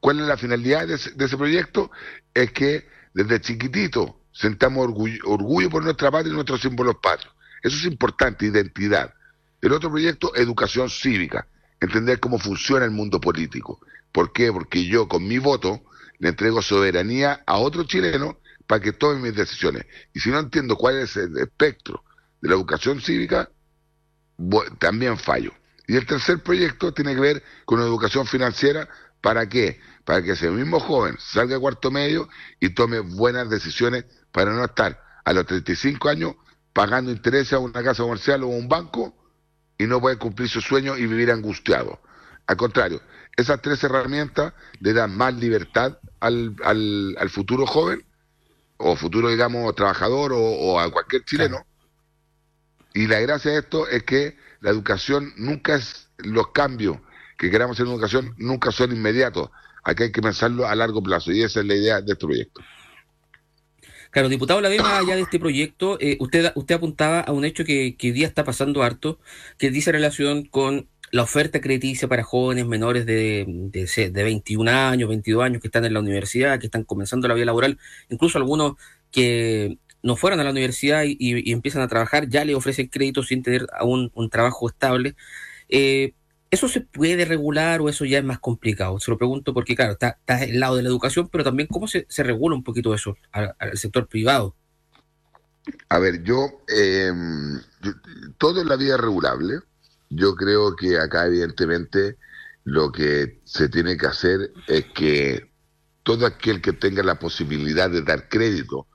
¿Cuál 0.00 0.20
es 0.20 0.26
la 0.26 0.36
finalidad 0.36 0.86
de 0.86 0.94
ese, 0.94 1.10
de 1.12 1.24
ese 1.24 1.36
proyecto? 1.36 1.90
Es 2.34 2.52
que 2.52 2.88
desde 3.14 3.40
chiquitito 3.40 4.20
sentamos 4.32 4.86
orgullo, 4.86 5.70
por 5.70 5.82
nuestra 5.82 6.10
patria 6.10 6.30
y 6.30 6.34
nuestros 6.34 6.60
símbolos 6.60 6.96
patrios. 7.02 7.34
Eso 7.62 7.76
es 7.76 7.84
importante, 7.84 8.46
identidad. 8.46 9.12
El 9.60 9.72
otro 9.72 9.90
proyecto, 9.90 10.34
educación 10.36 10.88
cívica, 10.88 11.48
entender 11.80 12.20
cómo 12.20 12.38
funciona 12.38 12.84
el 12.84 12.92
mundo 12.92 13.20
político. 13.20 13.80
¿Por 14.12 14.32
qué? 14.32 14.52
Porque 14.52 14.84
yo 14.84 15.08
con 15.08 15.26
mi 15.26 15.38
voto 15.38 15.82
le 16.18 16.28
entrego 16.28 16.62
soberanía 16.62 17.42
a 17.46 17.58
otro 17.58 17.84
chileno 17.84 18.38
para 18.68 18.80
que 18.80 18.92
tome 18.92 19.20
mis 19.20 19.34
decisiones. 19.34 19.86
Y 20.14 20.20
si 20.20 20.30
no 20.30 20.38
entiendo 20.38 20.76
cuál 20.76 20.98
es 20.98 21.16
el 21.16 21.36
espectro 21.38 22.04
de 22.40 22.48
la 22.48 22.54
educación 22.54 23.00
cívica, 23.00 23.50
también 24.78 25.18
fallo. 25.18 25.52
Y 25.88 25.96
el 25.96 26.06
tercer 26.06 26.42
proyecto 26.42 26.92
tiene 26.92 27.14
que 27.14 27.20
ver 27.20 27.42
con 27.64 27.80
educación 27.80 28.26
financiera. 28.26 28.88
¿Para 29.20 29.48
qué? 29.48 29.80
Para 30.04 30.22
que 30.22 30.32
ese 30.32 30.50
mismo 30.50 30.80
joven 30.80 31.16
salga 31.18 31.56
a 31.56 31.60
cuarto 31.60 31.90
medio 31.90 32.28
y 32.60 32.70
tome 32.70 33.00
buenas 33.00 33.50
decisiones 33.50 34.04
para 34.32 34.52
no 34.52 34.64
estar 34.64 35.02
a 35.24 35.32
los 35.32 35.46
35 35.46 36.08
años 36.08 36.34
pagando 36.72 37.10
intereses 37.10 37.54
a 37.54 37.58
una 37.58 37.82
casa 37.82 38.02
comercial 38.02 38.44
o 38.44 38.46
a 38.46 38.56
un 38.56 38.68
banco 38.68 39.14
y 39.76 39.86
no 39.86 40.00
poder 40.00 40.18
cumplir 40.18 40.48
su 40.48 40.60
sueño 40.60 40.96
y 40.96 41.06
vivir 41.06 41.30
angustiado. 41.30 42.00
Al 42.46 42.56
contrario, 42.56 43.02
esas 43.36 43.60
tres 43.60 43.82
herramientas 43.84 44.54
le 44.80 44.92
dan 44.92 45.16
más 45.16 45.34
libertad 45.34 45.98
al, 46.20 46.56
al, 46.64 47.16
al 47.18 47.30
futuro 47.30 47.66
joven 47.66 48.04
o 48.76 48.96
futuro, 48.96 49.28
digamos, 49.28 49.74
trabajador 49.74 50.32
o, 50.32 50.38
o 50.38 50.80
a 50.80 50.90
cualquier 50.90 51.24
chileno. 51.24 51.66
Y 52.94 53.06
la 53.06 53.20
gracia 53.20 53.52
de 53.52 53.58
esto 53.58 53.86
es 53.88 54.04
que 54.04 54.38
la 54.60 54.70
educación 54.70 55.32
nunca 55.36 55.74
es 55.76 56.08
los 56.18 56.48
cambios 56.52 56.98
que 57.38 57.50
queramos 57.50 57.78
en 57.80 57.86
educación 57.86 58.34
nunca 58.36 58.72
son 58.72 58.92
inmediatos. 58.92 59.50
Aquí 59.84 60.02
hay 60.02 60.12
que 60.12 60.20
pensarlo 60.20 60.66
a 60.66 60.74
largo 60.74 61.02
plazo 61.02 61.32
y 61.32 61.42
esa 61.42 61.60
es 61.60 61.66
la 61.66 61.74
idea 61.74 62.00
de 62.00 62.12
este 62.12 62.26
proyecto. 62.26 62.60
Claro, 64.10 64.28
diputado 64.28 64.60
la 64.60 64.70
más 64.70 65.02
allá 65.02 65.16
de 65.16 65.22
este 65.22 65.38
proyecto, 65.38 65.98
eh, 66.00 66.16
usted, 66.20 66.50
usted 66.54 66.74
apuntaba 66.74 67.20
a 67.20 67.32
un 67.32 67.44
hecho 67.44 67.64
que, 67.64 67.94
que 67.96 68.08
hoy 68.08 68.12
día 68.12 68.26
está 68.26 68.42
pasando 68.42 68.82
harto, 68.82 69.18
que 69.58 69.70
dice 69.70 69.92
relación 69.92 70.44
con 70.44 70.88
la 71.10 71.22
oferta 71.22 71.60
crediticia 71.60 72.08
para 72.08 72.22
jóvenes 72.22 72.66
menores 72.66 73.06
de, 73.06 73.44
de, 73.46 74.10
de 74.10 74.22
21 74.22 74.70
años, 74.70 75.08
22 75.08 75.44
años 75.44 75.62
que 75.62 75.68
están 75.68 75.84
en 75.84 75.94
la 75.94 76.00
universidad, 76.00 76.58
que 76.58 76.66
están 76.66 76.84
comenzando 76.84 77.28
la 77.28 77.34
vida 77.34 77.46
laboral, 77.46 77.78
incluso 78.08 78.38
algunos 78.38 78.74
que 79.10 79.78
no 80.02 80.16
fueron 80.16 80.40
a 80.40 80.44
la 80.44 80.50
universidad 80.50 81.04
y, 81.04 81.16
y, 81.18 81.52
empiezan 81.52 81.82
a 81.82 81.88
trabajar, 81.88 82.28
ya 82.28 82.44
le 82.44 82.54
ofrecen 82.54 82.88
créditos 82.88 83.28
sin 83.28 83.42
tener 83.42 83.66
aún 83.78 84.10
un 84.14 84.30
trabajo 84.30 84.68
estable. 84.68 85.16
Eh, 85.68 86.14
¿Eso 86.50 86.66
se 86.68 86.80
puede 86.80 87.26
regular 87.26 87.80
o 87.80 87.88
eso 87.88 88.06
ya 88.06 88.18
es 88.18 88.24
más 88.24 88.38
complicado? 88.38 88.98
Se 89.00 89.10
lo 89.10 89.18
pregunto 89.18 89.52
porque, 89.52 89.76
claro, 89.76 89.92
está, 89.92 90.16
está 90.20 90.44
el 90.44 90.58
lado 90.60 90.76
de 90.76 90.82
la 90.82 90.88
educación, 90.88 91.28
pero 91.28 91.44
también 91.44 91.68
cómo 91.70 91.86
se, 91.86 92.06
se 92.08 92.22
regula 92.22 92.56
un 92.56 92.64
poquito 92.64 92.94
eso 92.94 93.16
al, 93.32 93.54
sector 93.76 94.08
privado. 94.08 94.56
A 95.90 95.98
ver, 95.98 96.22
yo, 96.22 96.62
eh, 96.68 97.12
todo 98.38 98.62
en 98.62 98.68
la 98.68 98.76
vida 98.76 98.94
es 98.94 99.00
regulable. 99.00 99.60
Yo 100.08 100.34
creo 100.34 100.74
que 100.74 100.98
acá, 100.98 101.26
evidentemente, 101.26 102.16
lo 102.64 102.90
que 102.92 103.40
se 103.44 103.68
tiene 103.68 103.98
que 103.98 104.06
hacer 104.06 104.50
es 104.66 104.86
que 104.94 105.50
todo 106.02 106.24
aquel 106.24 106.62
que 106.62 106.72
tenga 106.72 107.02
la 107.02 107.18
posibilidad 107.18 107.90
de 107.90 108.00
dar 108.00 108.30
crédito, 108.30 108.86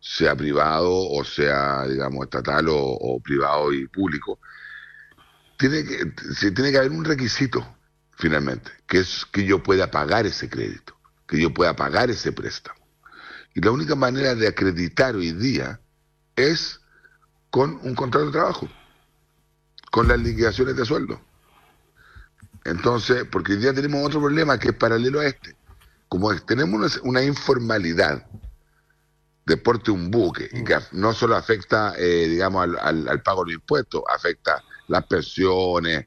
sea 0.00 0.34
privado 0.36 0.92
o 0.92 1.24
sea, 1.24 1.86
digamos, 1.86 2.24
estatal 2.24 2.68
o, 2.68 2.78
o 2.78 3.20
privado 3.20 3.72
y 3.72 3.86
público, 3.88 4.38
tiene 5.56 5.84
que, 5.84 6.12
se 6.34 6.50
tiene 6.50 6.70
que 6.70 6.78
haber 6.78 6.90
un 6.90 7.04
requisito, 7.04 7.76
finalmente, 8.16 8.70
que 8.86 8.98
es 8.98 9.26
que 9.32 9.44
yo 9.44 9.62
pueda 9.62 9.90
pagar 9.90 10.26
ese 10.26 10.48
crédito, 10.48 10.96
que 11.26 11.40
yo 11.40 11.52
pueda 11.52 11.74
pagar 11.74 12.10
ese 12.10 12.32
préstamo. 12.32 12.80
Y 13.54 13.60
la 13.60 13.70
única 13.70 13.94
manera 13.94 14.34
de 14.34 14.48
acreditar 14.48 15.16
hoy 15.16 15.32
día 15.32 15.80
es 16.36 16.80
con 17.50 17.80
un 17.82 17.94
contrato 17.94 18.26
de 18.26 18.32
trabajo, 18.32 18.68
con 19.90 20.08
las 20.08 20.20
liquidaciones 20.20 20.76
de 20.76 20.84
sueldo. 20.84 21.20
Entonces, 22.64 23.24
porque 23.30 23.52
hoy 23.52 23.58
día 23.58 23.72
tenemos 23.72 24.04
otro 24.04 24.20
problema 24.20 24.58
que 24.58 24.68
es 24.68 24.74
paralelo 24.74 25.20
a 25.20 25.26
este. 25.26 25.56
Como 26.08 26.34
tenemos 26.40 27.00
una, 27.02 27.22
informalidad 27.22 28.26
de 29.46 29.56
porte 29.56 29.90
un 29.90 30.10
buque 30.10 30.48
y 30.52 30.64
que 30.64 30.76
no 30.92 31.12
solo 31.12 31.36
afecta, 31.36 31.94
eh, 31.96 32.26
digamos, 32.28 32.68
al, 32.80 33.22
pago 33.22 33.44
de 33.44 33.52
los 33.52 33.60
impuestos, 33.60 34.02
afecta 34.12 34.62
las 34.88 35.06
pensiones, 35.06 36.06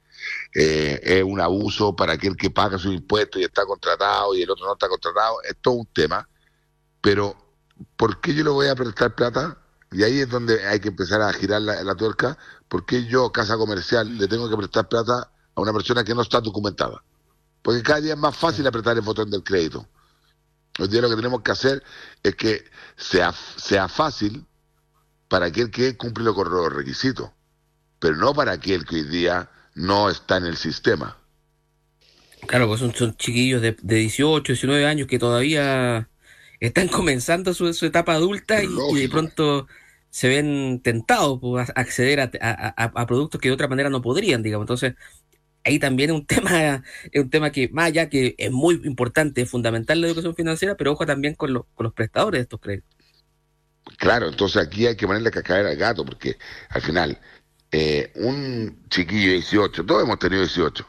eh, 0.54 1.00
es 1.04 1.24
un 1.24 1.40
abuso 1.40 1.96
para 1.96 2.14
aquel 2.14 2.36
que 2.36 2.50
paga 2.50 2.78
sus 2.78 2.94
impuestos 2.94 3.42
y 3.42 3.46
está 3.46 3.66
contratado 3.66 4.36
y 4.36 4.44
el 4.44 4.50
otro 4.50 4.66
no 4.66 4.74
está 4.74 4.88
contratado, 4.88 5.42
es 5.44 5.56
todo 5.62 5.76
un 5.76 5.88
tema. 5.88 6.28
Pero, 7.02 7.36
¿por 7.96 8.20
qué 8.22 8.34
yo 8.34 8.44
le 8.44 8.50
voy 8.50 8.68
a 8.68 8.76
prestar 8.76 9.16
plata? 9.16 9.58
Y 9.92 10.04
ahí 10.04 10.20
es 10.20 10.30
donde 10.30 10.66
hay 10.68 10.80
que 10.80 10.90
empezar 10.90 11.22
a 11.22 11.34
girar 11.34 11.62
la, 11.62 11.84
la 11.84 11.96
tuerca. 11.96 12.38
¿Por 12.68 12.86
qué 12.86 13.06
yo, 13.06 13.32
casa 13.32 13.58
comercial, 13.58 14.18
le 14.18 14.28
tengo 14.28 14.50
que 14.50 14.58
prestar 14.58 14.88
plata 14.88 15.32
a 15.56 15.62
una 15.62 15.74
persona 15.74 16.04
que 16.04 16.14
no 16.14 16.22
está 16.22 16.42
documentada? 16.42 17.04
Porque 17.62 17.84
cada 17.84 18.02
día 18.02 18.14
es 18.14 18.20
más 18.20 18.36
fácil 18.36 18.66
apretar 18.68 18.96
el 18.98 19.02
botón 19.02 19.30
del 19.30 19.44
crédito. 19.44 19.88
Hoy 20.80 20.88
día 20.88 21.02
lo 21.02 21.10
que 21.10 21.16
tenemos 21.16 21.42
que 21.42 21.52
hacer 21.52 21.84
es 22.24 22.36
que 22.36 22.64
sea, 22.96 23.34
sea 23.58 23.90
fácil 23.90 24.46
para 25.28 25.48
aquel 25.48 25.70
que 25.70 25.98
cumple 25.98 26.24
los 26.24 26.74
requisitos, 26.74 27.30
pero 28.00 28.16
no 28.16 28.34
para 28.34 28.54
aquel 28.54 28.86
que 28.86 28.96
hoy 28.96 29.04
día 29.04 29.50
no 29.76 30.10
está 30.10 30.38
en 30.38 30.46
el 30.46 30.58
sistema. 30.58 31.18
Claro, 32.48 32.68
pues 32.68 32.80
son, 32.80 32.94
son 32.94 33.16
chiquillos 33.18 33.62
de, 33.62 33.76
de 33.82 33.96
18, 33.96 34.54
19 34.54 34.86
años 34.86 35.08
que 35.08 35.20
todavía 35.20 36.10
están 36.60 36.88
comenzando 36.90 37.54
su, 37.54 37.86
etapa 37.86 38.14
adulta 38.14 38.64
y, 38.64 38.68
de 39.00 39.10
pronto 39.10 39.68
se 40.10 40.28
ven 40.28 40.82
tentados 40.84 41.40
por 41.40 41.64
pues, 41.64 41.72
acceder 41.76 42.20
a, 42.42 43.06
productos 43.08 43.40
que 43.40 43.50
de 43.50 43.54
otra 43.54 43.68
manera 43.68 43.90
no 43.90 44.02
podrían, 44.02 44.42
digamos. 44.42 44.64
Entonces, 44.64 44.96
ahí 45.64 45.80
también 45.80 46.10
es 46.10 46.16
un 46.16 46.26
tema, 46.26 46.84
es 47.12 47.22
un 47.22 47.30
tema 47.30 47.52
que 47.52 47.70
más 47.70 47.88
allá 47.88 48.10
que 48.10 48.36
es 48.38 48.52
muy 48.52 48.82
importante, 48.86 49.42
es 49.42 49.50
fundamental 49.50 50.02
la 50.02 50.08
educación 50.08 50.36
financiera, 50.36 50.76
pero 50.76 50.94
ojo 50.94 51.06
también 51.06 51.36
con, 51.36 51.54
con 51.54 51.84
los 51.84 51.94
prestadores 51.94 52.40
de 52.40 52.44
estos 52.44 52.60
créditos. 52.60 53.00
Claro, 53.98 54.30
entonces 54.30 54.62
aquí 54.62 54.86
hay 54.86 54.96
que 54.96 55.08
ponerle 55.08 55.32
caer 55.32 55.66
al 55.66 55.76
gato, 55.76 56.06
porque 56.06 56.38
al 56.70 56.82
final, 56.82 57.20
eh, 57.72 58.12
un 58.16 58.86
chiquillo 58.90 59.28
de 59.28 59.34
18, 59.36 59.86
todos 59.86 60.04
hemos 60.04 60.20
tenido 60.20 60.42
18, 60.42 60.86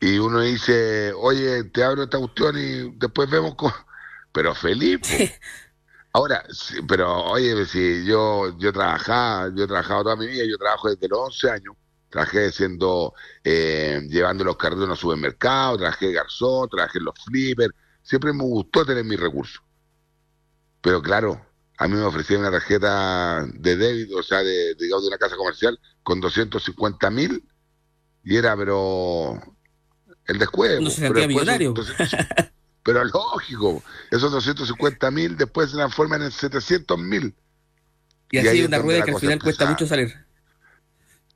y 0.00 0.18
uno 0.18 0.40
dice, 0.40 1.12
oye, 1.14 1.64
te 1.64 1.82
abro 1.84 2.04
esta 2.04 2.18
cuestión 2.18 2.56
y 2.58 2.90
después 2.96 3.30
vemos 3.30 3.54
cómo 3.54 3.74
pero 4.32 4.54
Felipe. 4.54 5.38
Ahora, 6.12 6.42
pero 6.88 7.24
oye, 7.24 7.66
si 7.66 8.04
yo 8.06 8.56
yo 8.58 8.72
trabajaba, 8.72 9.50
yo 9.54 9.64
he 9.64 9.66
trabajado 9.66 10.04
toda 10.04 10.16
mi 10.16 10.26
vida, 10.26 10.44
yo 10.48 10.56
trabajo 10.56 10.88
desde 10.88 11.08
los 11.08 11.18
11 11.18 11.50
años, 11.50 11.76
trabajé 12.08 12.50
siendo, 12.52 13.12
eh, 13.44 14.00
llevando 14.08 14.42
los 14.42 14.56
carritos 14.56 14.86
a 14.86 14.88
los 14.88 14.98
supermercados, 14.98 15.78
trabajé 15.78 16.12
garzón, 16.12 16.70
trabajé 16.70 16.98
en 16.98 17.04
los 17.04 17.14
flippers, 17.22 17.74
siempre 18.02 18.32
me 18.32 18.44
gustó 18.44 18.86
tener 18.86 19.04
mis 19.04 19.20
recursos. 19.20 19.62
Pero 20.80 21.02
claro, 21.02 21.38
a 21.78 21.88
mí 21.88 21.94
me 21.94 22.02
ofrecían 22.02 22.40
una 22.40 22.50
tarjeta 22.50 23.44
de 23.52 23.76
débito, 23.76 24.16
o 24.16 24.22
sea, 24.22 24.42
de, 24.42 24.74
digamos, 24.74 25.04
de 25.04 25.08
una 25.08 25.18
casa 25.18 25.36
comercial 25.36 25.78
con 26.02 26.20
250 26.20 27.10
mil 27.10 27.44
y 28.24 28.36
era, 28.36 28.56
pero 28.56 29.40
el 30.26 30.38
descuento. 30.38 30.80
No 30.80 30.90
se 30.90 31.00
sentía 31.02 31.28
millonario. 31.28 31.74
Pero 32.82 33.04
lógico, 33.04 33.82
esos 34.12 34.30
250 34.30 35.10
mil 35.10 35.36
después 35.36 35.70
se 35.70 35.76
transforman 35.76 36.22
en 36.22 36.30
700 36.30 36.96
mil. 36.98 37.34
Y, 38.30 38.38
así 38.38 38.62
una 38.62 38.78
rueda 38.78 39.04
que 39.04 39.10
al 39.10 39.18
final 39.18 39.42
cuesta 39.42 39.66
mucho 39.66 39.86
salir. 39.88 40.14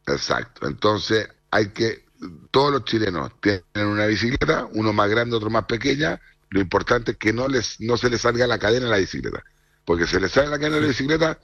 Exacto. 0.07 0.69
Entonces 0.69 1.29
hay 1.51 1.71
que, 1.71 2.05
todos 2.53 2.73
los 2.73 2.85
chilenos 2.85 3.33
tienen 3.41 3.63
una 3.75 4.07
bicicleta, 4.07 4.69
uno 4.73 4.93
más 4.93 5.11
grande, 5.11 5.35
otro 5.35 5.51
más 5.51 5.65
pequeña. 5.65 6.21
Lo 6.51 6.61
importante 6.61 7.13
es 7.13 7.17
que 7.17 7.33
no, 7.33 7.49
les, 7.49 7.81
no 7.81 7.97
se 7.97 8.11
les 8.11 8.21
salga 8.21 8.47
la 8.47 8.59
cadena 8.61 8.87
a 8.87 8.91
la 8.91 8.99
bicicleta. 8.99 9.43
Porque 9.91 10.07
se 10.07 10.21
les 10.21 10.31
sale 10.31 10.47
la 10.47 10.57
cadena 10.57 10.77
a 10.77 10.81
la 10.83 10.87
bicicleta 10.87 11.41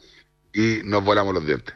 y 0.55 0.78
nos 0.84 1.03
volamos 1.03 1.34
los 1.34 1.44
dientes. 1.44 1.74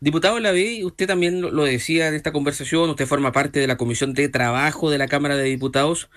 Diputado 0.00 0.40
Laví, 0.40 0.82
usted 0.84 1.06
también 1.06 1.42
lo 1.42 1.64
decía 1.64 2.08
en 2.08 2.14
esta 2.14 2.32
conversación, 2.32 2.88
usted 2.88 3.06
forma 3.06 3.30
parte 3.30 3.60
de 3.60 3.66
la 3.66 3.76
Comisión 3.76 4.14
de 4.14 4.30
Trabajo 4.30 4.90
de 4.90 4.96
la 4.96 5.06
Cámara 5.06 5.36
de 5.36 5.44
Diputados 5.44 6.08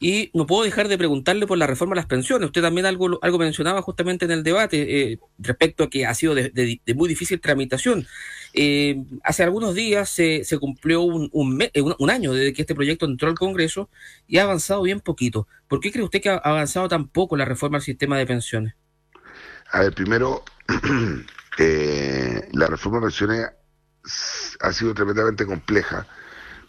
y 0.00 0.30
no 0.34 0.46
puedo 0.46 0.64
dejar 0.64 0.88
de 0.88 0.98
preguntarle 0.98 1.46
por 1.46 1.56
la 1.56 1.66
reforma 1.66 1.94
a 1.94 1.96
las 1.96 2.04
pensiones. 2.04 2.44
Usted 2.44 2.60
también 2.60 2.84
algo, 2.84 3.18
algo 3.22 3.38
mencionaba 3.38 3.80
justamente 3.80 4.26
en 4.26 4.32
el 4.32 4.42
debate 4.42 5.12
eh, 5.12 5.18
respecto 5.38 5.84
a 5.84 5.88
que 5.88 6.04
ha 6.04 6.12
sido 6.12 6.34
de, 6.34 6.80
muy 6.94 7.08
difícil 7.08 7.40
tramitación. 7.40 8.06
Eh, 8.52 9.02
hace 9.24 9.44
algunos 9.44 9.74
días 9.74 10.10
se, 10.10 10.44
se 10.44 10.58
cumplió 10.58 11.00
un, 11.00 11.30
eh, 11.72 11.80
un, 11.80 11.94
un, 11.98 12.10
año 12.10 12.34
desde 12.34 12.52
que 12.52 12.60
este 12.60 12.74
proyecto 12.74 13.06
entró 13.06 13.30
al 13.30 13.38
Congreso 13.38 13.88
y 14.28 14.36
ha 14.36 14.42
avanzado 14.42 14.82
bien 14.82 15.00
poquito. 15.00 15.48
¿Por 15.68 15.80
qué 15.80 15.90
cree 15.90 16.04
usted 16.04 16.20
que 16.20 16.28
ha 16.28 16.36
avanzado 16.36 16.86
tan 16.86 17.08
poco 17.08 17.38
la 17.38 17.46
reforma 17.46 17.78
al 17.78 17.82
sistema 17.82 18.18
de 18.18 18.26
pensiones? 18.26 18.74
A 19.72 19.80
ver, 19.80 19.94
primero, 19.94 20.44
la 22.52 22.66
reforma 22.66 22.98
de 22.98 23.02
pensiones 23.02 23.46
ha 24.60 24.72
sido 24.72 24.94
tremendamente 24.94 25.46
compleja 25.46 26.06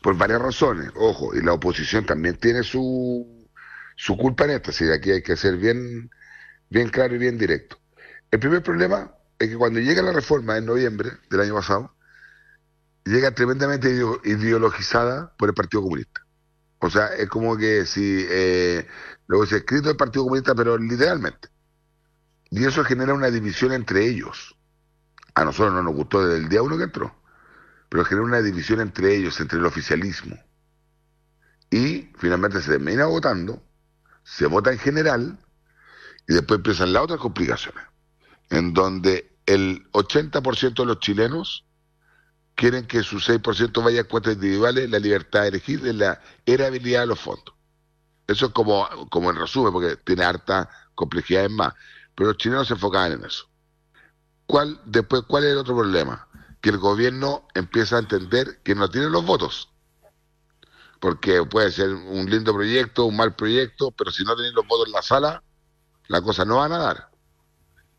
por 0.02 0.18
varias 0.18 0.41
razones, 0.41 0.91
ojo, 0.95 1.36
y 1.36 1.41
la 1.41 1.54
oposición 1.54 2.06
también 2.06 2.36
tiene 2.38 2.64
su, 2.64 3.47
su 3.95 4.18
culpa 4.18 4.45
en 4.45 4.52
esto, 4.52 4.72
así 4.72 4.86
que 4.86 4.93
aquí 4.93 5.12
hay 5.12 5.24
que 5.24 5.36
ser 5.36 5.58
bien, 5.58 6.10
bien 6.70 6.89
claro 6.89 7.16
y 7.16 7.20
bien 7.20 7.38
directo. 7.38 7.78
El 8.32 8.39
primer 8.39 8.64
problema 8.64 9.14
es 9.39 9.49
que 9.49 9.58
cuando 9.58 9.80
llega 9.80 10.02
la 10.02 10.12
reforma 10.14 10.58
en 10.58 10.66
noviembre 10.66 11.12
del 11.30 11.41
año 11.41 11.56
pasado, 11.56 11.95
llega 13.06 13.32
tremendamente 13.34 13.89
ideologizada 14.26 15.34
por 15.38 15.49
el 15.49 15.56
Partido 15.56 15.84
Comunista. 15.84 16.22
O 16.80 16.89
sea, 16.89 17.08
es 17.08 17.30
como 17.30 17.58
que 17.58 17.86
si 17.86 18.26
eh, 18.30 18.88
lo 19.28 19.45
se 19.45 19.58
escrito 19.58 19.89
el 19.89 19.97
Partido 19.97 20.24
Comunista, 20.24 20.56
pero 20.56 20.78
literalmente. 20.78 21.49
Y 22.52 22.66
eso 22.66 22.84
genera 22.84 23.14
una 23.14 23.32
división 23.32 23.72
entre 23.72 24.06
ellos. 24.06 24.56
A 25.34 25.45
nosotros 25.45 25.74
no 25.74 25.82
nos 25.82 25.95
gustó 25.95 26.24
desde 26.24 26.43
el 26.43 26.49
día 26.49 26.62
uno 26.62 26.78
que 26.78 26.84
entró 26.84 27.22
pero 27.91 28.06
genera 28.06 28.26
una 28.26 28.41
división 28.41 28.80
entre 28.80 29.14
ellos, 29.18 29.38
entre 29.41 29.60
el 29.60 29.66
oficialismo. 29.66 30.39
Y 31.70 32.10
finalmente 32.18 32.62
se 32.62 32.72
termina 32.72 33.06
votando, 33.06 33.62
se 34.24 34.45
vota 34.45 34.72
en 34.72 34.80
general, 34.80 35.38
y 36.26 36.34
después 36.36 36.60
empiezan 36.60 36.93
las 36.93 37.04
otras 37.04 37.20
complicaciones, 37.20 37.84
en 38.49 38.74
donde 38.74 39.36
el 39.45 39.91
80% 39.91 40.74
de 40.74 40.86
los 40.86 41.02
chilenos 41.02 41.66
quieren 42.56 42.88
que 42.88 43.04
su 43.04 43.18
6% 43.18 43.84
vaya 43.84 44.02
a 44.02 44.06
cuentas 44.06 44.36
individuales, 44.36 44.89
la 44.89 44.99
libertad 44.99 45.41
de 45.41 45.49
elegir, 45.49 45.82
de 45.82 45.91
la 45.91 46.22
erabilidad 46.45 47.02
de 47.02 47.08
los 47.08 47.20
fondos. 47.20 47.54
Eso 48.26 48.45
es 48.45 48.52
como, 48.54 48.88
como 49.10 49.32
en 49.32 49.36
resumen, 49.36 49.74
porque 49.74 49.97
tiene 49.97 50.24
harta 50.24 50.70
complejidad 50.95 51.49
más. 51.49 51.74
Pero 52.22 52.34
los 52.34 52.38
chilenos 52.38 52.67
se 52.67 52.76
enfocaban 52.76 53.13
en 53.13 53.26
eso. 53.26 53.45
¿Cuál, 54.45 54.80
después, 54.86 55.24
¿Cuál 55.28 55.43
es 55.43 55.53
el 55.53 55.57
otro 55.57 55.76
problema? 55.76 56.28
que 56.61 56.69
el 56.69 56.78
gobierno 56.78 57.47
empieza 57.55 57.95
a 57.95 57.99
entender 57.99 58.61
que 58.61 58.76
no 58.76 58.91
tiene 58.91 59.09
los 59.09 59.26
votos. 59.26 59.69
Porque 60.99 61.43
puede 61.45 61.72
ser 61.72 61.89
un 61.91 62.30
lindo 62.30 62.53
proyecto, 62.53 63.05
un 63.05 63.15
mal 63.15 63.36
proyecto, 63.36 63.89
pero 63.89 64.11
si 64.11 64.24
no 64.24 64.36
tienen 64.36 64.53
los 64.53 64.67
votos 64.67 64.86
en 64.86 64.91
la 64.91 65.01
sala, 65.01 65.41
la 66.09 66.22
cosa 66.22 66.45
no 66.45 66.57
van 66.57 66.74
a 66.74 66.78
dar. 66.78 67.09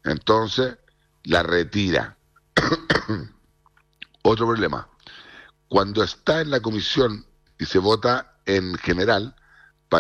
Entonces, 0.05 0.79
la 1.25 1.43
retira. 1.43 2.17
Otro 4.23 4.47
problema. 4.47 4.89
Cuando 5.67 6.05
está 6.05 6.43
en 6.43 6.51
la 6.53 6.61
comisión 6.61 7.27
y 7.59 7.65
se 7.65 7.81
vota 7.81 8.37
en 8.47 8.77
general, 8.77 9.35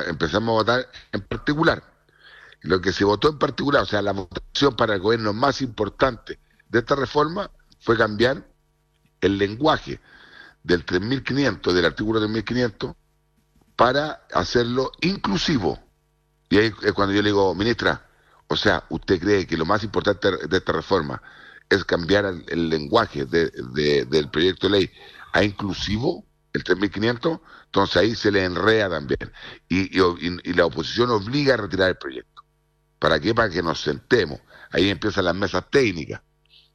empezamos 0.07 0.51
a 0.51 0.53
votar 0.53 0.89
en 1.11 1.23
particular. 1.23 1.92
Lo 2.63 2.81
que 2.81 2.93
se 2.93 3.05
votó 3.05 3.29
en 3.29 3.39
particular, 3.39 3.83
o 3.83 3.87
sea, 3.87 4.03
la 4.03 4.13
votación 4.13 4.77
para 4.77 4.95
el 4.95 5.01
gobierno 5.01 5.33
más 5.33 5.63
importante 5.63 6.39
de 6.69 6.79
esta 6.79 6.95
reforma 6.95 7.51
fue 7.81 7.97
cambiar 7.97 8.47
el 9.21 9.39
lenguaje 9.39 10.01
del 10.63 10.85
3500, 10.85 11.75
del 11.75 11.85
artículo 11.85 12.21
3500, 12.21 12.95
para 13.77 14.27
hacerlo 14.33 14.93
inclusivo. 15.01 15.79
Y 16.51 16.59
ahí 16.59 16.73
es 16.83 16.93
cuando 16.93 17.15
yo 17.15 17.23
le 17.23 17.31
digo, 17.31 17.55
ministra, 17.55 18.07
o 18.47 18.57
sea, 18.57 18.85
¿usted 18.91 19.19
cree 19.19 19.47
que 19.47 19.57
lo 19.57 19.65
más 19.65 19.83
importante 19.83 20.31
de 20.47 20.57
esta 20.57 20.73
reforma 20.73 21.23
es 21.69 21.85
cambiar 21.85 22.27
el, 22.27 22.69
lenguaje 22.69 23.25
del 23.25 24.29
proyecto 24.31 24.69
de 24.69 24.79
ley 24.79 24.91
a 25.33 25.43
inclusivo, 25.43 26.25
el 26.53 26.63
3500? 26.63 27.41
Entonces 27.65 27.97
ahí 27.97 28.15
se 28.15 28.31
le 28.31 28.45
enrea 28.45 28.91
también. 28.91 29.33
Y, 29.69 29.99
la 30.53 30.67
oposición 30.67 31.11
obliga 31.11 31.55
a 31.55 31.57
retirar 31.57 31.89
el 31.89 31.97
proyecto. 31.97 32.32
¿Para 33.03 33.19
qué? 33.19 33.35
Para 33.35 33.51
que 33.51 33.65
nos 33.65 33.83
sentemos. 33.83 34.39
Ahí 34.71 34.89
empiezan 34.89 35.25
las 35.25 35.35
mesas 35.35 35.65
técnicas. 35.69 36.23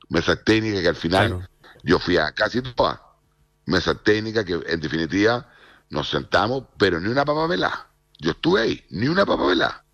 Mesas 0.09 0.43
técnicas 0.43 0.81
que 0.81 0.89
al 0.89 0.95
final... 0.95 1.49
Yo 1.83 1.99
fui 1.99 2.17
a 2.17 2.33
casi 2.33 2.61
todas 2.61 2.99
mesas 3.65 3.97
técnicas 4.03 4.43
que 4.43 4.59
en 4.65 4.79
definitiva 4.81 5.49
nos 5.89 6.09
sentamos, 6.09 6.65
pero 6.77 6.99
ni 6.99 7.07
una 7.07 7.23
papabela. 7.23 7.87
Yo 8.19 8.31
estuve 8.31 8.61
ahí, 8.61 8.85
ni 8.89 9.07
una 9.07 9.25
papabela. 9.25 9.85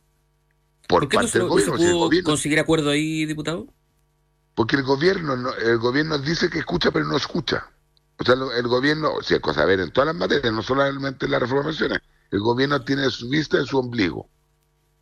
por, 0.87 1.07
qué 1.07 1.17
parte 1.17 1.37
no 1.37 1.43
del 1.45 1.67
gobierno. 1.67 2.09
pudo 2.09 2.23
conseguir 2.23 2.59
acuerdo 2.59 2.89
ahí, 2.89 3.25
diputado? 3.25 3.67
Porque 4.55 4.75
el 4.75 4.83
gobierno, 4.83 5.53
el 5.53 5.77
gobierno 5.77 6.17
dice 6.17 6.49
que 6.49 6.59
escucha, 6.59 6.89
pero 6.89 7.05
no 7.05 7.15
escucha. 7.15 7.67
O 8.17 8.23
sea, 8.23 8.33
el 8.57 8.67
gobierno, 8.67 9.21
si 9.21 9.35
es 9.35 9.39
cosa 9.39 9.61
a 9.61 9.65
ver 9.65 9.81
en 9.81 9.91
todas 9.91 10.07
las 10.07 10.15
materias, 10.15 10.51
no 10.51 10.63
solamente 10.63 11.25
en 11.25 11.31
la 11.31 11.39
reforma 11.39 11.63
de 11.63 11.69
pensiones, 11.69 11.99
el 12.31 12.39
gobierno 12.39 12.83
tiene 12.83 13.09
su 13.11 13.29
vista 13.29 13.57
en 13.57 13.67
su 13.67 13.77
ombligo. 13.77 14.29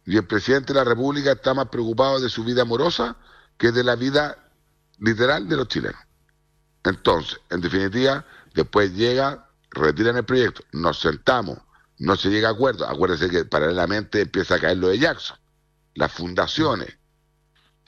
Y 0.06 0.18
el 0.18 0.26
presidente 0.26 0.74
de 0.74 0.80
la 0.80 0.86
República 0.86 1.34
está 1.34 1.54
más 1.54 1.70
preocupado 1.70 2.20
de 2.20 2.30
su 2.30 2.44
vida 2.44 2.64
amorosa 2.64 3.18
que 3.58 3.72
de 3.72 3.84
la 3.84 3.96
vida 3.96 4.38
literal 5.00 5.48
de 5.48 5.58
los 5.58 5.68
chilenos. 5.68 6.02
Entonces, 6.84 7.40
en 7.50 7.62
definitiva, 7.62 8.26
después 8.54 8.94
llega, 8.94 9.48
retiran 9.70 10.18
el 10.18 10.26
proyecto, 10.26 10.64
nos 10.72 11.00
sentamos, 11.00 11.60
no 12.00 12.16
se 12.16 12.30
llega 12.30 12.50
a 12.50 12.52
acuerdo. 12.52 12.88
Acuérdense 12.88 13.30
que 13.30 13.46
paralelamente 13.46 14.22
empieza 14.22 14.56
a 14.56 14.60
caer 14.60 14.78
lo 14.78 14.88
de 14.88 14.98
Jackson, 14.98 15.38
las 15.94 16.12
fundaciones. 16.12 16.98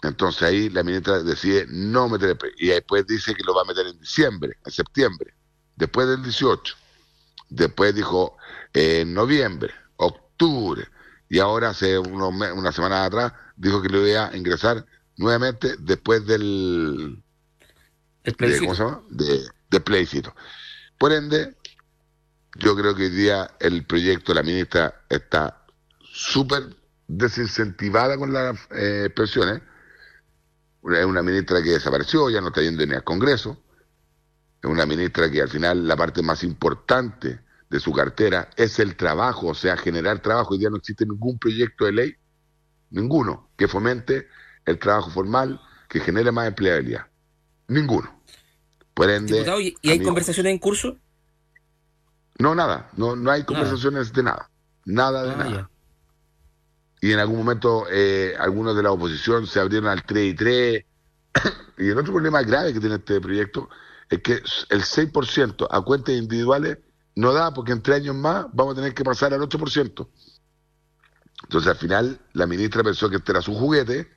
Entonces 0.03 0.43
ahí 0.43 0.69
la 0.69 0.83
ministra 0.83 1.23
decide 1.23 1.65
no 1.69 2.09
meter 2.09 2.29
el 2.29 2.37
proyecto. 2.37 2.63
Y 2.63 2.67
después 2.67 3.07
dice 3.07 3.33
que 3.33 3.43
lo 3.43 3.55
va 3.55 3.61
a 3.61 3.65
meter 3.65 3.87
en 3.87 3.99
diciembre, 3.99 4.57
en 4.63 4.71
septiembre, 4.71 5.33
después 5.75 6.07
del 6.07 6.21
18. 6.21 6.75
Después 7.49 7.95
dijo 7.95 8.37
en 8.73 9.13
noviembre, 9.13 9.73
octubre. 9.95 10.87
Y 11.33 11.39
ahora 11.39 11.69
hace 11.69 11.97
unos 11.97 12.31
una 12.31 12.71
semana 12.71 13.05
atrás 13.05 13.33
dijo 13.55 13.81
que 13.81 13.89
lo 13.89 14.07
iba 14.07 14.27
a 14.27 14.37
ingresar 14.37 14.85
nuevamente 15.17 15.77
después 15.79 16.27
del 16.27 17.23
plebiscito. 18.37 19.03
De, 19.09 19.79
plebiscito. 19.79 20.35
Por 20.99 21.11
ende, 21.11 21.55
yo 22.59 22.75
creo 22.75 22.93
que 22.93 23.05
hoy 23.05 23.09
día 23.09 23.49
el 23.59 23.83
proyecto 23.83 24.31
de 24.31 24.35
la 24.35 24.43
ministra 24.43 25.05
está 25.09 25.65
súper 26.01 26.75
desincentivada 27.07 28.15
con 28.15 28.31
las 28.31 28.55
eh, 28.69 29.09
pensiones. 29.15 29.63
Es 30.83 31.05
una 31.05 31.23
ministra 31.23 31.63
que 31.63 31.71
desapareció, 31.71 32.29
ya 32.29 32.41
no 32.41 32.49
está 32.49 32.61
yendo 32.61 32.85
ni 32.85 32.93
al 32.93 33.03
Congreso. 33.03 33.59
Es 34.61 34.69
una 34.69 34.85
ministra 34.85 35.31
que 35.31 35.41
al 35.41 35.49
final 35.49 35.87
la 35.87 35.95
parte 35.95 36.21
más 36.21 36.43
importante 36.43 37.39
de 37.73 37.79
su 37.79 37.91
cartera 37.91 38.51
es 38.55 38.77
el 38.77 38.95
trabajo, 38.95 39.47
o 39.47 39.55
sea, 39.55 39.75
generar 39.75 40.19
trabajo. 40.19 40.53
Hoy 40.53 40.59
día 40.59 40.69
no 40.69 40.77
existe 40.77 41.07
ningún 41.07 41.39
proyecto 41.39 41.85
de 41.85 41.91
ley, 41.91 42.15
ninguno, 42.91 43.49
que 43.57 43.67
fomente 43.67 44.27
el 44.63 44.77
trabajo 44.77 45.09
formal, 45.09 45.59
que 45.89 45.99
genere 45.99 46.31
más 46.31 46.47
empleabilidad. 46.47 47.07
Ninguno. 47.67 48.21
Por 48.93 49.09
ende, 49.09 49.75
¿y 49.81 49.89
hay 49.89 50.03
conversaciones 50.03 50.51
en 50.51 50.59
curso? 50.59 50.97
No, 52.37 52.53
nada. 52.53 52.91
No, 52.95 53.15
no 53.15 53.31
hay 53.31 53.43
conversaciones 53.43 54.13
de 54.13 54.21
nada. 54.21 54.51
Nada 54.85 55.23
de 55.23 55.31
ah, 55.31 55.35
nada. 55.35 55.69
Y 57.01 57.11
en 57.11 57.17
algún 57.17 57.37
momento 57.37 57.87
eh, 57.89 58.35
algunos 58.37 58.75
de 58.75 58.83
la 58.83 58.91
oposición 58.91 59.47
se 59.47 59.59
abrieron 59.59 59.89
al 59.89 60.03
3 60.03 60.31
y 60.31 60.35
3. 60.35 60.85
y 61.79 61.89
el 61.89 61.97
otro 61.97 62.13
problema 62.13 62.43
grave 62.43 62.71
que 62.71 62.79
tiene 62.79 62.97
este 62.97 63.19
proyecto 63.19 63.67
es 64.11 64.21
que 64.21 64.33
el 64.33 64.83
6% 64.83 65.67
a 65.71 65.81
cuentas 65.81 66.13
individuales 66.13 66.77
no 67.15 67.33
da 67.33 67.53
porque 67.53 67.71
en 67.71 67.81
tres 67.81 67.97
años 67.97 68.15
más 68.15 68.47
vamos 68.53 68.73
a 68.73 68.75
tener 68.75 68.93
que 68.93 69.03
pasar 69.03 69.33
al 69.33 69.41
8%. 69.41 70.07
Entonces 71.43 71.69
al 71.69 71.77
final 71.77 72.19
la 72.33 72.47
ministra 72.47 72.83
pensó 72.83 73.09
que 73.09 73.17
este 73.17 73.31
era 73.31 73.41
su 73.41 73.53
juguete 73.53 74.09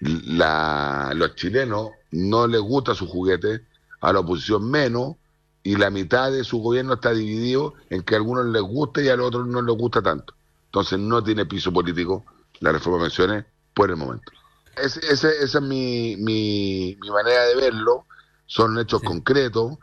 la, 0.00 1.12
los 1.14 1.34
chilenos 1.34 1.90
no 2.10 2.46
les 2.46 2.60
gusta 2.60 2.94
su 2.94 3.06
juguete, 3.06 3.66
a 4.00 4.12
la 4.12 4.20
oposición 4.20 4.70
menos, 4.70 5.16
y 5.62 5.76
la 5.76 5.90
mitad 5.90 6.30
de 6.30 6.44
su 6.44 6.58
gobierno 6.58 6.94
está 6.94 7.12
dividido 7.12 7.74
en 7.88 8.02
que 8.02 8.14
a 8.14 8.18
algunos 8.18 8.46
les 8.46 8.62
gusta 8.62 9.00
y 9.00 9.08
a 9.08 9.16
los 9.16 9.28
otros 9.28 9.46
no 9.46 9.62
les 9.62 9.76
gusta 9.76 10.02
tanto. 10.02 10.34
Entonces 10.66 10.98
no 10.98 11.24
tiene 11.24 11.46
piso 11.46 11.72
político 11.72 12.24
la 12.60 12.72
reforma 12.72 12.98
de 12.98 13.04
pensiones 13.04 13.44
por 13.72 13.90
el 13.90 13.96
momento. 13.96 14.30
esa 14.76 15.30
es 15.30 15.60
mi, 15.62 16.16
mi, 16.18 16.98
manera 17.10 17.44
de 17.44 17.56
verlo, 17.56 18.06
son 18.46 18.78
hechos 18.78 19.02
concretos, 19.02 19.78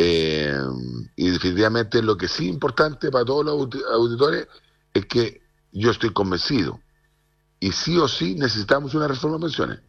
eh, 0.00 0.56
y 1.16 1.30
definitivamente 1.30 2.02
lo 2.02 2.16
que 2.16 2.28
sí 2.28 2.44
es 2.44 2.54
importante 2.54 3.10
para 3.10 3.24
todos 3.24 3.44
los 3.44 3.84
auditores 3.92 4.46
es 4.94 5.06
que 5.06 5.42
yo 5.72 5.90
estoy 5.90 6.12
convencido 6.12 6.80
y 7.58 7.72
sí 7.72 7.98
o 7.98 8.06
sí 8.06 8.36
necesitamos 8.36 8.94
una 8.94 9.08
reforma 9.08 9.38
de 9.38 9.42
pensiones. 9.42 9.80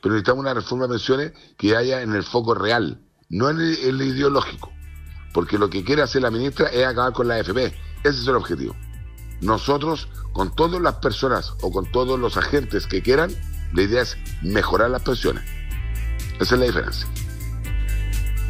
Pero 0.00 0.14
necesitamos 0.14 0.40
una 0.40 0.54
reforma 0.54 0.84
de 0.84 0.94
pensiones 0.94 1.32
que 1.58 1.76
haya 1.76 2.00
en 2.00 2.14
el 2.14 2.22
foco 2.22 2.54
real, 2.54 3.02
no 3.28 3.50
en 3.50 3.60
el, 3.60 4.00
ideológico. 4.00 4.72
Porque 5.34 5.58
lo 5.58 5.68
que 5.68 5.84
quiere 5.84 6.00
hacer 6.00 6.22
la 6.22 6.30
ministra 6.30 6.68
es 6.68 6.86
acabar 6.86 7.12
con 7.12 7.28
la 7.28 7.34
AFP. 7.34 7.66
Ese 8.04 8.20
es 8.22 8.26
el 8.26 8.36
objetivo. 8.36 8.74
Nosotros, 9.42 10.08
con 10.32 10.54
todas 10.56 10.80
las 10.80 10.94
personas 10.94 11.52
o 11.60 11.70
con 11.70 11.92
todos 11.92 12.18
los 12.18 12.38
agentes 12.38 12.86
que 12.86 13.02
quieran, 13.02 13.30
la 13.74 13.82
idea 13.82 14.00
es 14.00 14.16
mejorar 14.42 14.90
las 14.90 15.02
pensiones. 15.02 15.44
Esa 16.40 16.54
es 16.54 16.60
la 16.60 16.66
diferencia 16.66 17.06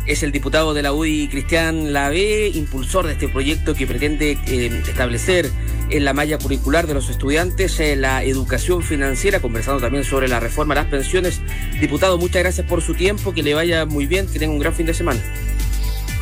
es 0.07 0.23
el 0.23 0.33
diputado 0.33 0.75
de 0.75 0.83
la 0.83 0.93
UDI 0.93 1.29
Cristian 1.29 1.93
Lave, 1.93 2.49
impulsor 2.49 3.07
de 3.07 3.13
este 3.13 3.29
proyecto 3.29 3.75
que 3.75 3.87
pretende 3.87 4.39
eh, 4.47 4.83
establecer 4.87 5.51
en 5.91 6.05
la 6.05 6.13
malla 6.13 6.39
curricular 6.39 6.87
de 6.87 6.95
los 6.95 7.09
estudiantes 7.09 7.79
eh, 7.81 7.97
la 7.97 8.25
educación 8.25 8.83
financiera, 8.83 9.41
conversando 9.41 9.81
también 9.81 10.05
sobre 10.05 10.29
la 10.29 10.41
reforma 10.41 10.75
de 10.75 10.83
las 10.83 10.91
pensiones. 10.91 11.41
Diputado, 11.81 12.19
muchas 12.19 12.43
gracias 12.43 12.67
por 12.67 12.83
su 12.83 12.95
tiempo, 12.95 13.33
que 13.33 13.43
le 13.43 13.55
vaya 13.55 13.87
muy 13.87 14.07
bien, 14.07 14.27
que 14.27 14.39
tenga 14.39 14.53
un 14.53 14.61
gran 14.61 14.75
fin 14.75 14.87
de 14.87 14.95
semana. 14.95 15.21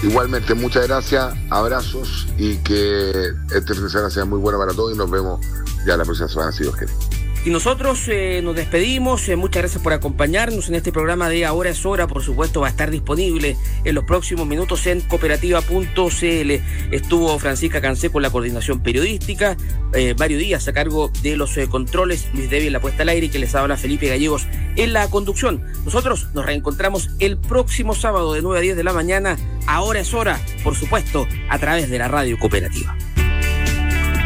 Igualmente, 0.03 0.55
muchas 0.55 0.87
gracias, 0.87 1.35
abrazos 1.51 2.27
y 2.39 2.57
que 2.59 3.11
este 3.55 3.75
fin 3.75 3.85
de 3.85 3.91
semana 3.91 4.11
sea 4.11 4.25
muy 4.25 4.39
bueno 4.39 4.59
para 4.59 4.73
todos 4.73 4.95
y 4.95 4.99
nos 4.99 5.11
vemos 5.11 5.41
ya 5.87 5.97
la 5.97 6.05
próxima 6.05 6.29
semana, 6.29 6.53
si 6.53 6.63
Dios 6.63 6.77
quiere. 6.77 7.20
Y 7.43 7.49
nosotros 7.49 8.07
eh, 8.09 8.43
nos 8.43 8.55
despedimos. 8.55 9.27
Eh, 9.31 9.37
muchas 9.37 9.63
gracias 9.63 9.83
por 9.83 9.95
acompañarnos 9.95 10.69
en 10.69 10.75
este 10.75 10.93
programa 10.93 11.31
de 11.31 11.47
Ahora 11.47 11.71
es 11.71 11.87
Hora. 11.87 12.07
Por 12.07 12.23
supuesto, 12.23 12.61
va 12.61 12.67
a 12.67 12.71
estar 12.71 12.91
disponible 12.91 13.57
en 13.83 13.95
los 13.95 14.05
próximos 14.05 14.47
minutos 14.47 14.87
en 14.87 15.01
cooperativa.cl. 15.01 16.51
Estuvo 16.91 17.39
Francisca 17.39 17.81
Cancé 17.81 18.11
con 18.11 18.21
la 18.21 18.29
coordinación 18.29 18.83
periodística, 18.83 19.57
eh, 19.95 20.15
varios 20.19 20.39
días 20.39 20.69
a 20.69 20.75
cargo 20.75 21.11
de 21.23 21.37
los 21.37 21.57
controles, 21.71 22.29
Luis 22.35 22.51
Devi 22.51 22.67
en 22.67 22.75
la 22.75 22.81
puesta 22.81 23.05
al 23.05 23.09
aire 23.09 23.27
y 23.27 23.31
que 23.31 23.39
les 23.39 23.55
habla 23.55 23.79
Felipe 23.79 24.09
Gallegos 24.09 24.47
en 24.77 24.93
la 24.93 25.09
conducción. 25.09 25.65
Nosotros 25.87 26.29
nos 26.35 26.45
reencontramos 26.45 27.09
el 27.21 27.39
próximo 27.39 27.95
sábado 27.95 28.35
de 28.35 28.43
9 28.43 28.59
a 28.59 28.61
10 28.61 28.77
de 28.77 28.85
la 28.85 28.93
mañana. 28.93 29.39
Ahora 29.67 30.01
es 30.01 30.13
Hora, 30.13 30.39
por 30.63 30.77
supuesto, 30.77 31.27
a 31.49 31.59
través 31.59 31.89
de 31.89 31.99
la 31.99 32.09
radio 32.09 32.39
cooperativa. 32.39 32.95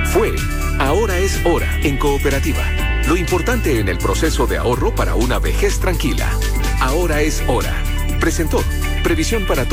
Fue 0.06 0.34
Ahora 0.80 1.16
es 1.18 1.40
Hora 1.44 1.78
en 1.82 1.96
cooperativa 1.96 2.93
lo 3.06 3.16
importante 3.16 3.80
en 3.80 3.88
el 3.88 3.98
proceso 3.98 4.46
de 4.46 4.56
ahorro 4.56 4.94
para 4.94 5.14
una 5.14 5.38
vejez 5.38 5.78
tranquila. 5.78 6.30
Ahora 6.80 7.20
es 7.20 7.42
hora. 7.46 7.74
Presentó 8.20 8.62
Previsión 9.02 9.44
para 9.44 9.66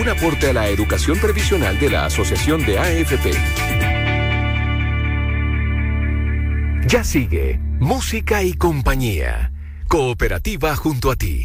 un 0.00 0.08
aporte 0.08 0.50
a 0.50 0.52
la 0.52 0.68
educación 0.68 1.18
previsional 1.18 1.78
de 1.80 1.90
la 1.90 2.06
Asociación 2.06 2.64
de 2.64 2.78
AFP. 2.78 3.32
Ya 6.86 7.02
sigue 7.02 7.58
Música 7.80 8.44
y 8.44 8.54
Compañía. 8.54 9.52
Cooperativa 9.88 10.76
junto 10.76 11.10
a 11.10 11.16
ti. 11.16 11.36